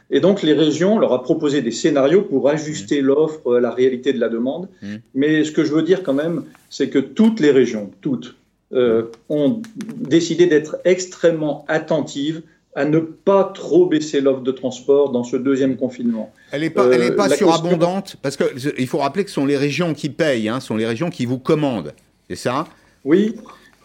Et 0.09 0.19
donc 0.19 0.41
les 0.41 0.53
régions, 0.53 0.95
on 0.95 0.99
leur 0.99 1.13
a 1.13 1.23
proposé 1.23 1.61
des 1.61 1.71
scénarios 1.71 2.21
pour 2.23 2.49
ajuster 2.49 3.01
mmh. 3.01 3.05
l'offre 3.05 3.55
à 3.55 3.59
la 3.59 3.71
réalité 3.71 4.13
de 4.13 4.19
la 4.19 4.29
demande. 4.29 4.67
Mmh. 4.81 4.95
Mais 5.15 5.43
ce 5.43 5.51
que 5.51 5.63
je 5.63 5.73
veux 5.73 5.83
dire 5.83 6.03
quand 6.03 6.13
même, 6.13 6.43
c'est 6.69 6.89
que 6.89 6.99
toutes 6.99 7.39
les 7.39 7.51
régions, 7.51 7.91
toutes, 8.01 8.35
euh, 8.73 9.03
ont 9.27 9.61
décidé 9.97 10.45
d'être 10.45 10.77
extrêmement 10.85 11.65
attentives 11.67 12.41
à 12.73 12.85
ne 12.85 12.99
pas 12.99 13.43
trop 13.43 13.85
baisser 13.85 14.21
l'offre 14.21 14.43
de 14.43 14.51
transport 14.51 15.11
dans 15.11 15.25
ce 15.25 15.35
deuxième 15.35 15.75
confinement. 15.75 16.31
Elle 16.51 16.61
n'est 16.61 16.69
pas, 16.69 16.87
elle 16.89 17.01
est 17.01 17.11
pas 17.11 17.29
euh, 17.29 17.35
surabondante, 17.35 18.15
parce 18.21 18.37
qu'il 18.37 18.87
faut 18.87 18.99
rappeler 18.99 19.25
que 19.25 19.29
ce 19.29 19.35
sont 19.35 19.45
les 19.45 19.57
régions 19.57 19.93
qui 19.93 20.09
payent, 20.09 20.47
hein, 20.47 20.61
ce 20.61 20.67
sont 20.67 20.77
les 20.77 20.85
régions 20.85 21.09
qui 21.09 21.25
vous 21.25 21.37
commandent. 21.37 21.93
C'est 22.29 22.37
ça? 22.37 22.65
Oui, 23.05 23.35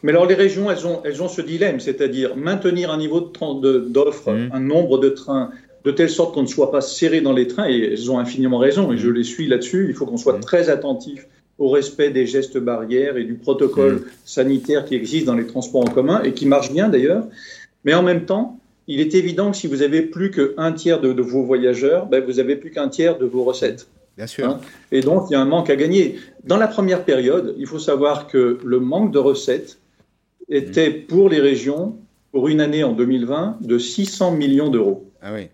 mais 0.03 0.13
alors 0.13 0.27
les 0.27 0.35
régions, 0.35 0.71
elles 0.71 0.87
ont, 0.87 1.01
elles 1.05 1.23
ont 1.23 1.29
ce 1.29 1.41
dilemme, 1.41 1.81
c'est-à-dire 1.81 2.37
maintenir 2.37 2.91
un 2.91 2.99
niveau 2.99 3.21
d'offre, 3.21 4.33
mmh. 4.33 4.51
un 4.53 4.61
nombre 4.61 4.99
de 4.99 5.09
trains, 5.09 5.51
de 5.85 5.91
telle 5.91 6.11
sorte 6.11 6.35
qu'on 6.35 6.43
ne 6.43 6.49
soit 6.49 6.71
pas 6.71 6.81
serré 6.81 7.21
dans 7.21 7.33
les 7.33 7.47
trains, 7.47 7.69
et 7.69 7.93
elles 7.93 8.11
ont 8.11 8.19
infiniment 8.19 8.59
raison, 8.59 8.93
et 8.93 8.99
je 8.99 9.11
les 9.11 9.25
suis 9.25 9.47
là-dessus, 9.47 9.87
il 9.89 9.95
faut 9.95 10.07
qu'on 10.07 10.17
soit 10.17 10.39
mmh. 10.39 10.41
très 10.41 10.69
attentif 10.69 11.27
au 11.59 11.71
respect 11.71 12.11
des 12.11 12.27
gestes 12.27 12.59
barrières 12.59 13.17
et 13.17 13.25
du 13.25 13.35
protocole 13.35 13.95
mmh. 13.95 14.05
sanitaire 14.25 14.85
qui 14.85 14.95
existe 14.95 15.27
dans 15.27 15.35
les 15.35 15.47
transports 15.47 15.83
en 15.83 15.91
commun, 15.91 16.23
et 16.23 16.33
qui 16.33 16.47
marche 16.47 16.73
bien 16.73 16.89
d'ailleurs. 16.89 17.25
Mais 17.85 17.95
en 17.95 18.03
même 18.03 18.27
temps, 18.27 18.59
il 18.89 19.01
est 19.01 19.15
évident 19.15 19.51
que 19.51 19.57
si 19.57 19.67
vous 19.67 19.83
avez 19.83 20.03
plus 20.03 20.31
qu'un 20.31 20.73
tiers 20.73 21.01
de, 21.01 21.21
vos 21.21 21.43
voyageurs, 21.43 22.07
ben 22.07 22.23
vous 22.25 22.39
avez 22.39 22.57
plus 22.57 22.71
qu'un 22.71 22.89
tiers 22.89 23.19
de 23.19 23.25
vos 23.25 23.45
recettes. 23.45 23.89
Bien 24.17 24.27
sûr. 24.27 24.49
Hein. 24.49 24.61
et 24.93 25.01
donc, 25.01 25.27
il 25.29 25.35
y 25.35 25.37
a 25.37 25.41
un 25.41 25.47
manque 25.47 25.69
à 25.69 25.77
gagner. 25.77 26.19
Dans 26.45 26.57
la 26.57 26.69
première 26.69 27.05
période, 27.05 27.55
il 27.59 27.67
faut 27.67 27.79
savoir 27.79 28.27
que 28.29 28.59
le 28.65 28.81
manque 28.81 29.13
de 29.13 29.19
recettes 29.19 29.79
était 30.49 30.91
pour 30.91 31.29
les 31.29 31.41
régions, 31.41 31.97
pour 32.33 32.49
une 32.49 32.61
année 32.61 32.83
en 32.83 32.93
2020, 32.93 33.59
de 33.61 33.79
600 33.79 34.33
millions 34.33 34.69
d'euros. 34.69 35.11
Ah 35.21 35.33
oui. 35.35 35.49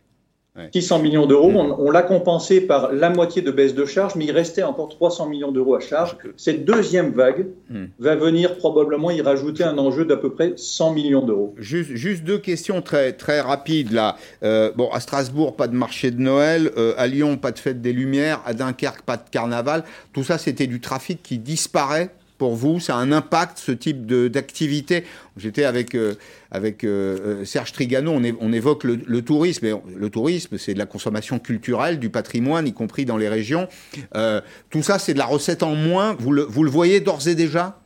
600 0.72 0.98
millions 0.98 1.26
d'euros, 1.26 1.50
on, 1.50 1.90
l'a 1.90 2.02
compensé 2.02 2.60
par 2.60 2.92
la 2.92 3.08
moitié 3.08 3.40
de 3.40 3.50
baisse 3.50 3.74
de 3.74 3.86
charge, 3.86 4.16
mais 4.16 4.26
il 4.26 4.32
restait 4.32 4.62
encore 4.62 4.90
300 4.90 5.28
millions 5.28 5.50
d'euros 5.50 5.76
à 5.76 5.80
charge. 5.80 6.16
Cette 6.36 6.66
deuxième 6.66 7.12
vague 7.12 7.46
hmm. 7.70 7.84
va 7.98 8.16
venir 8.16 8.58
probablement 8.58 9.10
y 9.10 9.22
rajouter 9.22 9.64
un 9.64 9.78
enjeu 9.78 10.04
d'à 10.04 10.18
peu 10.18 10.30
près 10.30 10.52
100 10.56 10.92
millions 10.92 11.24
d'euros. 11.24 11.54
Juste, 11.56 11.94
juste, 11.94 12.24
deux 12.24 12.38
questions 12.38 12.82
très, 12.82 13.14
très 13.14 13.40
rapides 13.40 13.92
là. 13.92 14.16
Euh, 14.42 14.70
bon, 14.76 14.90
à 14.90 15.00
Strasbourg, 15.00 15.56
pas 15.56 15.68
de 15.68 15.74
marché 15.74 16.10
de 16.10 16.20
Noël. 16.20 16.70
Euh, 16.76 16.92
à 16.98 17.06
Lyon, 17.06 17.38
pas 17.38 17.52
de 17.52 17.58
fête 17.58 17.80
des 17.80 17.94
Lumières. 17.94 18.42
À 18.44 18.52
Dunkerque, 18.52 19.02
pas 19.02 19.16
de 19.16 19.28
carnaval. 19.30 19.84
Tout 20.12 20.22
ça, 20.22 20.36
c'était 20.36 20.66
du 20.66 20.80
trafic 20.80 21.22
qui 21.22 21.38
disparaît 21.38 22.10
pour 22.42 22.56
vous 22.56 22.80
Ça 22.80 22.96
a 22.96 22.98
un 22.98 23.12
impact, 23.12 23.58
ce 23.58 23.70
type 23.70 24.04
d'activité? 24.04 25.04
J'étais 25.36 25.62
avec, 25.62 25.94
euh, 25.94 26.14
avec 26.50 26.82
euh, 26.82 27.16
euh, 27.24 27.44
Serge 27.44 27.70
Trigano, 27.70 28.10
on, 28.10 28.22
on 28.40 28.52
évoque 28.52 28.82
le, 28.82 29.22
tourisme. 29.22 29.64
Et 29.64 29.72
le 29.96 30.10
tourisme, 30.10 30.58
c'est 30.58 30.74
de 30.74 30.78
la 30.80 30.86
consommation 30.86 31.38
culturelle, 31.38 32.00
du 32.00 32.10
patrimoine, 32.10 32.66
y 32.66 32.72
compris 32.72 33.04
dans 33.04 33.16
les 33.16 33.28
régions. 33.28 33.68
tout 34.70 34.82
ça, 34.82 34.98
c'est 34.98 35.14
de 35.14 35.18
la 35.18 35.24
recette 35.24 35.62
en 35.62 35.76
moins. 35.76 36.16
Vous 36.18 36.32
le, 36.32 36.42
vous 36.42 36.64
le 36.64 36.70
voyez 36.70 36.98
d'ores 36.98 37.28
et 37.28 37.36
déjà? 37.36 37.78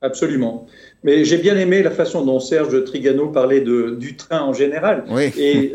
Absolument. 0.00 0.66
Mais 1.04 1.24
j'ai 1.24 1.38
bien 1.38 1.56
aimé 1.56 1.84
la 1.84 1.92
façon 1.92 2.24
dont 2.26 2.40
Serge 2.40 2.84
Trigano 2.84 3.28
parlait 3.28 3.60
de, 3.60 3.94
du 3.96 4.16
train 4.16 4.40
en 4.40 4.52
général. 4.52 5.04
Oui. 5.08 5.30
Et 5.38 5.72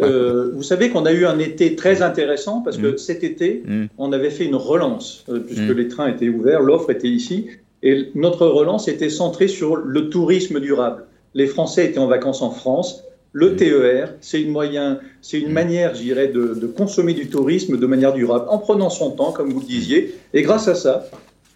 vous 0.53 0.63
savez 0.63 0.89
qu'on 0.89 1.05
a 1.05 1.13
eu 1.13 1.25
un 1.25 1.39
été 1.39 1.77
très 1.77 2.01
intéressant 2.01 2.59
parce 2.59 2.77
que 2.77 2.87
mm. 2.87 2.97
cet 2.97 3.23
été, 3.23 3.63
mm. 3.65 3.85
on 3.97 4.11
avait 4.11 4.29
fait 4.29 4.43
une 4.43 4.55
relance, 4.55 5.25
puisque 5.45 5.69
mm. 5.69 5.77
les 5.77 5.87
trains 5.87 6.09
étaient 6.09 6.27
ouverts, 6.27 6.61
l'offre 6.61 6.89
était 6.91 7.07
ici. 7.07 7.47
Et 7.83 8.09
notre 8.15 8.47
relance 8.47 8.87
était 8.87 9.09
centrée 9.09 9.47
sur 9.47 9.75
le 9.75 10.09
tourisme 10.09 10.59
durable. 10.59 11.05
Les 11.33 11.47
Français 11.47 11.85
étaient 11.85 11.99
en 11.99 12.07
vacances 12.07 12.41
en 12.41 12.51
France. 12.51 13.03
Le 13.33 13.55
TER, 13.55 14.13
c'est 14.21 14.41
une, 14.41 14.51
moyen, 14.51 14.99
c'est 15.21 15.39
une 15.39 15.51
manière, 15.51 15.93
je 15.93 16.01
dirais, 16.01 16.27
de, 16.27 16.65
consommer 16.65 17.13
du 17.13 17.27
tourisme 17.27 17.77
de 17.77 17.85
manière 17.85 18.13
durable, 18.13 18.45
en 18.49 18.57
prenant 18.57 18.89
son 18.89 19.11
temps, 19.11 19.31
comme 19.31 19.51
vous 19.51 19.59
le 19.59 19.65
disiez. 19.65 20.15
Et 20.33 20.41
grâce 20.41 20.67
à 20.67 20.75
ça, 20.75 21.07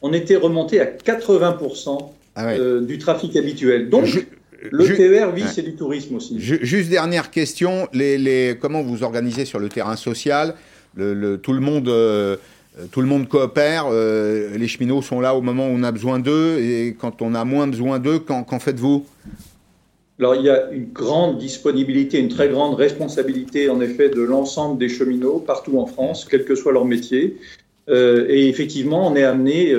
on 0.01 0.13
était 0.13 0.35
remonté 0.35 0.79
à 0.79 0.85
80% 0.85 2.11
ah 2.35 2.49
euh, 2.51 2.81
du 2.81 2.97
trafic 2.97 3.35
habituel. 3.35 3.89
Donc, 3.89 4.05
le 4.69 4.95
TER, 4.95 5.33
oui, 5.33 5.43
c'est 5.51 5.63
du 5.63 5.73
tourisme 5.73 6.15
aussi. 6.15 6.35
juste 6.39 6.89
dernière 6.89 7.31
question, 7.31 7.87
les, 7.93 8.19
les, 8.19 8.57
comment 8.61 8.83
vous 8.83 9.01
organisez 9.01 9.45
sur 9.45 9.57
le 9.57 9.69
terrain 9.69 9.95
social? 9.95 10.53
Le, 10.95 11.37
Tout 11.37 11.53
le 11.53 11.61
monde... 11.61 11.87
Euh, 11.87 12.35
tout 12.91 13.01
le 13.01 13.07
monde 13.07 13.27
coopère, 13.27 13.85
euh, 13.91 14.57
les 14.57 14.67
cheminots 14.67 15.01
sont 15.01 15.19
là 15.19 15.35
au 15.35 15.41
moment 15.41 15.67
où 15.67 15.71
on 15.71 15.83
a 15.83 15.91
besoin 15.91 16.19
d'eux, 16.19 16.57
et 16.59 16.95
quand 16.97 17.21
on 17.21 17.35
a 17.35 17.43
moins 17.43 17.67
besoin 17.67 17.99
d'eux, 17.99 18.19
qu'en 18.19 18.59
faites-vous? 18.59 19.05
Alors 20.19 20.35
il 20.35 20.43
y 20.43 20.49
a 20.49 20.69
une 20.71 20.85
grande 20.85 21.37
disponibilité, 21.37 22.19
une 22.19 22.29
très 22.29 22.47
grande 22.47 22.75
responsabilité 22.75 23.69
en 23.69 23.81
effet 23.81 24.09
de 24.09 24.21
l'ensemble 24.21 24.77
des 24.77 24.87
cheminots 24.87 25.39
partout 25.39 25.79
en 25.79 25.87
France, 25.87 26.27
quel 26.29 26.45
que 26.45 26.55
soit 26.55 26.71
leur 26.71 26.85
métier. 26.85 27.37
Euh, 27.89 28.27
et 28.29 28.47
effectivement, 28.47 29.07
on 29.07 29.15
est 29.15 29.23
amené, 29.23 29.75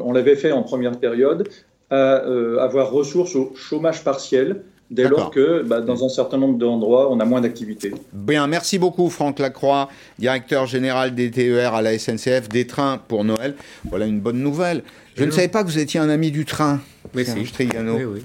on 0.00 0.12
l'avait 0.12 0.36
fait 0.36 0.52
en 0.52 0.62
première 0.62 0.98
période, 0.98 1.48
à 1.90 2.16
avoir 2.60 2.90
ressources 2.90 3.36
au 3.36 3.52
chômage 3.54 4.02
partiel 4.02 4.62
dès 4.90 5.08
lors 5.08 5.30
que 5.30 5.62
bah, 5.62 5.80
dans 5.80 6.04
un 6.04 6.08
certain 6.08 6.38
nombre 6.38 6.58
d'endroits, 6.58 7.10
on 7.10 7.20
a 7.20 7.24
moins 7.24 7.40
d'activité. 7.40 7.92
Bien, 8.12 8.46
merci 8.46 8.78
beaucoup 8.78 9.10
Franck 9.10 9.38
Lacroix, 9.38 9.88
directeur 10.18 10.66
général 10.66 11.14
des 11.14 11.30
TER 11.30 11.74
à 11.74 11.82
la 11.82 11.98
SNCF, 11.98 12.48
des 12.48 12.66
trains 12.66 13.00
pour 13.08 13.24
Noël. 13.24 13.54
Voilà 13.84 14.06
une 14.06 14.20
bonne 14.20 14.40
nouvelle. 14.40 14.82
Je 15.16 15.24
ne 15.24 15.30
savais 15.30 15.48
pas 15.48 15.62
que 15.62 15.68
vous 15.68 15.78
étiez 15.78 16.00
un 16.00 16.08
ami 16.08 16.30
du 16.30 16.44
train. 16.44 16.80
Mais 17.14 17.24
c'est 17.24 17.36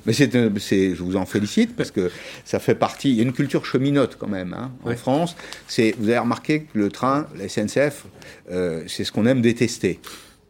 Mais 0.05 0.59
c'est, 0.59 0.95
je 0.95 1.03
vous 1.03 1.15
en 1.15 1.25
félicite 1.25 1.75
parce 1.75 1.91
que 1.91 2.09
ça 2.45 2.59
fait 2.59 2.75
partie. 2.75 3.09
Il 3.11 3.15
y 3.15 3.19
a 3.19 3.23
une 3.23 3.33
culture 3.33 3.65
cheminote 3.65 4.15
quand 4.17 4.27
même 4.27 4.55
hein, 4.57 4.71
en 4.83 4.95
France. 4.95 5.35
C'est, 5.67 5.93
vous 5.99 6.09
avez 6.09 6.17
remarqué 6.17 6.61
que 6.61 6.79
le 6.79 6.89
train, 6.89 7.27
la 7.37 7.47
SNCF, 7.47 8.05
euh, 8.51 8.83
c'est 8.87 9.03
ce 9.03 9.11
qu'on 9.11 9.27
aime 9.27 9.41
détester. 9.41 9.99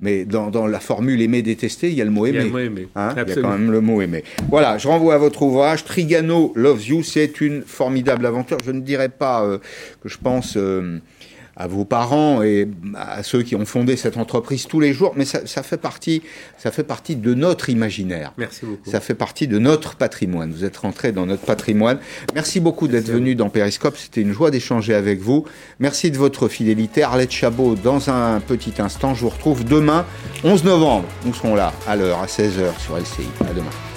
Mais 0.02 0.24
dans, 0.24 0.50
dans, 0.50 0.66
la 0.66 0.80
formule 0.80 1.22
aimer 1.22 1.42
détester, 1.42 1.90
il 1.90 1.96
y 1.96 2.02
a 2.02 2.06
le 2.06 2.12
mot 2.12 2.26
aimer. 2.26 2.38
Il 2.38 2.42
y 2.42 2.42
a, 2.42 2.46
le 2.46 2.52
mot 2.52 2.60
aimer. 2.60 2.88
Hein 2.96 3.14
il 3.16 3.30
y 3.30 3.32
a 3.32 3.42
quand 3.42 3.52
même 3.52 3.72
le 3.72 3.82
mot 3.82 4.02
aimer. 4.02 4.24
Voilà, 4.50 4.78
je 4.78 4.88
renvoie 4.88 5.16
à 5.16 5.18
votre 5.18 5.42
ouvrage. 5.42 5.84
Trigano 5.84 6.54
Loves 6.56 6.88
You, 6.88 7.04
c'est 7.04 7.42
une 7.42 7.64
formidable 7.64 8.26
aventure. 8.26 8.58
Je 8.66 8.72
ne 8.72 8.80
dirais 8.80 9.10
pas 9.10 9.44
euh, 9.44 9.58
que 10.02 10.08
je 10.08 10.18
pense 10.18 10.56
euh, 10.56 11.00
à 11.60 11.68
vos 11.68 11.84
parents 11.84 12.42
et 12.42 12.68
à 12.96 13.22
ceux 13.22 13.44
qui 13.44 13.56
ont 13.56 13.66
fondé 13.66 13.98
cette 13.98 14.16
entreprise 14.18 14.66
tous 14.66 14.80
les 14.80 14.94
jours, 14.94 15.14
mais 15.18 15.26
ça, 15.26 15.46
ça, 15.46 15.62
fait 15.62 15.78
partie, 15.78 16.24
ça 16.58 16.72
fait 16.72 16.84
partie 16.84 17.18
de 17.18 17.34
notre 17.34 17.70
imaginaire. 17.70 18.34
Merci 18.38 18.66
beaucoup. 18.66 18.90
Ça 18.90 19.02
fait 19.02 19.14
partie 19.14 19.48
de 19.48 19.60
notre 19.60 19.96
patrimoine. 19.96 20.52
Vous 20.52 20.64
êtes 20.64 20.78
rentré 20.78 21.12
dans 21.12 21.26
notre 21.26 21.44
patrimoine. 21.44 22.00
Merci 22.34 22.62
beaucoup 22.62 22.88
d'être 22.88 23.10
venu 23.10 23.36
dans 23.36 23.50
Periscope. 23.50 23.98
C'était 23.98 24.22
une 24.22 24.32
joie 24.32 24.52
d'échanger 24.52 24.94
avec 24.94 25.20
vous. 25.20 25.44
Merci 25.80 26.12
de 26.12 26.18
votre 26.18 26.48
fidélité. 26.48 27.04
Arlette 27.04 27.32
Chabot, 27.32 27.76
dans 27.76 28.10
un 28.10 28.40
petit 28.40 28.74
instant, 28.80 29.14
je 29.14 29.22
vous 29.22 29.30
retrouve 29.30 29.66
demain, 29.66 30.06
11 30.46 30.64
novembre. 30.64 31.06
Nous 31.26 31.34
serons 31.34 31.56
là 31.56 31.74
à 31.86 31.98
l'heure, 31.98 32.22
à 32.22 32.26
16h 32.28 32.80
sur 32.80 32.98
LCI. 32.98 33.28
À 33.50 33.54
demain. 33.54 33.89